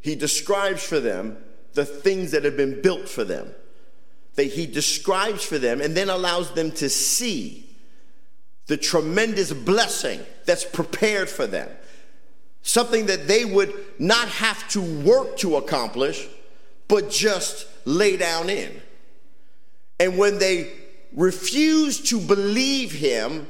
He 0.00 0.14
describes 0.14 0.82
for 0.82 1.00
them 1.00 1.38
the 1.74 1.84
things 1.84 2.30
that 2.30 2.44
have 2.44 2.56
been 2.56 2.80
built 2.80 3.08
for 3.08 3.24
them. 3.24 3.52
That 4.36 4.44
he 4.44 4.66
describes 4.66 5.44
for 5.44 5.58
them 5.58 5.80
and 5.80 5.96
then 5.96 6.08
allows 6.08 6.52
them 6.52 6.70
to 6.72 6.88
see 6.88 7.76
the 8.66 8.76
tremendous 8.76 9.52
blessing 9.52 10.20
that's 10.46 10.64
prepared 10.64 11.28
for 11.28 11.46
them. 11.46 11.68
Something 12.62 13.06
that 13.06 13.26
they 13.26 13.44
would 13.44 13.74
not 13.98 14.28
have 14.28 14.68
to 14.68 14.80
work 14.80 15.36
to 15.38 15.56
accomplish, 15.56 16.28
but 16.86 17.10
just 17.10 17.66
lay 17.84 18.16
down 18.16 18.48
in. 18.48 18.80
And 20.00 20.16
when 20.16 20.38
they 20.38 20.72
refuse 21.14 22.00
to 22.08 22.18
believe 22.18 22.90
him, 22.90 23.46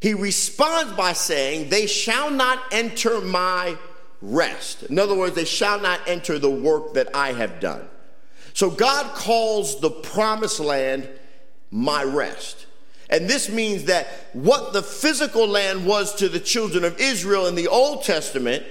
he 0.00 0.14
responds 0.14 0.92
by 0.92 1.12
saying, 1.12 1.70
They 1.70 1.86
shall 1.86 2.30
not 2.30 2.60
enter 2.70 3.20
my 3.20 3.76
rest. 4.22 4.84
In 4.84 4.98
other 4.98 5.14
words, 5.14 5.34
they 5.34 5.44
shall 5.44 5.80
not 5.80 6.00
enter 6.06 6.38
the 6.38 6.50
work 6.50 6.94
that 6.94 7.08
I 7.14 7.32
have 7.32 7.58
done. 7.58 7.86
So 8.52 8.70
God 8.70 9.14
calls 9.16 9.80
the 9.80 9.90
promised 9.90 10.60
land 10.60 11.08
my 11.70 12.04
rest. 12.04 12.66
And 13.10 13.28
this 13.28 13.48
means 13.48 13.84
that 13.84 14.06
what 14.32 14.72
the 14.72 14.82
physical 14.82 15.48
land 15.48 15.84
was 15.84 16.14
to 16.16 16.28
the 16.28 16.40
children 16.40 16.84
of 16.84 17.00
Israel 17.00 17.48
in 17.48 17.56
the 17.56 17.68
Old 17.68 18.04
Testament, 18.04 18.64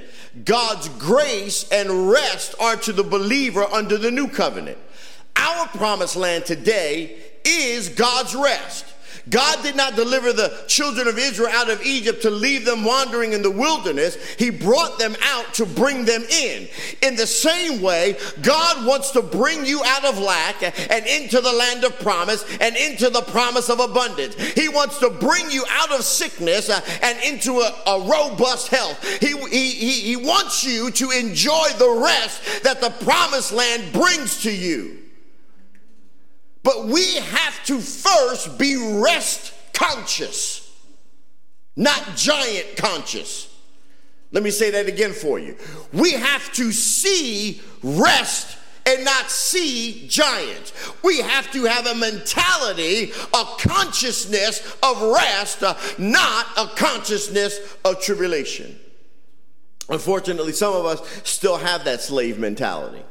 God's 0.45 0.87
grace 0.89 1.69
and 1.69 2.09
rest 2.09 2.55
are 2.59 2.77
to 2.77 2.93
the 2.93 3.03
believer 3.03 3.63
under 3.65 3.97
the 3.97 4.11
new 4.11 4.27
covenant. 4.27 4.77
Our 5.35 5.67
promised 5.67 6.15
land 6.15 6.45
today 6.45 7.17
is 7.43 7.89
God's 7.89 8.35
rest. 8.35 8.85
God 9.29 9.63
did 9.63 9.75
not 9.77 9.95
deliver 9.95 10.33
the 10.33 10.65
children 10.67 11.07
of 11.07 11.17
Israel 11.17 11.49
out 11.49 11.69
of 11.69 11.81
Egypt 11.83 12.23
to 12.23 12.29
leave 12.29 12.65
them 12.65 12.83
wandering 12.83 13.31
in 13.31 13.41
the 13.41 13.49
wilderness. 13.49 14.17
He 14.33 14.49
brought 14.49 14.99
them 14.99 15.15
out 15.21 15.53
to 15.55 15.65
bring 15.65 16.03
them 16.03 16.23
in. 16.23 16.67
In 17.01 17.15
the 17.15 17.27
same 17.27 17.81
way, 17.81 18.17
God 18.41 18.85
wants 18.85 19.11
to 19.11 19.21
bring 19.21 19.65
you 19.65 19.81
out 19.85 20.03
of 20.03 20.19
lack 20.19 20.61
and 20.63 21.05
into 21.05 21.39
the 21.39 21.53
land 21.53 21.85
of 21.85 21.97
promise 21.99 22.43
and 22.59 22.75
into 22.75 23.09
the 23.09 23.21
promise 23.21 23.69
of 23.69 23.79
abundance. 23.79 24.35
He 24.35 24.67
wants 24.67 24.99
to 24.99 25.09
bring 25.09 25.49
you 25.49 25.63
out 25.69 25.91
of 25.91 26.03
sickness 26.03 26.69
uh, 26.69 26.81
and 27.01 27.17
into 27.23 27.59
a, 27.59 27.81
a 27.87 28.01
robust 28.01 28.67
health. 28.67 29.01
He, 29.21 29.37
he, 29.47 29.69
he, 29.69 29.91
he 30.01 30.15
wants 30.17 30.65
you 30.65 30.91
to 30.91 31.11
enjoy 31.11 31.69
the 31.77 32.01
rest 32.03 32.63
that 32.63 32.81
the 32.81 32.89
promised 32.89 33.53
land 33.53 33.93
brings 33.93 34.41
to 34.43 34.51
you. 34.51 35.02
But 36.63 36.85
we 36.85 37.15
have 37.15 37.63
to 37.65 37.79
first 37.79 38.57
be 38.57 39.01
rest 39.01 39.53
conscious, 39.73 40.71
not 41.75 42.15
giant 42.15 42.77
conscious. 42.77 43.53
Let 44.31 44.43
me 44.43 44.49
say 44.49 44.71
that 44.71 44.87
again 44.87 45.11
for 45.11 45.37
you. 45.37 45.55
We 45.91 46.13
have 46.13 46.51
to 46.53 46.71
see 46.71 47.61
rest 47.83 48.57
and 48.85 49.05
not 49.05 49.29
see 49.29 50.07
giants. 50.07 50.73
We 51.03 51.19
have 51.19 51.51
to 51.51 51.65
have 51.65 51.85
a 51.85 51.95
mentality, 51.95 53.11
a 53.33 53.45
consciousness 53.59 54.75
of 54.81 55.01
rest, 55.01 55.61
not 55.99 56.47
a 56.57 56.67
consciousness 56.75 57.59
of 57.85 58.01
tribulation. 58.01 58.79
Unfortunately, 59.89 60.53
some 60.53 60.73
of 60.73 60.85
us 60.85 61.21
still 61.23 61.57
have 61.57 61.85
that 61.85 62.01
slave 62.01 62.39
mentality. 62.39 63.03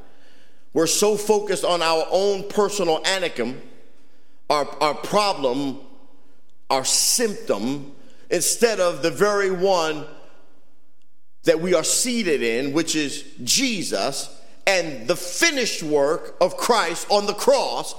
We're 0.74 0.86
so 0.86 1.16
focused 1.16 1.64
on 1.64 1.82
our 1.82 2.06
own 2.10 2.48
personal 2.48 3.02
anakim, 3.04 3.60
our, 4.48 4.66
our 4.80 4.94
problem, 4.94 5.80
our 6.70 6.84
symptom, 6.84 7.92
instead 8.30 8.80
of 8.80 9.02
the 9.02 9.10
very 9.10 9.50
one 9.50 10.06
that 11.44 11.60
we 11.60 11.74
are 11.74 11.84
seated 11.84 12.42
in, 12.42 12.72
which 12.72 12.96
is 12.96 13.24
Jesus 13.44 14.34
and 14.66 15.06
the 15.08 15.16
finished 15.16 15.82
work 15.82 16.36
of 16.40 16.56
Christ 16.56 17.06
on 17.10 17.26
the 17.26 17.34
cross. 17.34 17.94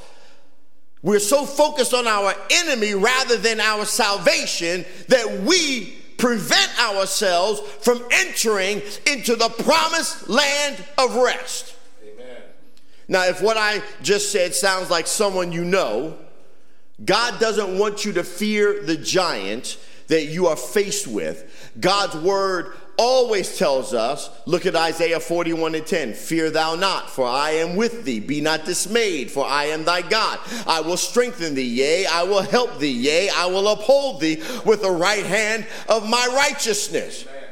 We're 1.01 1.19
so 1.19 1.45
focused 1.45 1.93
on 1.93 2.07
our 2.07 2.34
enemy 2.49 2.93
rather 2.93 3.38
than 3.38 3.59
our 3.59 3.86
salvation 3.86 4.86
that 5.09 5.41
we 5.41 5.97
prevent 6.17 6.71
ourselves 6.80 7.59
from 7.82 8.01
entering 8.11 8.82
into 9.05 9.36
the 9.36 9.49
promised 9.49 10.30
land 10.30 10.84
of 10.97 11.15
rest. 11.17 11.72
Now, 13.08 13.26
if 13.26 13.41
what 13.41 13.58
I 13.58 13.82
just 14.01 14.32
said 14.32 14.54
sounds 14.54 14.89
like 14.89 15.08
someone 15.08 15.51
you 15.51 15.66
know, 15.66 16.18
God 17.04 17.39
doesn't 17.39 17.78
want 17.78 18.06
you 18.06 18.14
to 18.14 18.24
fear 18.24 18.82
the 18.84 18.97
giant 18.97 19.78
that 20.08 20.26
you 20.26 20.47
are 20.47 20.56
faced 20.56 21.08
with. 21.08 21.72
God's 21.80 22.16
word 22.16 22.74
always 22.97 23.58
tells 23.58 23.93
us 23.93 24.30
look 24.45 24.66
at 24.66 24.76
Isaiah 24.76 25.20
41 25.20 25.74
and 25.76 25.86
10 25.86 26.14
Fear 26.14 26.51
thou 26.51 26.76
not, 26.76 27.10
for 27.10 27.26
I 27.26 27.51
am 27.51 27.76
with 27.76 28.04
thee. 28.04 28.20
Be 28.20 28.39
not 28.39 28.66
dismayed, 28.66 29.32
for 29.32 29.45
I 29.45 29.66
am 29.66 29.84
thy 29.84 30.01
God. 30.01 30.39
I 30.68 30.82
will 30.82 30.97
strengthen 30.97 31.56
thee, 31.56 31.64
yea, 31.64 32.06
I 32.06 32.24
will 32.24 32.41
help 32.41 32.80
thee, 32.80 32.91
yea, 32.91 33.30
I 33.30 33.47
will 33.47 33.68
uphold 33.68 34.22
thee 34.22 34.41
with 34.66 34.82
the 34.82 34.91
right 34.91 35.26
hand 35.26 35.66
of 35.89 36.08
my 36.08 36.28
righteousness. 36.36 37.26
Amen. 37.28 37.43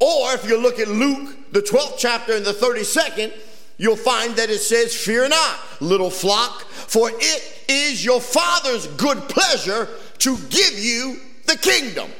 Or 0.00 0.34
if 0.34 0.48
you 0.48 0.60
look 0.60 0.78
at 0.78 0.88
Luke, 0.88 1.52
the 1.52 1.60
12th 1.60 1.98
chapter 1.98 2.36
and 2.36 2.46
the 2.46 2.52
32nd, 2.52 3.32
you'll 3.78 3.96
find 3.96 4.36
that 4.36 4.50
it 4.50 4.58
says, 4.58 4.94
Fear 4.94 5.30
not, 5.30 5.58
little 5.80 6.10
flock, 6.10 6.62
for 6.66 7.10
it 7.12 7.64
is 7.68 8.04
your 8.04 8.20
Father's 8.20 8.86
good 8.88 9.18
pleasure 9.28 9.88
to 10.18 10.36
give 10.36 10.78
you 10.78 11.16
the 11.46 11.56
kingdom. 11.56 12.10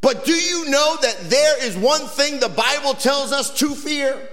But 0.00 0.24
do 0.24 0.32
you 0.32 0.68
know 0.68 0.96
that 1.00 1.16
there 1.30 1.64
is 1.64 1.76
one 1.76 2.06
thing 2.06 2.40
the 2.40 2.48
Bible 2.48 2.94
tells 2.94 3.32
us 3.32 3.56
to 3.60 3.74
fear? 3.74 4.28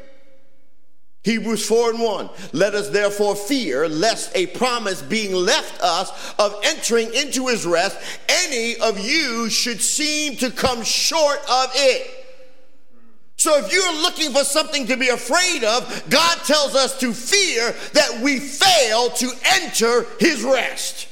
Hebrews 1.23 1.65
4 1.67 1.91
and 1.91 1.99
1. 1.99 2.29
Let 2.53 2.73
us 2.73 2.89
therefore 2.89 3.35
fear, 3.35 3.87
lest 3.87 4.35
a 4.35 4.47
promise 4.47 5.01
being 5.01 5.33
left 5.33 5.79
us 5.81 6.33
of 6.39 6.55
entering 6.63 7.13
into 7.13 7.47
his 7.47 7.65
rest, 7.65 7.97
any 8.27 8.77
of 8.77 8.97
you 8.99 9.49
should 9.49 9.81
seem 9.81 10.37
to 10.37 10.49
come 10.49 10.81
short 10.81 11.39
of 11.49 11.69
it. 11.75 12.18
So 13.39 13.57
if 13.57 13.71
you're 13.71 14.01
looking 14.01 14.33
for 14.33 14.43
something 14.43 14.85
to 14.87 14.97
be 14.97 15.07
afraid 15.07 15.63
of, 15.63 16.03
God 16.09 16.39
tells 16.39 16.75
us 16.75 16.99
to 16.99 17.13
fear 17.13 17.73
that 17.93 18.19
we 18.21 18.37
fail 18.37 19.09
to 19.11 19.31
enter 19.45 20.05
his 20.19 20.43
rest. 20.43 21.07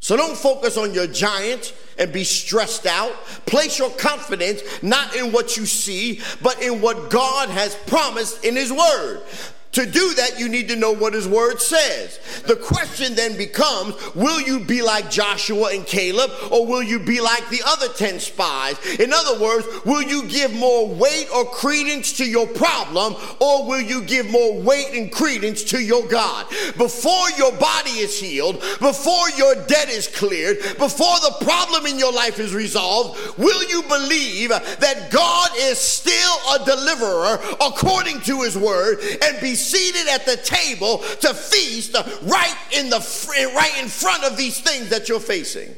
So 0.00 0.16
don't 0.16 0.36
focus 0.36 0.76
on 0.76 0.92
your 0.92 1.06
giant 1.06 1.74
and 1.96 2.12
be 2.12 2.24
stressed 2.24 2.86
out. 2.86 3.12
Place 3.46 3.78
your 3.78 3.90
confidence 3.90 4.62
not 4.82 5.14
in 5.14 5.30
what 5.30 5.56
you 5.56 5.64
see, 5.64 6.22
but 6.42 6.60
in 6.60 6.80
what 6.80 7.08
God 7.08 7.50
has 7.50 7.76
promised 7.86 8.44
in 8.44 8.56
His 8.56 8.72
Word. 8.72 9.22
To 9.72 9.84
do 9.84 10.14
that, 10.14 10.40
you 10.40 10.48
need 10.48 10.68
to 10.68 10.76
know 10.76 10.92
what 10.92 11.12
his 11.12 11.28
word 11.28 11.60
says. 11.60 12.18
The 12.46 12.56
question 12.56 13.14
then 13.14 13.36
becomes 13.36 13.94
will 14.14 14.40
you 14.40 14.60
be 14.60 14.80
like 14.82 15.10
Joshua 15.10 15.74
and 15.74 15.86
Caleb, 15.86 16.30
or 16.50 16.66
will 16.66 16.82
you 16.82 16.98
be 16.98 17.20
like 17.20 17.48
the 17.50 17.60
other 17.66 17.88
10 17.88 18.18
spies? 18.18 18.78
In 18.98 19.12
other 19.12 19.38
words, 19.38 19.66
will 19.84 20.02
you 20.02 20.24
give 20.24 20.54
more 20.54 20.88
weight 20.88 21.28
or 21.34 21.44
credence 21.44 22.14
to 22.14 22.24
your 22.24 22.46
problem, 22.46 23.14
or 23.40 23.66
will 23.66 23.80
you 23.80 24.02
give 24.02 24.30
more 24.30 24.58
weight 24.60 24.94
and 24.94 25.12
credence 25.12 25.62
to 25.64 25.82
your 25.82 26.06
God? 26.08 26.46
Before 26.78 27.30
your 27.36 27.52
body 27.52 27.90
is 27.90 28.18
healed, 28.18 28.60
before 28.80 29.30
your 29.36 29.54
debt 29.66 29.90
is 29.90 30.08
cleared, 30.08 30.58
before 30.78 31.18
the 31.20 31.36
problem 31.42 31.86
in 31.86 31.98
your 31.98 32.12
life 32.12 32.38
is 32.38 32.54
resolved, 32.54 33.38
will 33.38 33.62
you 33.68 33.82
believe 33.82 34.48
that 34.48 35.08
God 35.10 35.50
is 35.56 35.78
still 35.78 36.36
a 36.54 36.64
deliverer 36.64 37.38
according 37.60 38.22
to 38.22 38.42
his 38.42 38.56
word 38.56 39.00
and 39.22 39.40
be 39.40 39.54
seated 39.58 40.08
at 40.08 40.24
the 40.24 40.36
table 40.36 40.98
to 41.20 41.34
feast 41.34 41.94
right 42.22 42.56
in 42.72 42.90
the 42.90 42.98
right 43.54 43.82
in 43.82 43.88
front 43.88 44.24
of 44.24 44.36
these 44.36 44.60
things 44.60 44.88
that 44.90 45.08
you're 45.08 45.20
facing. 45.20 45.74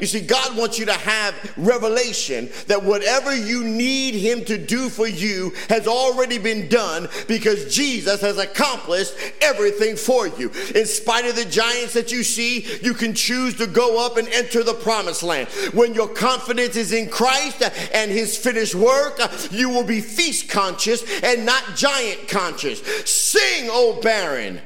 You 0.00 0.06
see, 0.06 0.20
God 0.20 0.56
wants 0.56 0.78
you 0.78 0.86
to 0.86 0.92
have 0.92 1.34
revelation 1.56 2.48
that 2.66 2.82
whatever 2.82 3.34
you 3.34 3.64
need 3.64 4.14
Him 4.14 4.44
to 4.46 4.56
do 4.58 4.88
for 4.88 5.06
you 5.06 5.52
has 5.68 5.86
already 5.86 6.38
been 6.38 6.68
done 6.68 7.08
because 7.28 7.74
Jesus 7.74 8.20
has 8.20 8.38
accomplished 8.38 9.14
everything 9.40 9.96
for 9.96 10.26
you. 10.26 10.50
In 10.74 10.86
spite 10.86 11.26
of 11.26 11.36
the 11.36 11.44
giants 11.44 11.92
that 11.94 12.12
you 12.12 12.22
see, 12.22 12.66
you 12.82 12.94
can 12.94 13.14
choose 13.14 13.56
to 13.56 13.66
go 13.66 14.04
up 14.04 14.16
and 14.16 14.28
enter 14.28 14.62
the 14.62 14.74
promised 14.74 15.22
land. 15.22 15.48
When 15.74 15.94
your 15.94 16.08
confidence 16.08 16.76
is 16.76 16.92
in 16.92 17.10
Christ 17.10 17.62
and 17.92 18.10
His 18.10 18.36
finished 18.36 18.74
work, 18.74 19.20
you 19.50 19.68
will 19.68 19.84
be 19.84 20.00
feast 20.00 20.48
conscious 20.48 21.04
and 21.22 21.44
not 21.44 21.76
giant 21.76 22.28
conscious. 22.28 22.80
Sing, 23.10 23.68
O 23.70 24.00
barren, 24.00 24.60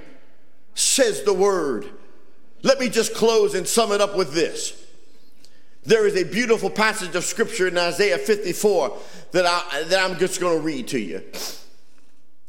says 0.74 1.22
the 1.22 1.34
word. 1.34 1.88
Let 2.62 2.80
me 2.80 2.88
just 2.88 3.14
close 3.14 3.54
and 3.54 3.66
sum 3.66 3.92
it 3.92 4.00
up 4.00 4.16
with 4.16 4.32
this. 4.32 4.83
There 5.84 6.06
is 6.06 6.16
a 6.16 6.24
beautiful 6.24 6.70
passage 6.70 7.14
of 7.14 7.24
scripture 7.24 7.68
in 7.68 7.76
Isaiah 7.76 8.18
54 8.18 8.96
that, 9.32 9.44
I, 9.44 9.82
that 9.84 9.98
I'm 9.98 10.18
just 10.18 10.40
going 10.40 10.58
to 10.58 10.64
read 10.64 10.88
to 10.88 10.98
you. 10.98 11.22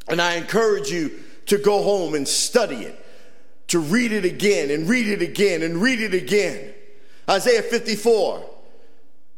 And 0.08 0.22
I 0.22 0.36
encourage 0.36 0.90
you 0.90 1.12
to 1.48 1.58
go 1.58 1.84
home 1.84 2.16
and 2.16 2.28
study 2.28 2.84
it, 2.84 3.06
to 3.68 3.80
read 3.80 4.14
it 4.14 4.24
again 4.24 4.72
and 4.72 4.88
read 4.88 5.08
it 5.08 5.22
again 5.22 5.64
and 5.64 5.78
read 5.78 6.00
it 6.00 6.14
again. 6.14 6.74
Isaiah 7.30 7.62
54. 7.62 8.50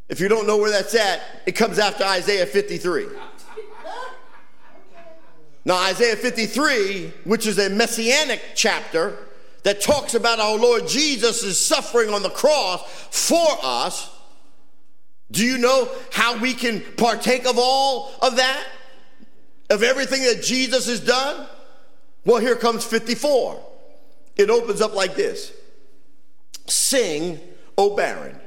If 0.10 0.20
you 0.20 0.28
don't 0.28 0.45
know 0.45 0.58
where 0.58 0.72
that's 0.72 0.95
at, 0.95 1.22
it 1.45 1.54
comes 1.54 1.80
after 1.80 2.04
Isaiah 2.04 2.45
53. 2.45 3.08
Now, 5.66 5.76
Isaiah 5.84 6.16
53, 6.16 7.14
which 7.26 7.45
is 7.45 7.60
a 7.60 7.70
messianic 7.70 8.41
chapter, 8.56 9.18
that 9.64 9.82
talks 9.82 10.14
about 10.14 10.39
our 10.39 10.58
Lord 10.58 10.88
Jesus' 10.88 11.60
suffering 11.60 12.14
on 12.14 12.24
the 12.24 12.30
cross 12.30 12.82
for 13.12 13.47
us, 13.62 14.10
do 15.32 15.45
you 15.45 15.58
know 15.58 15.89
how 16.12 16.38
we 16.38 16.53
can 16.53 16.82
partake 16.95 17.45
of 17.45 17.58
all 17.58 18.14
of 18.22 18.38
that? 18.38 18.66
Of 19.70 19.84
everything 19.84 20.24
that 20.24 20.41
Jesus 20.41 20.88
has 20.88 21.01
done? 21.01 21.47
Well, 22.26 22.39
here 22.39 22.55
comes 22.55 22.86
54. 22.86 23.62
It 24.38 24.49
opens 24.49 24.82
up 24.82 24.93
like 24.93 25.16
this 25.16 25.51
Sing, 26.68 27.39
O 27.78 27.95
barren, 27.95 28.39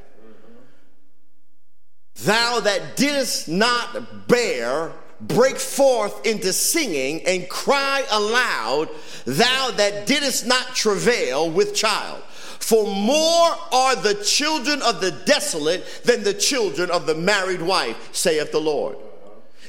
thou 2.25 2.61
that 2.61 2.97
didst 2.97 3.49
not 3.49 4.29
bear 4.29 4.93
break 5.21 5.59
forth 5.59 6.27
into 6.27 6.53
singing 6.53 7.27
and 7.27 7.49
cry 7.49 8.05
aloud, 8.11 8.89
thou 9.25 9.71
that 9.73 10.07
didst 10.07 10.47
not 10.47 10.75
travail 10.75 11.51
with 11.51 11.75
child. 11.75 12.23
For 12.59 12.87
more 12.87 13.51
are 13.73 13.97
the 13.97 14.23
children 14.25 14.81
of 14.83 15.01
the 15.01 15.11
desolate 15.11 16.03
than 16.05 16.23
the 16.23 16.35
children 16.35 16.91
of 16.91 17.07
the 17.07 17.15
married 17.15 17.63
wife, 17.63 18.11
saith 18.13 18.53
the 18.53 18.61
Lord. 18.61 18.97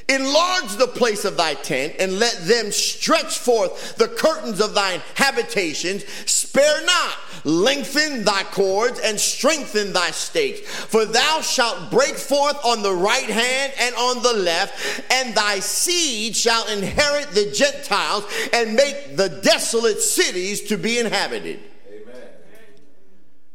Enlarge 0.08 0.76
the 0.76 0.88
place 0.88 1.24
of 1.24 1.36
thy 1.36 1.54
tent, 1.54 1.94
and 1.98 2.18
let 2.18 2.36
them 2.42 2.70
stretch 2.70 3.38
forth 3.38 3.96
the 3.96 4.08
curtains 4.08 4.60
of 4.60 4.74
thine 4.74 5.00
habitations. 5.14 6.04
Spare 6.52 6.84
not, 6.84 7.16
lengthen 7.44 8.24
thy 8.24 8.42
cords, 8.42 9.00
and 9.00 9.18
strengthen 9.18 9.94
thy 9.94 10.10
stakes. 10.10 10.60
For 10.60 11.06
thou 11.06 11.40
shalt 11.40 11.90
break 11.90 12.14
forth 12.14 12.62
on 12.62 12.82
the 12.82 12.92
right 12.92 13.24
hand 13.24 13.72
and 13.80 13.94
on 13.94 14.22
the 14.22 14.34
left, 14.34 15.02
and 15.10 15.34
thy 15.34 15.60
seed 15.60 16.36
shall 16.36 16.68
inherit 16.68 17.30
the 17.30 17.50
Gentiles, 17.52 18.26
and 18.52 18.74
make 18.74 19.16
the 19.16 19.30
desolate 19.30 20.02
cities 20.02 20.60
to 20.64 20.76
be 20.76 20.98
inhabited. 20.98 21.58
Amen. 21.90 22.22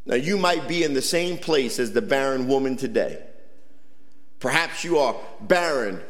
Now, 0.07 0.15
you 0.15 0.35
might 0.35 0.67
be 0.67 0.83
in 0.83 0.95
the 0.95 1.01
same 1.03 1.37
place 1.37 1.77
as 1.77 1.91
the 1.91 2.01
barren 2.01 2.47
woman 2.47 2.77
today. 2.77 3.21
Perhaps 4.39 4.83
you 4.83 4.97
are 4.97 5.15
barren 5.41 6.01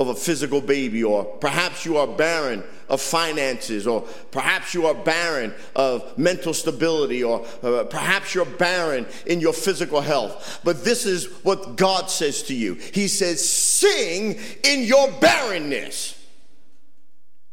of 0.00 0.08
a 0.08 0.14
physical 0.14 0.60
baby, 0.60 1.04
or 1.04 1.24
perhaps 1.24 1.84
you 1.84 1.96
are 1.96 2.06
barren 2.06 2.64
of 2.88 3.00
finances, 3.00 3.86
or 3.86 4.02
perhaps 4.32 4.74
you 4.74 4.86
are 4.86 4.94
barren 4.94 5.54
of 5.76 6.18
mental 6.18 6.52
stability, 6.52 7.22
or 7.22 7.46
uh, 7.62 7.84
perhaps 7.84 8.34
you're 8.34 8.44
barren 8.44 9.06
in 9.26 9.40
your 9.40 9.52
physical 9.52 10.00
health. 10.00 10.60
But 10.64 10.84
this 10.84 11.06
is 11.06 11.26
what 11.44 11.76
God 11.76 12.10
says 12.10 12.42
to 12.44 12.54
you 12.54 12.74
He 12.74 13.08
says, 13.08 13.48
Sing 13.48 14.38
in 14.64 14.82
your 14.82 15.10
barrenness, 15.20 16.20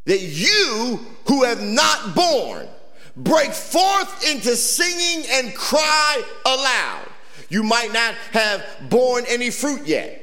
that 0.04 0.20
you 0.20 1.00
who 1.28 1.44
have 1.44 1.62
not 1.62 2.14
born 2.14 2.68
break 3.16 3.52
forth 3.52 4.28
into 4.28 4.56
singing 4.56 5.24
and 5.30 5.54
cry 5.54 6.22
aloud. 6.44 7.08
You 7.48 7.62
might 7.62 7.92
not 7.92 8.14
have 8.32 8.64
borne 8.88 9.24
any 9.28 9.50
fruit 9.50 9.86
yet. 9.86 10.21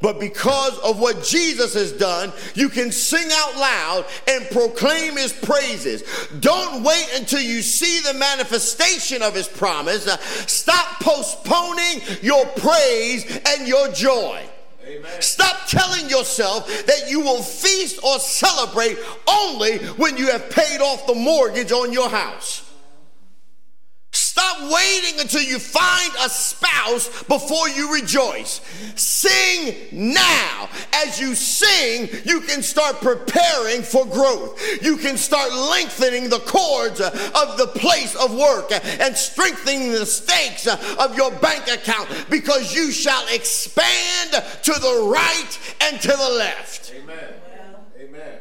But 0.00 0.20
because 0.20 0.78
of 0.80 1.00
what 1.00 1.24
Jesus 1.24 1.72
has 1.74 1.90
done, 1.92 2.32
you 2.54 2.68
can 2.68 2.92
sing 2.92 3.28
out 3.32 3.56
loud 3.56 4.04
and 4.28 4.44
proclaim 4.50 5.16
his 5.16 5.32
praises. 5.32 6.02
Don't 6.38 6.82
wait 6.82 7.08
until 7.14 7.40
you 7.40 7.62
see 7.62 8.00
the 8.00 8.18
manifestation 8.18 9.22
of 9.22 9.34
his 9.34 9.48
promise. 9.48 10.04
Stop 10.46 11.00
postponing 11.00 12.02
your 12.20 12.44
praise 12.46 13.40
and 13.46 13.66
your 13.66 13.90
joy. 13.92 14.44
Amen. 14.86 15.22
Stop 15.22 15.66
telling 15.66 16.08
yourself 16.10 16.68
that 16.86 17.10
you 17.10 17.20
will 17.20 17.42
feast 17.42 17.98
or 18.04 18.18
celebrate 18.18 18.98
only 19.26 19.78
when 19.96 20.16
you 20.16 20.30
have 20.30 20.50
paid 20.50 20.80
off 20.80 21.06
the 21.06 21.14
mortgage 21.14 21.72
on 21.72 21.92
your 21.92 22.08
house. 22.08 22.65
Stop 24.36 24.70
waiting 24.70 25.18
until 25.18 25.40
you 25.40 25.58
find 25.58 26.12
a 26.20 26.28
spouse 26.28 27.22
before 27.22 27.70
you 27.70 27.94
rejoice. 27.94 28.60
Sing 28.94 29.74
now. 29.90 30.68
As 30.92 31.18
you 31.18 31.34
sing, 31.34 32.10
you 32.26 32.42
can 32.42 32.62
start 32.62 33.00
preparing 33.00 33.80
for 33.80 34.04
growth. 34.04 34.60
You 34.82 34.98
can 34.98 35.16
start 35.16 35.50
lengthening 35.54 36.28
the 36.28 36.40
cords 36.40 37.00
of 37.00 37.56
the 37.56 37.72
place 37.76 38.14
of 38.14 38.34
work 38.34 38.72
and 39.00 39.16
strengthening 39.16 39.92
the 39.92 40.04
stakes 40.04 40.66
of 40.66 41.16
your 41.16 41.30
bank 41.30 41.68
account 41.68 42.26
because 42.28 42.74
you 42.74 42.92
shall 42.92 43.26
expand 43.28 44.32
to 44.32 44.72
the 44.72 45.10
right 45.10 45.76
and 45.80 45.98
to 46.02 46.08
the 46.08 46.30
left. 46.36 46.92
Amen. 46.94 47.45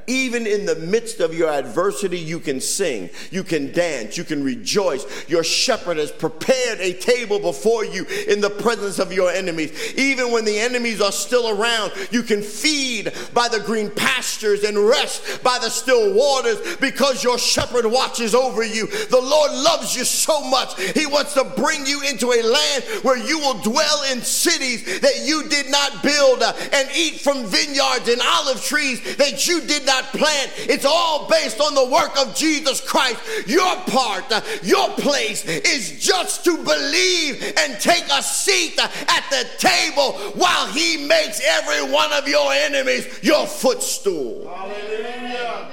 Even 0.07 0.45
in 0.45 0.65
the 0.65 0.75
midst 0.75 1.19
of 1.19 1.33
your 1.33 1.49
adversity, 1.49 2.19
you 2.19 2.39
can 2.39 2.61
sing, 2.61 3.09
you 3.31 3.43
can 3.43 3.71
dance, 3.71 4.17
you 4.17 4.23
can 4.23 4.43
rejoice. 4.43 5.05
Your 5.27 5.43
shepherd 5.43 5.97
has 5.97 6.11
prepared 6.11 6.79
a 6.79 6.93
table 6.93 7.39
before 7.39 7.83
you 7.83 8.05
in 8.27 8.39
the 8.39 8.51
presence 8.51 8.99
of 8.99 9.11
your 9.11 9.31
enemies. 9.31 9.95
Even 9.95 10.31
when 10.31 10.45
the 10.45 10.59
enemies 10.59 11.01
are 11.01 11.11
still 11.11 11.49
around, 11.49 11.91
you 12.11 12.21
can 12.21 12.43
feed 12.43 13.11
by 13.33 13.47
the 13.47 13.59
green 13.59 13.89
pastures 13.89 14.63
and 14.63 14.77
rest 14.77 15.41
by 15.43 15.57
the 15.59 15.69
still 15.69 16.13
waters 16.13 16.77
because 16.77 17.23
your 17.23 17.39
shepherd 17.39 17.85
watches 17.85 18.35
over 18.35 18.63
you. 18.63 18.87
The 18.87 19.21
Lord 19.21 19.51
loves 19.51 19.95
you 19.95 20.05
so 20.05 20.41
much. 20.41 20.79
He 20.79 21.07
wants 21.07 21.33
to 21.33 21.43
bring 21.43 21.85
you 21.85 22.01
into 22.03 22.31
a 22.31 22.41
land 22.43 22.83
where 23.01 23.17
you 23.17 23.39
will 23.39 23.59
dwell 23.61 24.03
in 24.11 24.21
cities 24.21 24.99
that 25.01 25.25
you 25.25 25.47
did 25.49 25.69
not 25.69 26.03
build 26.03 26.43
uh, 26.43 26.53
and 26.73 26.89
eat 26.95 27.21
from 27.21 27.45
vineyards 27.45 28.07
and 28.07 28.21
olive 28.21 28.63
trees 28.63 29.17
that 29.17 29.47
you 29.47 29.61
did 29.65 29.85
not 29.85 30.05
plant. 30.05 30.51
It's 30.57 30.85
all 30.85 31.27
based 31.27 31.59
on 31.59 31.75
the 31.75 31.85
work 31.85 32.17
of 32.19 32.35
Jesus 32.35 32.81
Christ. 32.81 33.19
Your 33.47 33.75
part, 33.87 34.31
uh, 34.31 34.41
your 34.63 34.89
place 34.89 35.45
is 35.45 35.99
just 35.99 36.43
to 36.45 36.57
believe 36.57 37.41
and 37.57 37.79
take 37.79 38.05
a 38.11 38.23
seat 38.23 38.79
uh, 38.79 38.87
at 39.09 39.29
the 39.29 39.47
table 39.57 40.13
while 40.35 40.67
He 40.67 40.97
makes 40.97 41.41
every 41.43 41.91
one 41.91 42.11
of 42.13 42.27
your 42.27 42.51
enemies 42.53 43.19
your 43.23 43.45
footstool. 43.47 44.47
Hallelujah. 44.47 45.69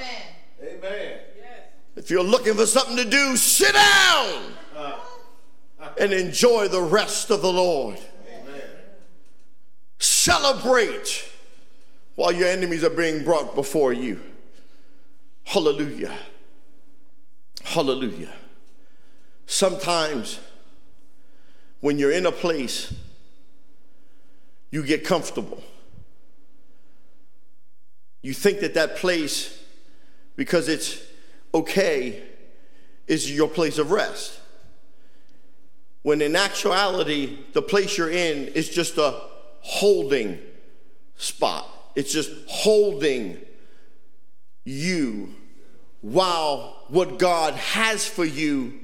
Amen. 0.62 0.78
Amen. 0.78 1.18
If 1.94 2.10
you're 2.10 2.24
looking 2.24 2.54
for 2.54 2.66
something 2.66 2.96
to 2.96 3.04
do, 3.04 3.36
sit 3.36 3.74
down 3.74 4.52
and 5.98 6.12
enjoy 6.12 6.68
the 6.68 6.80
rest 6.80 7.30
of 7.30 7.42
the 7.42 7.52
Lord. 7.52 7.98
Amen. 8.28 8.62
Celebrate 9.98 11.31
while 12.14 12.32
your 12.32 12.48
enemies 12.48 12.84
are 12.84 12.90
being 12.90 13.24
brought 13.24 13.54
before 13.54 13.92
you. 13.92 14.20
Hallelujah. 15.44 16.14
Hallelujah. 17.64 18.32
Sometimes 19.46 20.40
when 21.80 21.98
you're 21.98 22.12
in 22.12 22.26
a 22.26 22.32
place, 22.32 22.94
you 24.70 24.82
get 24.82 25.04
comfortable. 25.04 25.62
You 28.22 28.32
think 28.32 28.60
that 28.60 28.74
that 28.74 28.96
place, 28.96 29.60
because 30.36 30.68
it's 30.68 30.98
okay, 31.52 32.22
is 33.06 33.34
your 33.34 33.48
place 33.48 33.78
of 33.78 33.90
rest. 33.90 34.38
When 36.02 36.22
in 36.22 36.36
actuality, 36.36 37.38
the 37.52 37.62
place 37.62 37.98
you're 37.98 38.10
in 38.10 38.48
is 38.48 38.68
just 38.68 38.96
a 38.96 39.20
holding 39.60 40.38
spot. 41.16 41.68
It's 41.94 42.12
just 42.12 42.30
holding 42.48 43.38
you 44.64 45.34
while 46.00 46.84
what 46.88 47.18
God 47.18 47.54
has 47.54 48.06
for 48.06 48.24
you 48.24 48.78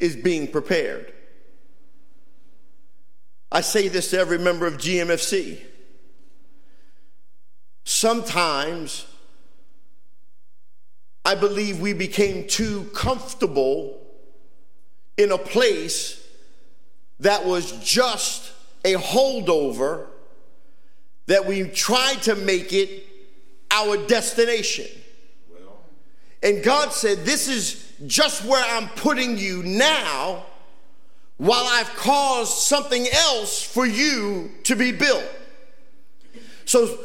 is 0.00 0.16
being 0.16 0.48
prepared. 0.48 1.12
I 3.50 3.60
say 3.60 3.88
this 3.88 4.10
to 4.10 4.18
every 4.18 4.38
member 4.38 4.66
of 4.66 4.78
GMFC. 4.78 5.60
Sometimes 7.84 9.06
I 11.24 11.34
believe 11.34 11.80
we 11.80 11.92
became 11.92 12.46
too 12.48 12.84
comfortable 12.94 14.00
in 15.16 15.30
a 15.30 15.38
place 15.38 16.20
that 17.20 17.46
was 17.46 17.72
just 17.82 18.52
a 18.84 18.94
holdover 18.94 20.08
that 21.26 21.46
we 21.46 21.64
tried 21.68 22.22
to 22.22 22.34
make 22.34 22.72
it 22.72 23.06
our 23.70 23.96
destination. 23.96 24.86
And 26.42 26.62
God 26.62 26.92
said, 26.92 27.24
This 27.24 27.48
is 27.48 27.92
just 28.06 28.44
where 28.44 28.64
I'm 28.64 28.88
putting 28.90 29.38
you 29.38 29.62
now 29.62 30.44
while 31.38 31.64
I've 31.66 31.94
caused 31.96 32.58
something 32.58 33.06
else 33.12 33.62
for 33.62 33.86
you 33.86 34.52
to 34.64 34.76
be 34.76 34.92
built. 34.92 35.24
So 36.64 36.98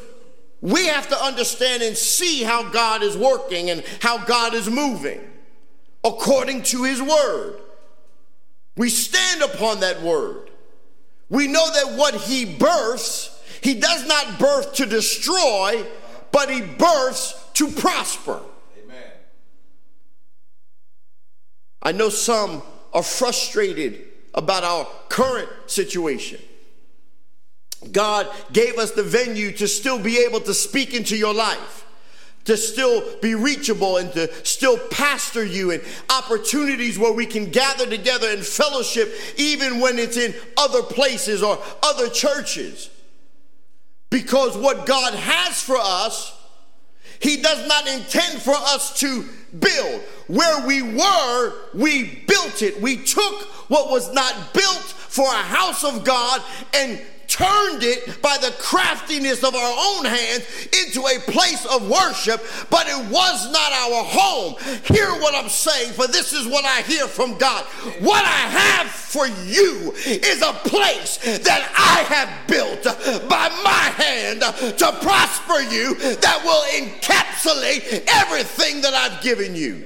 we 0.61 0.87
have 0.87 1.07
to 1.09 1.23
understand 1.23 1.83
and 1.83 1.97
see 1.97 2.43
how 2.43 2.69
God 2.69 3.01
is 3.01 3.17
working 3.17 3.69
and 3.69 3.83
how 4.01 4.17
God 4.25 4.53
is 4.53 4.69
moving 4.69 5.21
according 6.03 6.63
to 6.63 6.83
his 6.83 7.01
word. 7.01 7.59
We 8.75 8.89
stand 8.89 9.41
upon 9.41 9.81
that 9.81 10.01
word. 10.01 10.49
We 11.29 11.47
know 11.47 11.69
that 11.71 11.97
what 11.97 12.15
he 12.15 12.45
births, 12.45 13.38
he 13.61 13.75
does 13.75 14.07
not 14.07 14.39
birth 14.39 14.73
to 14.75 14.85
destroy, 14.85 15.85
but 16.31 16.49
he 16.49 16.61
births 16.61 17.33
to 17.55 17.67
prosper. 17.67 18.39
Amen. 18.83 19.11
I 21.81 21.91
know 21.91 22.09
some 22.09 22.61
are 22.93 23.03
frustrated 23.03 24.05
about 24.33 24.63
our 24.63 24.87
current 25.09 25.49
situation. 25.67 26.39
God 27.91 28.27
gave 28.51 28.77
us 28.77 28.91
the 28.91 29.03
venue 29.03 29.51
to 29.53 29.67
still 29.67 29.99
be 29.99 30.19
able 30.19 30.41
to 30.41 30.53
speak 30.53 30.93
into 30.93 31.15
your 31.15 31.33
life, 31.33 31.85
to 32.45 32.57
still 32.57 33.03
be 33.21 33.35
reachable 33.35 33.97
and 33.97 34.11
to 34.13 34.45
still 34.45 34.77
pastor 34.89 35.43
you, 35.43 35.71
and 35.71 35.81
opportunities 36.09 36.99
where 36.99 37.13
we 37.13 37.25
can 37.25 37.49
gather 37.51 37.85
together 37.85 38.29
in 38.29 38.41
fellowship, 38.41 39.13
even 39.37 39.79
when 39.79 39.97
it's 39.97 40.17
in 40.17 40.33
other 40.57 40.83
places 40.83 41.41
or 41.41 41.57
other 41.81 42.09
churches. 42.09 42.89
Because 44.09 44.57
what 44.57 44.85
God 44.85 45.13
has 45.13 45.61
for 45.61 45.77
us, 45.77 46.35
He 47.19 47.41
does 47.41 47.67
not 47.67 47.87
intend 47.87 48.41
for 48.41 48.55
us 48.55 48.99
to 48.99 49.25
build. 49.59 50.01
Where 50.27 50.65
we 50.65 50.81
were, 50.81 51.53
we 51.73 52.23
built 52.27 52.61
it. 52.61 52.81
We 52.81 52.97
took 52.97 53.43
what 53.69 53.91
was 53.91 54.13
not 54.13 54.53
built 54.53 54.83
for 55.09 55.25
a 55.25 55.37
house 55.37 55.83
of 55.83 56.03
God 56.03 56.41
and 56.73 57.01
turned 57.29 57.83
it 57.83 58.21
by 58.21 58.37
the 58.41 58.53
craftiness 58.59 59.43
of 59.43 59.55
our 59.55 59.75
own 59.77 60.05
hands 60.05 60.67
into 60.83 61.05
a 61.05 61.19
place 61.31 61.65
of 61.65 61.87
worship, 61.89 62.43
but 62.69 62.87
it 62.87 63.11
was 63.11 63.51
not 63.51 63.71
our 63.71 64.03
home. 64.03 64.55
Hear 64.85 65.07
what 65.21 65.35
I'm 65.35 65.49
saying, 65.49 65.93
for 65.93 66.07
this 66.07 66.33
is 66.33 66.47
what 66.47 66.65
I 66.65 66.81
hear 66.81 67.07
from 67.07 67.37
God. 67.37 67.63
What 67.99 68.25
I 68.25 68.27
have 68.27 68.87
for 68.87 69.27
you 69.27 69.93
is 70.05 70.41
a 70.41 70.53
place 70.67 71.17
that 71.17 71.71
I 71.77 72.03
have 72.13 72.47
built 72.47 72.83
by 73.29 73.49
my 73.63 73.93
hand 73.95 74.41
to 74.41 74.91
prosper 75.01 75.61
you 75.61 75.95
that 75.95 76.41
will 76.43 76.63
encapsulate 76.81 78.03
everything 78.07 78.81
that 78.81 78.93
I've 78.93 79.21
given 79.21 79.55
you. 79.55 79.85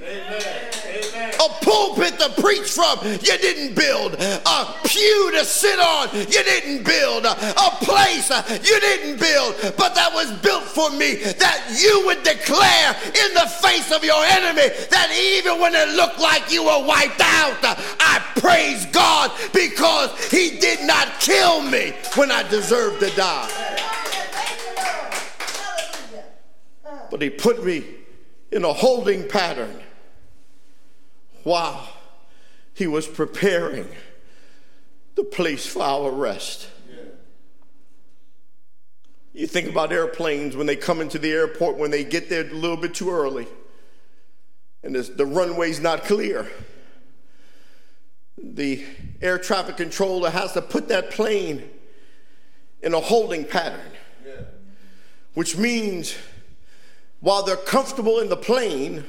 A 1.34 1.48
pulpit 1.64 2.18
to 2.18 2.30
preach 2.40 2.70
from, 2.70 2.98
you 3.04 3.38
didn't 3.38 3.74
build. 3.74 4.14
A 4.14 4.74
pew 4.84 5.32
to 5.32 5.44
sit 5.44 5.78
on, 5.78 6.08
you 6.14 6.42
didn't 6.44 6.84
build. 6.84 7.26
A 7.40 7.70
place 7.84 8.30
uh, 8.30 8.42
you 8.62 8.80
didn't 8.80 9.18
build, 9.20 9.54
but 9.76 9.94
that 9.94 10.10
was 10.12 10.30
built 10.38 10.64
for 10.64 10.90
me 10.90 11.14
that 11.14 11.78
you 11.80 12.06
would 12.06 12.22
declare 12.22 12.94
in 13.06 13.34
the 13.34 13.48
face 13.62 13.90
of 13.92 14.04
your 14.04 14.22
enemy 14.24 14.68
that 14.90 15.10
even 15.12 15.60
when 15.60 15.74
it 15.74 15.88
looked 15.96 16.18
like 16.18 16.50
you 16.50 16.64
were 16.64 16.86
wiped 16.86 17.20
out, 17.20 17.62
uh, 17.62 17.74
I 18.00 18.22
praise 18.36 18.86
God 18.86 19.30
because 19.52 20.10
He 20.30 20.58
did 20.58 20.86
not 20.86 21.20
kill 21.20 21.62
me 21.62 21.92
when 22.16 22.30
I 22.30 22.48
deserved 22.48 23.00
to 23.00 23.10
die. 23.16 23.80
But 27.10 27.22
He 27.22 27.30
put 27.30 27.64
me 27.64 27.84
in 28.50 28.64
a 28.64 28.72
holding 28.72 29.28
pattern 29.28 29.80
while 31.42 31.88
He 32.72 32.86
was 32.86 33.06
preparing 33.06 33.88
the 35.14 35.24
place 35.24 35.66
for 35.66 35.82
our 35.82 36.10
rest. 36.10 36.68
You 39.34 39.48
think 39.48 39.68
about 39.68 39.92
airplanes 39.92 40.56
when 40.56 40.68
they 40.68 40.76
come 40.76 41.00
into 41.00 41.18
the 41.18 41.32
airport, 41.32 41.76
when 41.76 41.90
they 41.90 42.04
get 42.04 42.30
there 42.30 42.48
a 42.48 42.54
little 42.54 42.76
bit 42.76 42.94
too 42.94 43.10
early, 43.10 43.48
and 44.84 44.94
the 44.94 45.26
runway's 45.26 45.80
not 45.80 46.04
clear. 46.04 46.48
The 48.40 48.84
air 49.20 49.38
traffic 49.38 49.76
controller 49.76 50.30
has 50.30 50.52
to 50.52 50.62
put 50.62 50.86
that 50.88 51.10
plane 51.10 51.68
in 52.80 52.94
a 52.94 53.00
holding 53.00 53.44
pattern, 53.44 53.90
which 55.34 55.56
means 55.56 56.14
while 57.18 57.42
they're 57.42 57.56
comfortable 57.56 58.20
in 58.20 58.28
the 58.28 58.36
plane, 58.36 59.04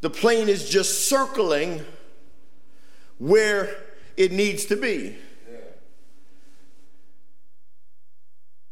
the 0.00 0.08
plane 0.08 0.48
is 0.48 0.66
just 0.66 1.08
circling 1.08 1.84
where 3.18 3.76
it 4.16 4.32
needs 4.32 4.64
to 4.66 4.76
be. 4.76 5.18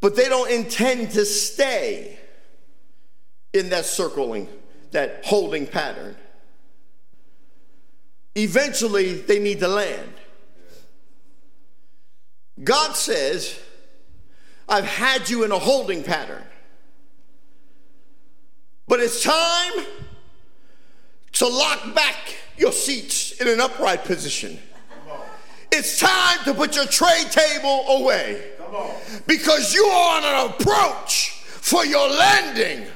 But 0.00 0.16
they 0.16 0.28
don't 0.28 0.50
intend 0.50 1.12
to 1.12 1.24
stay 1.24 2.18
in 3.52 3.70
that 3.70 3.86
circling, 3.86 4.48
that 4.92 5.24
holding 5.24 5.66
pattern. 5.66 6.16
Eventually, 8.34 9.14
they 9.14 9.38
need 9.38 9.60
to 9.60 9.68
land. 9.68 10.12
God 12.62 12.94
says, 12.96 13.58
I've 14.68 14.84
had 14.84 15.30
you 15.30 15.44
in 15.44 15.52
a 15.52 15.58
holding 15.58 16.02
pattern. 16.02 16.42
But 18.88 19.00
it's 19.00 19.22
time 19.22 19.84
to 21.32 21.48
lock 21.48 21.94
back 21.94 22.36
your 22.56 22.72
seats 22.72 23.32
in 23.32 23.48
an 23.48 23.60
upright 23.60 24.04
position. 24.04 24.58
It's 25.72 25.98
time 25.98 26.38
to 26.44 26.54
put 26.54 26.76
your 26.76 26.86
tray 26.86 27.24
table 27.30 27.84
away. 27.88 28.52
Because 29.26 29.74
you 29.74 29.84
are 29.84 30.18
on 30.18 30.24
an 30.24 30.50
approach 30.52 31.30
for 31.42 31.84
your 31.84 32.08
landing. 32.08 32.86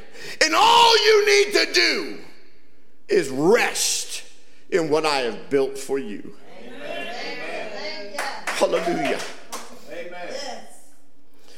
And 0.43 0.55
all 0.55 1.05
you 1.05 1.27
need 1.27 1.53
to 1.53 1.73
do 1.73 2.19
is 3.09 3.29
rest 3.29 4.23
in 4.71 4.89
what 4.89 5.05
I 5.05 5.19
have 5.19 5.51
built 5.51 5.77
for 5.77 5.99
you. 5.99 6.35
Amen. 6.65 8.13
Hallelujah. 8.47 9.19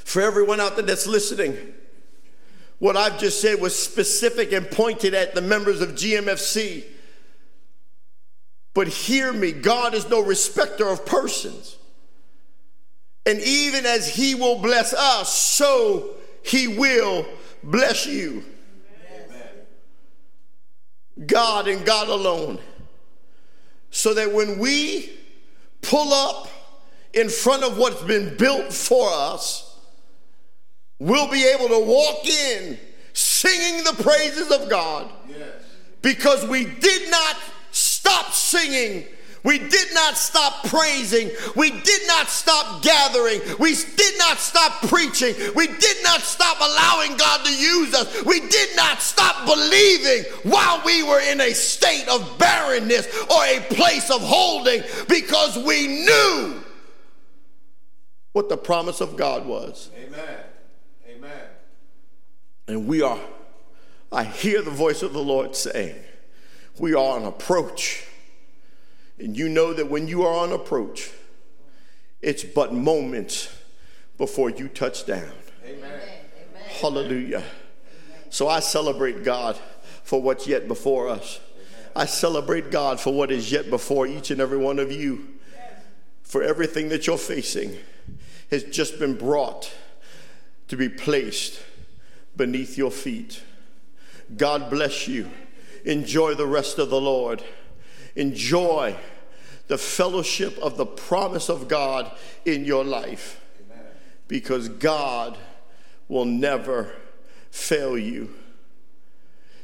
For 0.04 0.20
everyone 0.20 0.60
out 0.60 0.76
there 0.76 0.84
that's 0.84 1.06
listening, 1.06 1.56
what 2.78 2.96
I've 2.96 3.18
just 3.18 3.40
said 3.40 3.60
was 3.60 3.78
specific 3.78 4.52
and 4.52 4.70
pointed 4.70 5.14
at 5.14 5.34
the 5.34 5.40
members 5.40 5.80
of 5.80 5.90
GMFC. 5.90 6.84
But 8.74 8.88
hear 8.88 9.32
me, 9.32 9.52
God 9.52 9.94
is 9.94 10.08
no 10.08 10.20
respecter 10.20 10.88
of 10.88 11.06
persons. 11.06 11.76
And 13.26 13.40
even 13.40 13.86
as 13.86 14.08
He 14.08 14.34
will 14.34 14.58
bless 14.58 14.92
us, 14.92 15.32
so 15.32 16.16
He 16.42 16.68
will 16.68 17.26
bless 17.62 18.06
you. 18.06 18.44
God 21.26 21.68
and 21.68 21.84
God 21.84 22.08
alone. 22.08 22.58
So 23.90 24.14
that 24.14 24.32
when 24.32 24.58
we 24.58 25.12
pull 25.82 26.12
up 26.12 26.48
in 27.12 27.28
front 27.28 27.62
of 27.62 27.76
what's 27.76 28.02
been 28.02 28.36
built 28.36 28.72
for 28.72 29.08
us, 29.12 29.78
we'll 30.98 31.30
be 31.30 31.44
able 31.44 31.68
to 31.68 31.80
walk 31.84 32.26
in 32.26 32.78
singing 33.12 33.84
the 33.84 34.02
praises 34.02 34.50
of 34.50 34.70
God 34.70 35.10
yes. 35.28 35.48
because 36.00 36.46
we 36.46 36.64
did 36.64 37.10
not 37.10 37.36
stop 37.70 38.32
singing 38.32 39.04
we 39.44 39.58
did 39.58 39.92
not 39.92 40.16
stop 40.16 40.64
praising. 40.64 41.30
We 41.56 41.70
did 41.70 42.06
not 42.06 42.28
stop 42.28 42.82
gathering. 42.82 43.40
We 43.58 43.74
did 43.74 44.18
not 44.18 44.38
stop 44.38 44.82
preaching. 44.82 45.34
We 45.56 45.66
did 45.66 45.96
not 46.04 46.20
stop 46.20 46.58
allowing 46.60 47.16
God 47.16 47.44
to 47.44 47.52
use 47.52 47.92
us. 47.94 48.24
We 48.24 48.40
did 48.40 48.76
not 48.76 49.00
stop 49.00 49.44
believing 49.46 50.24
while 50.44 50.80
we 50.84 51.02
were 51.02 51.20
in 51.20 51.40
a 51.40 51.52
state 51.54 52.06
of 52.08 52.38
barrenness 52.38 53.06
or 53.24 53.44
a 53.44 53.60
place 53.70 54.10
of 54.10 54.20
holding 54.20 54.82
because 55.08 55.58
we 55.58 55.88
knew 55.88 56.62
what 58.32 58.48
the 58.48 58.56
promise 58.56 59.00
of 59.00 59.16
God 59.16 59.44
was. 59.44 59.90
Amen. 59.96 60.38
Amen. 61.10 61.46
And 62.68 62.86
we 62.86 63.02
are, 63.02 63.18
I 64.12 64.22
hear 64.22 64.62
the 64.62 64.70
voice 64.70 65.02
of 65.02 65.12
the 65.12 65.22
Lord 65.22 65.56
saying, 65.56 65.96
we 66.78 66.94
are 66.94 67.16
on 67.16 67.24
approach 67.24 68.06
and 69.22 69.36
you 69.36 69.48
know 69.48 69.72
that 69.72 69.88
when 69.88 70.08
you 70.08 70.24
are 70.24 70.34
on 70.34 70.52
approach, 70.52 71.10
it's 72.20 72.42
but 72.42 72.74
moments 72.74 73.56
before 74.18 74.50
you 74.50 74.66
touch 74.66 75.06
down. 75.06 75.30
Amen. 75.64 76.00
Hallelujah. 76.80 77.38
Amen. 77.38 77.46
So 78.30 78.48
I 78.48 78.58
celebrate 78.58 79.22
God 79.22 79.56
for 80.02 80.20
what's 80.20 80.48
yet 80.48 80.66
before 80.66 81.08
us. 81.08 81.38
I 81.94 82.06
celebrate 82.06 82.72
God 82.72 82.98
for 82.98 83.12
what 83.14 83.30
is 83.30 83.52
yet 83.52 83.70
before 83.70 84.08
each 84.08 84.32
and 84.32 84.40
every 84.40 84.58
one 84.58 84.80
of 84.80 84.90
you. 84.90 85.28
For 86.22 86.42
everything 86.42 86.88
that 86.88 87.06
you're 87.06 87.18
facing 87.18 87.76
has 88.50 88.64
just 88.64 88.98
been 88.98 89.16
brought 89.16 89.72
to 90.66 90.76
be 90.76 90.88
placed 90.88 91.62
beneath 92.36 92.76
your 92.76 92.90
feet. 92.90 93.42
God 94.36 94.68
bless 94.68 95.06
you. 95.06 95.30
Enjoy 95.84 96.34
the 96.34 96.46
rest 96.46 96.78
of 96.78 96.90
the 96.90 97.00
Lord. 97.00 97.44
Enjoy 98.16 98.96
the 99.68 99.78
fellowship 99.78 100.58
of 100.58 100.76
the 100.76 100.86
promise 100.86 101.48
of 101.48 101.68
God 101.68 102.10
in 102.44 102.64
your 102.64 102.84
life. 102.84 103.40
Amen. 103.64 103.84
Because 104.28 104.68
God 104.68 105.38
will 106.08 106.24
never 106.24 106.92
fail 107.50 107.96
you. 107.96 108.30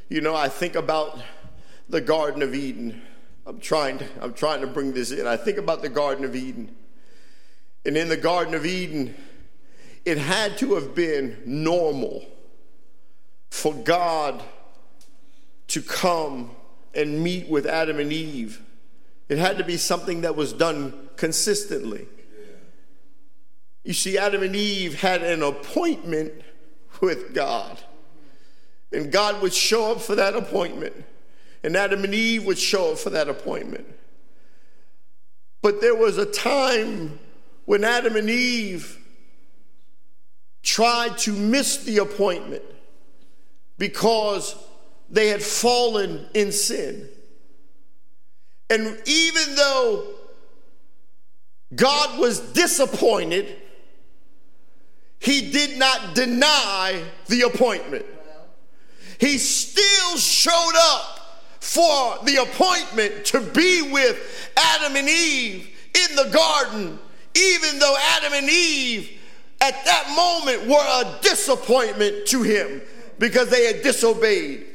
You 0.08 0.20
know, 0.20 0.34
I 0.34 0.48
think 0.48 0.74
about 0.74 1.20
the 1.88 2.00
Garden 2.00 2.42
of 2.42 2.54
Eden. 2.54 3.02
I'm 3.46 3.60
trying 3.60 3.98
to, 3.98 4.06
I'm 4.20 4.34
trying 4.34 4.60
to 4.60 4.66
bring 4.66 4.92
this 4.92 5.10
in. 5.10 5.26
I 5.26 5.36
think 5.36 5.58
about 5.58 5.82
the 5.82 5.88
Garden 5.88 6.24
of 6.24 6.34
Eden. 6.34 6.74
And 7.84 7.96
in 7.96 8.08
the 8.08 8.16
Garden 8.16 8.54
of 8.54 8.66
Eden, 8.66 9.14
it 10.04 10.18
had 10.18 10.58
to 10.58 10.74
have 10.74 10.94
been 10.94 11.38
normal 11.44 12.24
for 13.50 13.74
God 13.74 14.42
to 15.68 15.82
come 15.82 16.50
and 16.94 17.22
meet 17.22 17.48
with 17.48 17.66
Adam 17.66 17.98
and 17.98 18.12
Eve 18.12 18.62
it 19.28 19.38
had 19.38 19.58
to 19.58 19.64
be 19.64 19.76
something 19.76 20.22
that 20.22 20.36
was 20.36 20.52
done 20.52 21.08
consistently. 21.16 22.06
You 23.84 23.92
see, 23.92 24.18
Adam 24.18 24.42
and 24.42 24.56
Eve 24.56 25.00
had 25.00 25.22
an 25.22 25.42
appointment 25.42 26.32
with 27.00 27.34
God. 27.34 27.78
And 28.92 29.12
God 29.12 29.42
would 29.42 29.52
show 29.52 29.92
up 29.92 30.00
for 30.00 30.14
that 30.14 30.34
appointment. 30.34 30.94
And 31.62 31.76
Adam 31.76 32.04
and 32.04 32.14
Eve 32.14 32.46
would 32.46 32.58
show 32.58 32.92
up 32.92 32.98
for 32.98 33.10
that 33.10 33.28
appointment. 33.28 33.86
But 35.60 35.80
there 35.80 35.94
was 35.94 36.16
a 36.16 36.26
time 36.26 37.18
when 37.66 37.84
Adam 37.84 38.16
and 38.16 38.30
Eve 38.30 38.98
tried 40.62 41.18
to 41.18 41.32
miss 41.32 41.78
the 41.78 41.98
appointment 41.98 42.62
because 43.76 44.54
they 45.10 45.28
had 45.28 45.42
fallen 45.42 46.26
in 46.34 46.52
sin. 46.52 47.08
And 48.70 49.00
even 49.06 49.54
though 49.54 50.06
God 51.74 52.18
was 52.18 52.40
disappointed, 52.40 53.56
he 55.18 55.50
did 55.50 55.78
not 55.78 56.14
deny 56.14 57.02
the 57.26 57.42
appointment. 57.42 58.04
He 59.18 59.38
still 59.38 60.16
showed 60.16 60.74
up 60.76 61.18
for 61.60 62.24
the 62.24 62.36
appointment 62.36 63.24
to 63.26 63.40
be 63.40 63.90
with 63.90 64.52
Adam 64.56 64.96
and 64.96 65.08
Eve 65.08 65.68
in 65.94 66.16
the 66.16 66.30
garden, 66.30 66.98
even 67.34 67.78
though 67.78 67.96
Adam 68.16 68.32
and 68.34 68.48
Eve 68.48 69.10
at 69.60 69.84
that 69.84 70.14
moment 70.16 70.68
were 70.70 70.76
a 70.76 71.20
disappointment 71.20 72.26
to 72.26 72.42
him 72.42 72.80
because 73.18 73.50
they 73.50 73.66
had 73.66 73.82
disobeyed. 73.82 74.66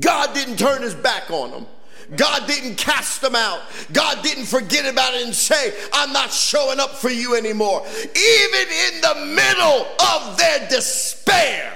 God 0.00 0.34
didn't 0.34 0.58
turn 0.58 0.82
his 0.82 0.94
back 0.94 1.30
on 1.30 1.50
them. 1.50 1.66
God 2.14 2.46
didn't 2.46 2.76
cast 2.76 3.20
them 3.20 3.34
out. 3.34 3.60
God 3.92 4.22
didn't 4.22 4.46
forget 4.46 4.90
about 4.90 5.14
it 5.14 5.24
and 5.24 5.34
say, 5.34 5.74
I'm 5.92 6.12
not 6.12 6.32
showing 6.32 6.78
up 6.78 6.90
for 6.90 7.10
you 7.10 7.34
anymore. 7.34 7.84
Even 7.86 8.68
in 8.94 9.00
the 9.00 9.32
middle 9.34 9.86
of 10.12 10.36
their 10.38 10.68
despair, 10.68 11.72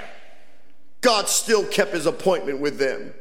God 1.01 1.27
still 1.27 1.65
kept 1.65 1.93
his 1.93 2.05
appointment 2.05 2.59
with 2.59 2.77
them. 2.77 3.13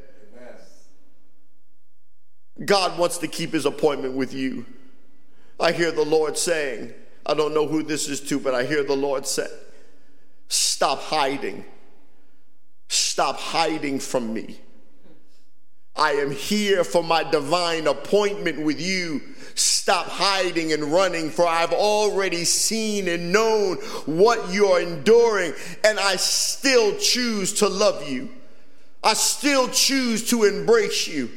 God 2.64 2.98
wants 2.98 3.18
to 3.18 3.28
keep 3.28 3.52
his 3.52 3.64
appointment 3.64 4.14
with 4.14 4.34
you. 4.34 4.66
I 5.58 5.72
hear 5.72 5.90
the 5.90 6.04
Lord 6.04 6.36
saying, 6.36 6.92
I 7.26 7.34
don't 7.34 7.54
know 7.54 7.66
who 7.66 7.82
this 7.82 8.08
is 8.08 8.20
to, 8.22 8.38
but 8.38 8.54
I 8.54 8.64
hear 8.64 8.82
the 8.84 8.96
Lord 8.96 9.26
say, 9.26 9.46
Stop 10.48 11.00
hiding. 11.00 11.64
Stop 12.88 13.38
hiding 13.38 14.00
from 14.00 14.32
me. 14.32 14.60
I 16.00 16.12
am 16.12 16.30
here 16.30 16.82
for 16.82 17.04
my 17.04 17.22
divine 17.22 17.86
appointment 17.86 18.62
with 18.62 18.80
you. 18.80 19.20
Stop 19.54 20.06
hiding 20.06 20.72
and 20.72 20.84
running, 20.84 21.28
for 21.28 21.46
I've 21.46 21.74
already 21.74 22.46
seen 22.46 23.06
and 23.06 23.30
known 23.30 23.76
what 24.06 24.50
you're 24.50 24.80
enduring, 24.80 25.52
and 25.84 26.00
I 26.00 26.16
still 26.16 26.96
choose 26.96 27.52
to 27.54 27.68
love 27.68 28.08
you. 28.08 28.30
I 29.04 29.12
still 29.12 29.68
choose 29.68 30.30
to 30.30 30.44
embrace 30.44 31.06
you. 31.06 31.30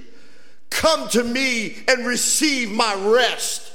Come 0.70 1.10
to 1.10 1.26
me 1.26 1.84
and 1.90 2.08
receive 2.08 2.72
my 2.72 2.96
rest. 2.96 3.70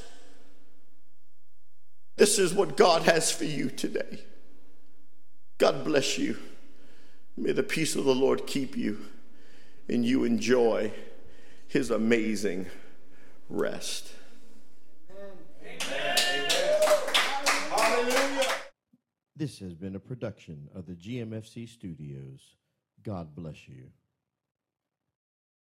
This 2.16 2.39
is 2.39 2.55
what 2.55 2.78
God 2.78 3.03
has 3.03 3.30
for 3.30 3.45
you 3.45 3.68
today. 3.68 4.20
God 5.59 5.84
bless 5.84 6.16
you. 6.16 6.39
May 7.36 7.53
the 7.53 7.62
peace 7.62 7.95
of 7.95 8.07
the 8.07 8.14
Lord 8.14 8.47
keep 8.47 8.74
you 8.74 8.99
and 9.89 10.05
you 10.05 10.24
enjoy 10.24 10.93
his 11.66 11.91
amazing 11.91 12.66
rest. 13.49 14.12
This 19.36 19.61
has 19.61 19.74
been 19.74 19.95
a 19.95 20.01
production 20.01 20.68
of 20.74 20.86
the 20.86 20.95
GMFC 20.95 21.68
Studios. 21.68 22.57
God 23.05 23.36
bless 23.36 23.68
you. 23.68 23.84